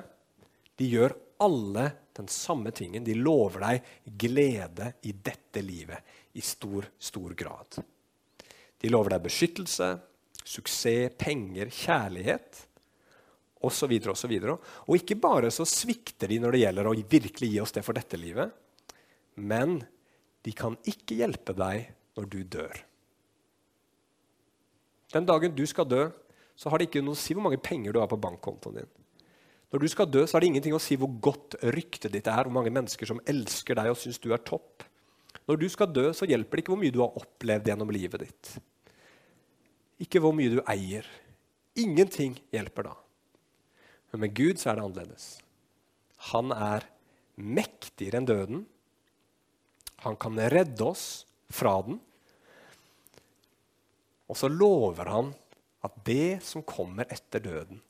de 0.79 0.87
gjør 0.91 1.15
alle 1.43 1.89
den 2.15 2.27
samme 2.31 2.71
tingen. 2.71 3.03
De 3.03 3.15
lover 3.17 3.65
deg 3.65 3.89
glede 4.25 4.93
i 5.03 5.11
dette 5.11 5.63
livet 5.63 6.15
i 6.35 6.43
stor, 6.43 6.87
stor 6.99 7.35
grad. 7.35 7.79
De 8.79 8.91
lover 8.91 9.15
deg 9.15 9.25
beskyttelse, 9.27 9.89
suksess, 10.45 11.15
penger, 11.19 11.71
kjærlighet 11.73 12.63
osv. 13.65 13.89
videre, 13.89 14.53
Og, 14.53 14.63
og 14.87 14.99
ikke 14.99 15.17
bare 15.17 15.51
så 15.51 15.65
svikter 15.65 16.29
de 16.29 16.39
når 16.43 16.53
det 16.55 16.63
gjelder 16.63 16.89
å 16.89 16.95
virkelig 16.95 17.51
gi 17.51 17.61
oss 17.63 17.73
det 17.75 17.83
for 17.85 17.97
dette 17.97 18.19
livet, 18.19 18.51
men 19.35 19.79
de 20.45 20.53
kan 20.53 20.77
ikke 20.85 21.17
hjelpe 21.17 21.55
deg 21.57 21.89
når 22.15 22.27
du 22.29 22.43
dør. 22.43 22.83
Den 25.15 25.27
dagen 25.27 25.55
du 25.55 25.63
skal 25.69 25.87
dø, 25.87 26.09
så 26.59 26.71
har 26.71 26.79
det 26.79 26.89
ikke 26.89 27.03
noe 27.03 27.15
å 27.15 27.19
si 27.19 27.35
hvor 27.35 27.45
mange 27.47 27.61
penger 27.63 27.95
du 27.95 28.01
har 28.01 28.11
på 28.11 28.19
bankkontoen 28.19 28.81
din. 28.81 28.91
Når 29.71 29.81
du 29.81 29.87
skal 29.91 30.09
dø, 30.11 30.23
så 30.23 30.35
har 30.35 30.43
det 30.43 30.51
ingenting 30.51 30.75
å 30.75 30.81
si 30.83 30.97
hvor 30.99 31.11
godt 31.23 31.57
ryktet 31.75 32.13
ditt 32.13 32.27
er, 32.31 32.45
hvor 32.47 32.55
mange 32.55 32.73
mennesker 32.73 33.09
som 33.09 33.21
elsker 33.27 33.79
deg 33.79 33.91
og 33.91 33.99
syns 33.99 34.21
du 34.23 34.29
er 34.35 34.43
topp. 34.43 34.85
Når 35.49 35.59
du 35.61 35.65
skal 35.71 35.91
dø, 35.91 36.09
så 36.15 36.27
hjelper 36.29 36.57
det 36.57 36.63
ikke 36.63 36.73
hvor 36.73 36.81
mye 36.81 36.93
du 36.95 37.01
har 37.03 37.17
opplevd 37.19 37.69
gjennom 37.69 37.91
livet 37.93 38.23
ditt. 38.25 38.51
Ikke 40.03 40.21
hvor 40.23 40.35
mye 40.35 40.53
du 40.53 40.61
eier. 40.71 41.07
Ingenting 41.79 42.37
hjelper 42.55 42.89
da. 42.89 42.95
Men 44.11 44.25
med 44.25 44.35
Gud 44.37 44.61
så 44.61 44.71
er 44.71 44.79
det 44.79 44.85
annerledes. 44.87 45.27
Han 46.31 46.51
er 46.55 46.87
mektigere 47.35 48.21
enn 48.21 48.29
døden. 48.29 48.63
Han 50.07 50.15
kan 50.19 50.39
redde 50.51 50.87
oss 50.87 51.25
fra 51.51 51.77
den. 51.85 51.99
Og 54.29 54.39
så 54.39 54.49
lover 54.49 55.11
han 55.11 55.31
at 55.85 55.97
det 56.07 56.41
som 56.45 56.65
kommer 56.65 57.07
etter 57.13 57.43
døden, 57.43 57.81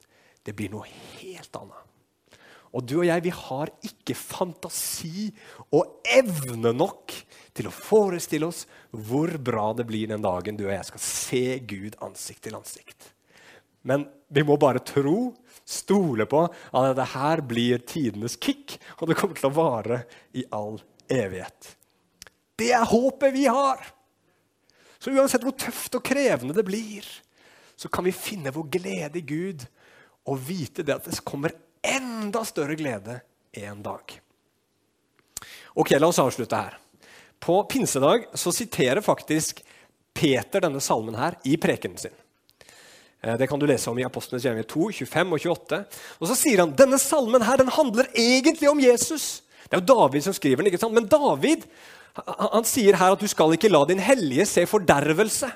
det 0.45 0.53
blir 0.57 0.71
noe 0.73 0.87
helt 0.87 1.55
annet. 1.57 1.81
Og 2.75 2.83
du 2.83 2.97
og 2.99 3.07
jeg 3.07 3.23
vi 3.23 3.31
har 3.31 3.71
ikke 3.87 4.17
fantasi 4.19 5.29
og 5.71 6.01
evne 6.11 6.73
nok 6.75 7.13
til 7.55 7.69
å 7.69 7.73
forestille 7.73 8.49
oss 8.49 8.65
hvor 8.91 9.31
bra 9.39 9.69
det 9.77 9.85
blir 9.87 10.11
den 10.11 10.23
dagen 10.25 10.59
du 10.59 10.65
og 10.65 10.73
jeg 10.73 10.89
skal 10.89 11.03
se 11.05 11.43
Gud 11.63 11.95
ansikt 12.03 12.43
til 12.43 12.57
ansikt. 12.59 13.13
Men 13.87 14.03
vi 14.27 14.43
må 14.43 14.57
bare 14.59 14.83
tro, 14.83 15.29
stole 15.63 16.25
på 16.27 16.41
at 16.49 16.89
dette 16.89 17.07
her 17.13 17.43
blir 17.45 17.85
tidenes 17.87 18.35
kick, 18.41 18.75
og 18.99 19.07
det 19.07 19.17
kommer 19.19 19.37
til 19.39 19.51
å 19.51 19.55
vare 19.55 20.01
i 20.35 20.43
all 20.51 20.81
evighet. 21.07 21.75
Det 22.59 22.73
er 22.75 22.87
håpet 22.89 23.35
vi 23.35 23.45
har! 23.47 23.94
Så 25.05 25.13
uansett 25.13 25.43
hvor 25.45 25.53
tøft 25.53 25.93
og 25.99 26.01
krevende 26.01 26.55
det 26.57 26.63
blir, 26.65 27.05
så 27.77 27.91
kan 27.93 28.07
vi 28.07 28.15
finne 28.15 28.49
vår 28.55 28.65
glede 28.73 29.19
i 29.19 29.21
Gud 29.21 29.67
og 30.25 30.39
vite 30.47 30.81
det 30.81 30.95
at 30.95 31.05
det 31.05 31.21
kommer 31.21 31.53
enda 31.85 32.41
større 32.47 32.73
glede 32.79 33.19
en 33.53 33.83
dag. 33.85 34.15
Ok, 35.77 35.93
La 35.99 36.09
oss 36.09 36.17
avslutte 36.23 36.57
her. 36.57 36.79
På 37.37 37.59
pinsedag 37.69 38.25
så 38.33 38.49
siterer 38.49 39.05
faktisk 39.05 39.61
Peter 40.15 40.65
denne 40.65 40.81
salmen 40.81 41.19
her 41.19 41.37
i 41.45 41.53
prekenen 41.61 42.01
sin. 42.01 42.15
Eh, 43.21 43.37
det 43.37 43.45
kan 43.51 43.61
du 43.61 43.67
lese 43.69 43.91
om 43.91 44.01
i 44.01 44.07
Apostlenes 44.07 44.47
gjerninger 44.47 44.65
2, 44.73 44.89
25 45.05 45.35
og 45.37 45.49
28. 45.51 45.83
Og 46.17 46.31
så 46.31 46.39
sier 46.39 46.63
han 46.63 46.73
denne 46.73 46.97
salmen 46.97 47.45
her, 47.45 47.61
den 47.61 47.69
handler 47.77 48.09
egentlig 48.09 48.71
om 48.73 48.81
Jesus. 48.81 49.43
Det 49.67 49.77
er 49.77 49.83
jo 49.83 49.91
David 49.93 50.25
som 50.25 50.33
skriver 50.33 50.63
den. 50.63 50.73
ikke 50.73 50.81
sant? 50.81 50.97
Men 50.97 51.11
David 51.13 51.69
han, 52.15 52.63
sier 52.67 52.95
her 52.99 53.15
at 53.15 53.21
du 53.21 53.27
skal 53.27 53.55
ikke 53.55 53.71
la 53.71 53.83
din 53.89 54.01
hellige 54.03 54.45
se 54.47 54.63
fordervelse. 54.69 55.49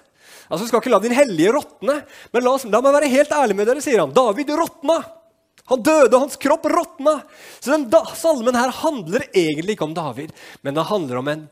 Altså, 0.50 0.66
Du 0.66 0.68
skal 0.68 0.82
ikke 0.82 0.92
la 0.92 1.00
din 1.04 1.16
hellige 1.16 1.54
råtne. 1.56 2.02
Men 2.34 2.44
la, 2.44 2.56
oss, 2.58 2.66
la 2.68 2.82
meg 2.84 2.96
være 2.98 3.14
helt 3.14 3.32
ærlig 3.32 3.56
med 3.56 3.70
dere, 3.70 3.84
sier 3.86 4.02
han. 4.02 4.14
David 4.16 4.52
råtna. 4.58 5.00
Han 5.70 5.84
døde, 5.86 6.18
hans 6.18 6.40
kropp 6.42 6.66
råtna. 6.66 7.20
Så 7.62 7.76
den 7.76 7.88
da, 7.94 8.02
salmen 8.18 8.58
her 8.58 8.74
handler 8.82 9.28
egentlig 9.30 9.78
ikke 9.78 9.86
om 9.86 9.96
David, 9.98 10.34
men 10.66 10.76
det 10.76 10.88
handler 10.90 11.22
om 11.22 11.30
en 11.30 11.44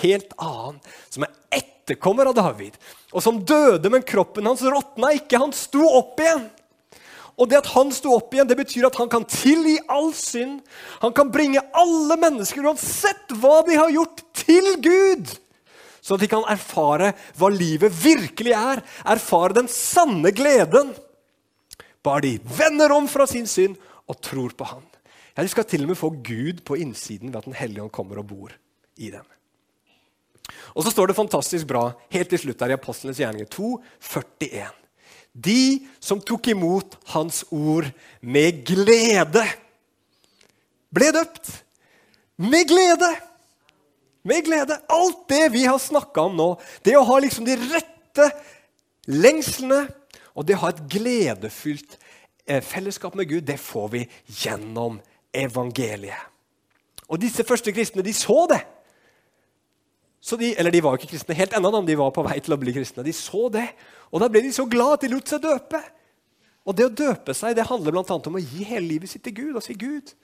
helt 0.00 0.30
annen, 0.42 0.78
som 1.10 1.26
er 1.26 1.32
etterkommer 1.58 2.30
av 2.30 2.36
David. 2.38 2.78
Og 3.12 3.22
som 3.22 3.42
døde, 3.46 3.90
men 3.90 4.06
kroppen 4.06 4.46
hans 4.46 4.62
råtna 4.62 5.12
ikke. 5.18 5.42
Han 5.42 5.54
sto 5.56 5.82
opp 5.90 6.22
igjen. 6.22 6.46
Og 7.34 7.50
det 7.50 7.58
at 7.62 7.70
han 7.74 7.90
sto 7.94 8.12
opp 8.14 8.34
igjen, 8.34 8.46
det 8.46 8.58
betyr 8.58 8.86
at 8.86 8.98
han 9.00 9.10
kan 9.10 9.24
tilgi 9.26 9.78
all 9.90 10.12
synd. 10.14 10.60
Han 11.02 11.14
kan 11.16 11.32
bringe 11.34 11.62
alle 11.74 12.18
mennesker, 12.20 12.62
uansett 12.62 13.34
hva 13.40 13.62
de 13.66 13.78
har 13.80 13.90
gjort, 13.94 14.22
til 14.44 14.76
Gud 14.84 15.32
så 16.04 16.18
at 16.18 16.20
de 16.20 16.28
kan 16.28 16.44
erfare 16.52 17.14
hva 17.38 17.48
livet 17.48 17.92
virkelig 17.96 18.52
er. 18.52 18.82
Erfare 19.08 19.56
den 19.56 19.70
sanne 19.72 20.34
gleden. 20.36 20.92
Bare 22.04 22.26
de 22.26 22.34
vender 22.58 22.92
om 22.92 23.08
fra 23.08 23.24
sin 23.30 23.48
synd 23.48 23.78
og 24.04 24.20
tror 24.20 24.52
på 24.52 24.68
Han. 24.68 24.84
Ja, 25.32 25.42
de 25.42 25.48
skal 25.48 25.64
til 25.64 25.86
og 25.86 25.94
med 25.94 25.98
få 25.98 26.12
Gud 26.12 26.60
på 26.68 26.76
innsiden 26.76 27.32
ved 27.32 27.40
at 27.40 27.48
Den 27.48 27.56
hellige 27.56 27.86
ånd 27.86 27.94
kommer 27.96 28.20
og 28.20 28.28
bor 28.28 28.52
i 29.00 29.08
dem. 29.10 29.24
Og 30.76 30.84
så 30.84 30.92
står 30.92 31.08
det 31.08 31.16
fantastisk 31.16 31.66
bra 31.66 31.86
helt 32.12 32.28
til 32.28 32.42
slutt 32.42 32.60
her 32.60 32.74
i 32.74 32.76
Apostlenes 32.76 33.18
gjerninger 33.18 33.48
2, 33.48 33.70
41. 34.04 34.83
De 35.34 35.82
som 35.98 36.20
tok 36.22 36.48
imot 36.52 36.94
Hans 37.10 37.42
ord 37.50 37.88
med 38.22 38.62
glede, 38.66 39.42
ble 40.94 41.10
døpt. 41.14 41.50
Med 42.38 42.68
glede! 42.70 43.10
Med 44.24 44.46
glede. 44.46 44.78
Alt 44.88 45.26
det 45.28 45.50
vi 45.52 45.66
har 45.66 45.80
snakka 45.82 46.28
om 46.30 46.38
nå, 46.38 46.48
det 46.86 46.94
å 46.96 47.04
ha 47.04 47.18
liksom 47.20 47.44
de 47.44 47.58
rette 47.60 48.30
lengslene 49.10 49.82
og 50.34 50.46
det 50.46 50.56
å 50.56 50.62
ha 50.64 50.70
et 50.72 50.84
gledefylt 50.90 51.98
eh, 52.46 52.62
fellesskap 52.64 53.18
med 53.18 53.28
Gud, 53.28 53.44
det 53.46 53.58
får 53.60 53.90
vi 53.92 54.04
gjennom 54.40 54.96
evangeliet. 55.34 56.30
Og 57.10 57.20
disse 57.20 57.44
første 57.44 57.74
kristne, 57.74 58.02
de 58.02 58.14
så 58.16 58.46
det. 58.50 58.62
De, 60.24 60.54
eller 60.56 60.72
de 60.72 60.80
var 60.80 60.94
jo 60.94 61.02
ikke 61.02 61.10
kristne 61.12 61.36
helt 61.36 61.52
ennå, 61.56 61.82
de 61.84 61.98
var 62.00 62.12
på 62.16 62.24
vei 62.24 62.38
til 62.40 62.56
å 62.56 62.60
bli 62.60 62.72
kristne. 62.72 63.04
De 63.04 63.12
så 63.12 63.48
det, 63.52 63.66
og 64.08 64.22
da 64.22 64.30
ble 64.32 64.40
de 64.46 64.52
så 64.56 64.64
glad 64.70 64.96
at 64.96 65.04
de 65.04 65.12
lot 65.12 65.28
seg 65.28 65.42
døpe. 65.44 65.80
Og 66.64 66.76
det 66.76 66.86
å 66.88 66.94
døpe 66.96 67.34
seg 67.36 67.56
det 67.58 67.66
handler 67.68 67.92
bl.a. 67.92 68.16
om 68.16 68.38
å 68.38 68.42
gi 68.42 68.64
hele 68.64 68.88
livet 68.94 69.12
sitt 69.12 69.24
til 69.26 69.36
Gud 69.36 69.58
og 69.60 69.64
si 69.66 69.76
Gud, 69.76 70.14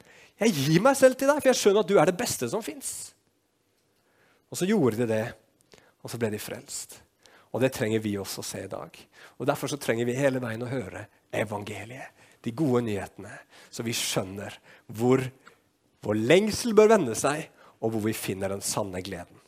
jeg 0.41 0.57
gir 0.57 0.81
meg 0.81 0.97
selv 0.97 1.19
til 1.21 1.29
deg, 1.29 1.43
for 1.43 1.51
jeg 1.51 1.61
skjønner 1.61 1.85
at 1.85 1.91
du 1.91 1.99
er 2.01 2.09
det 2.09 2.17
beste 2.17 2.49
som 2.49 2.65
fins. 2.65 3.13
Og 4.49 4.57
så 4.57 4.69
gjorde 4.69 5.03
de 5.03 5.09
det, 5.11 5.25
og 6.01 6.09
så 6.09 6.21
ble 6.21 6.31
de 6.33 6.41
frelst. 6.41 6.97
Og 7.53 7.61
det 7.61 7.73
trenger 7.77 8.01
vi 8.01 8.15
også 8.19 8.41
å 8.41 8.47
se 8.47 8.63
i 8.65 8.71
dag. 8.71 8.95
Og 9.37 9.49
Derfor 9.51 9.69
så 9.69 9.79
trenger 9.81 10.09
vi 10.09 10.17
hele 10.17 10.41
veien 10.41 10.65
å 10.65 10.71
høre 10.71 11.05
evangeliet, 11.35 12.17
de 12.41 12.55
gode 12.57 12.87
nyhetene, 12.87 13.35
så 13.69 13.85
vi 13.85 13.93
skjønner 13.93 14.55
hvor 14.97 15.21
vår 16.01 16.23
lengsel 16.25 16.73
bør 16.73 16.95
vende 16.95 17.17
seg, 17.19 17.51
og 17.85 17.93
hvor 17.93 18.07
vi 18.07 18.17
finner 18.17 18.53
den 18.53 18.65
sanne 18.65 19.03
gleden. 19.05 19.40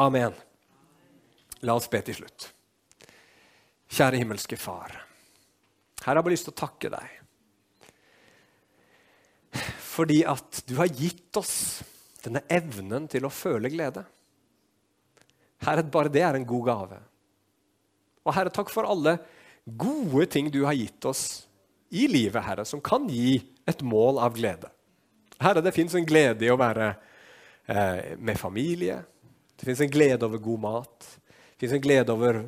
Amen. 0.00 0.32
La 1.60 1.74
oss 1.76 1.90
be 1.92 2.00
til 2.00 2.16
slutt. 2.16 2.46
Kjære 3.90 4.22
himmelske 4.22 4.56
Far. 4.56 4.94
Her 6.00 6.06
har 6.06 6.16
jeg 6.16 6.24
bare 6.24 6.32
lyst 6.32 6.46
til 6.48 6.54
å 6.54 6.60
takke 6.62 6.90
deg. 6.94 7.18
Fordi 9.90 10.22
at 10.24 10.62
du 10.64 10.78
har 10.78 10.88
gitt 10.88 11.36
oss 11.36 11.82
denne 12.24 12.40
evnen 12.48 13.10
til 13.12 13.28
å 13.28 13.32
føle 13.34 13.68
glede. 13.72 14.06
Herre, 15.66 15.84
bare 15.84 16.12
det 16.12 16.24
er 16.24 16.38
en 16.38 16.48
god 16.48 16.64
gave. 16.70 17.02
Og 18.24 18.32
Herre, 18.38 18.56
takk 18.56 18.72
for 18.72 18.88
alle 18.88 19.18
gode 19.68 20.30
ting 20.32 20.48
du 20.48 20.62
har 20.64 20.78
gitt 20.78 21.04
oss 21.04 21.44
i 21.92 22.06
livet, 22.08 22.40
Herre, 22.46 22.64
som 22.64 22.80
kan 22.80 23.04
gi 23.10 23.36
et 23.68 23.84
mål 23.84 24.22
av 24.24 24.32
glede. 24.38 24.72
Herre, 25.40 25.60
det 25.60 25.76
fins 25.76 25.92
en 25.98 26.08
glede 26.08 26.46
i 26.46 26.52
å 26.52 26.56
være 26.60 26.94
eh, 27.68 28.16
med 28.16 28.40
familie. 28.40 29.02
Det 29.60 29.66
fins 29.68 29.84
en 29.84 29.92
glede 29.92 30.24
over 30.24 30.40
god 30.40 30.60
mat. 30.64 31.06
Det 31.52 31.66
fins 31.66 31.76
en 31.76 31.84
glede 31.84 32.12
over 32.14 32.46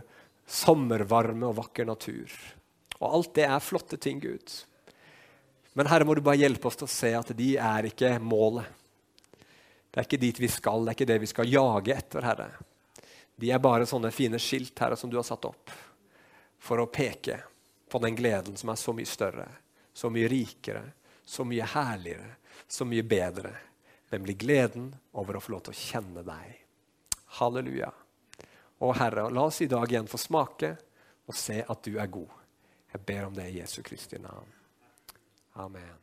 sommervarme 0.49 1.51
og 1.51 1.59
vakker 1.59 1.85
natur. 1.85 2.33
Og 3.03 3.09
alt 3.19 3.35
det 3.37 3.45
er 3.45 3.65
flotte 3.65 3.99
ting, 4.01 4.21
Gud. 4.23 4.55
Men 5.77 5.89
Herre, 5.93 6.07
må 6.09 6.17
du 6.17 6.23
bare 6.25 6.41
hjelpe 6.41 6.69
oss 6.69 6.79
til 6.81 6.89
å 6.89 6.93
se 6.95 7.13
at 7.17 7.33
de 7.37 7.51
er 7.61 7.89
ikke 7.89 8.15
målet. 8.25 8.65
Det 9.93 10.01
er 10.01 10.09
ikke 10.09 10.23
dit 10.23 10.41
vi 10.41 10.49
skal, 10.49 10.85
det 10.87 10.93
er 10.93 10.97
ikke 10.97 11.11
det 11.13 11.21
vi 11.21 11.29
skal 11.29 11.53
jage 11.53 11.93
etter, 11.93 12.25
Herre. 12.25 12.49
De 13.37 13.51
er 13.53 13.61
bare 13.61 13.89
sånne 13.89 14.13
fine 14.15 14.41
skilt 14.41 14.79
Herre, 14.81 14.97
som 14.97 15.13
du 15.13 15.19
har 15.21 15.27
satt 15.29 15.45
opp 15.49 15.73
for 16.63 16.81
å 16.81 16.89
peke 16.89 17.41
på 17.93 18.01
den 18.01 18.17
gleden 18.17 18.57
som 18.57 18.73
er 18.73 18.81
så 18.81 18.95
mye 18.97 19.09
større, 19.09 19.49
så 19.93 20.09
mye 20.09 20.31
rikere, 20.33 20.85
så 21.25 21.45
mye 21.45 21.67
herligere, 21.75 22.37
så 22.65 22.89
mye 22.89 23.05
bedre. 23.05 23.53
Nemlig 24.13 24.39
gleden 24.41 24.93
over 25.13 25.37
å 25.37 25.45
få 25.45 25.57
lov 25.57 25.67
til 25.67 25.75
å 25.75 25.81
kjenne 25.83 26.25
deg. 26.25 26.62
Halleluja. 27.39 27.91
Og 28.83 28.97
Herre, 28.99 29.29
la 29.31 29.47
oss 29.49 29.63
i 29.63 29.71
dag 29.71 29.87
igjen 29.89 30.11
få 30.11 30.21
smake 30.21 30.75
og 31.31 31.37
se 31.39 31.63
at 31.63 31.85
du 31.87 31.97
er 31.97 32.11
god. 32.13 32.39
Jeg 32.93 33.05
ber 33.09 33.27
om 33.31 33.37
det 33.37 33.49
i 33.51 33.59
Jesu 33.61 33.81
Kristi 33.87 34.19
navn. 34.21 34.51
Amen. 35.63 36.02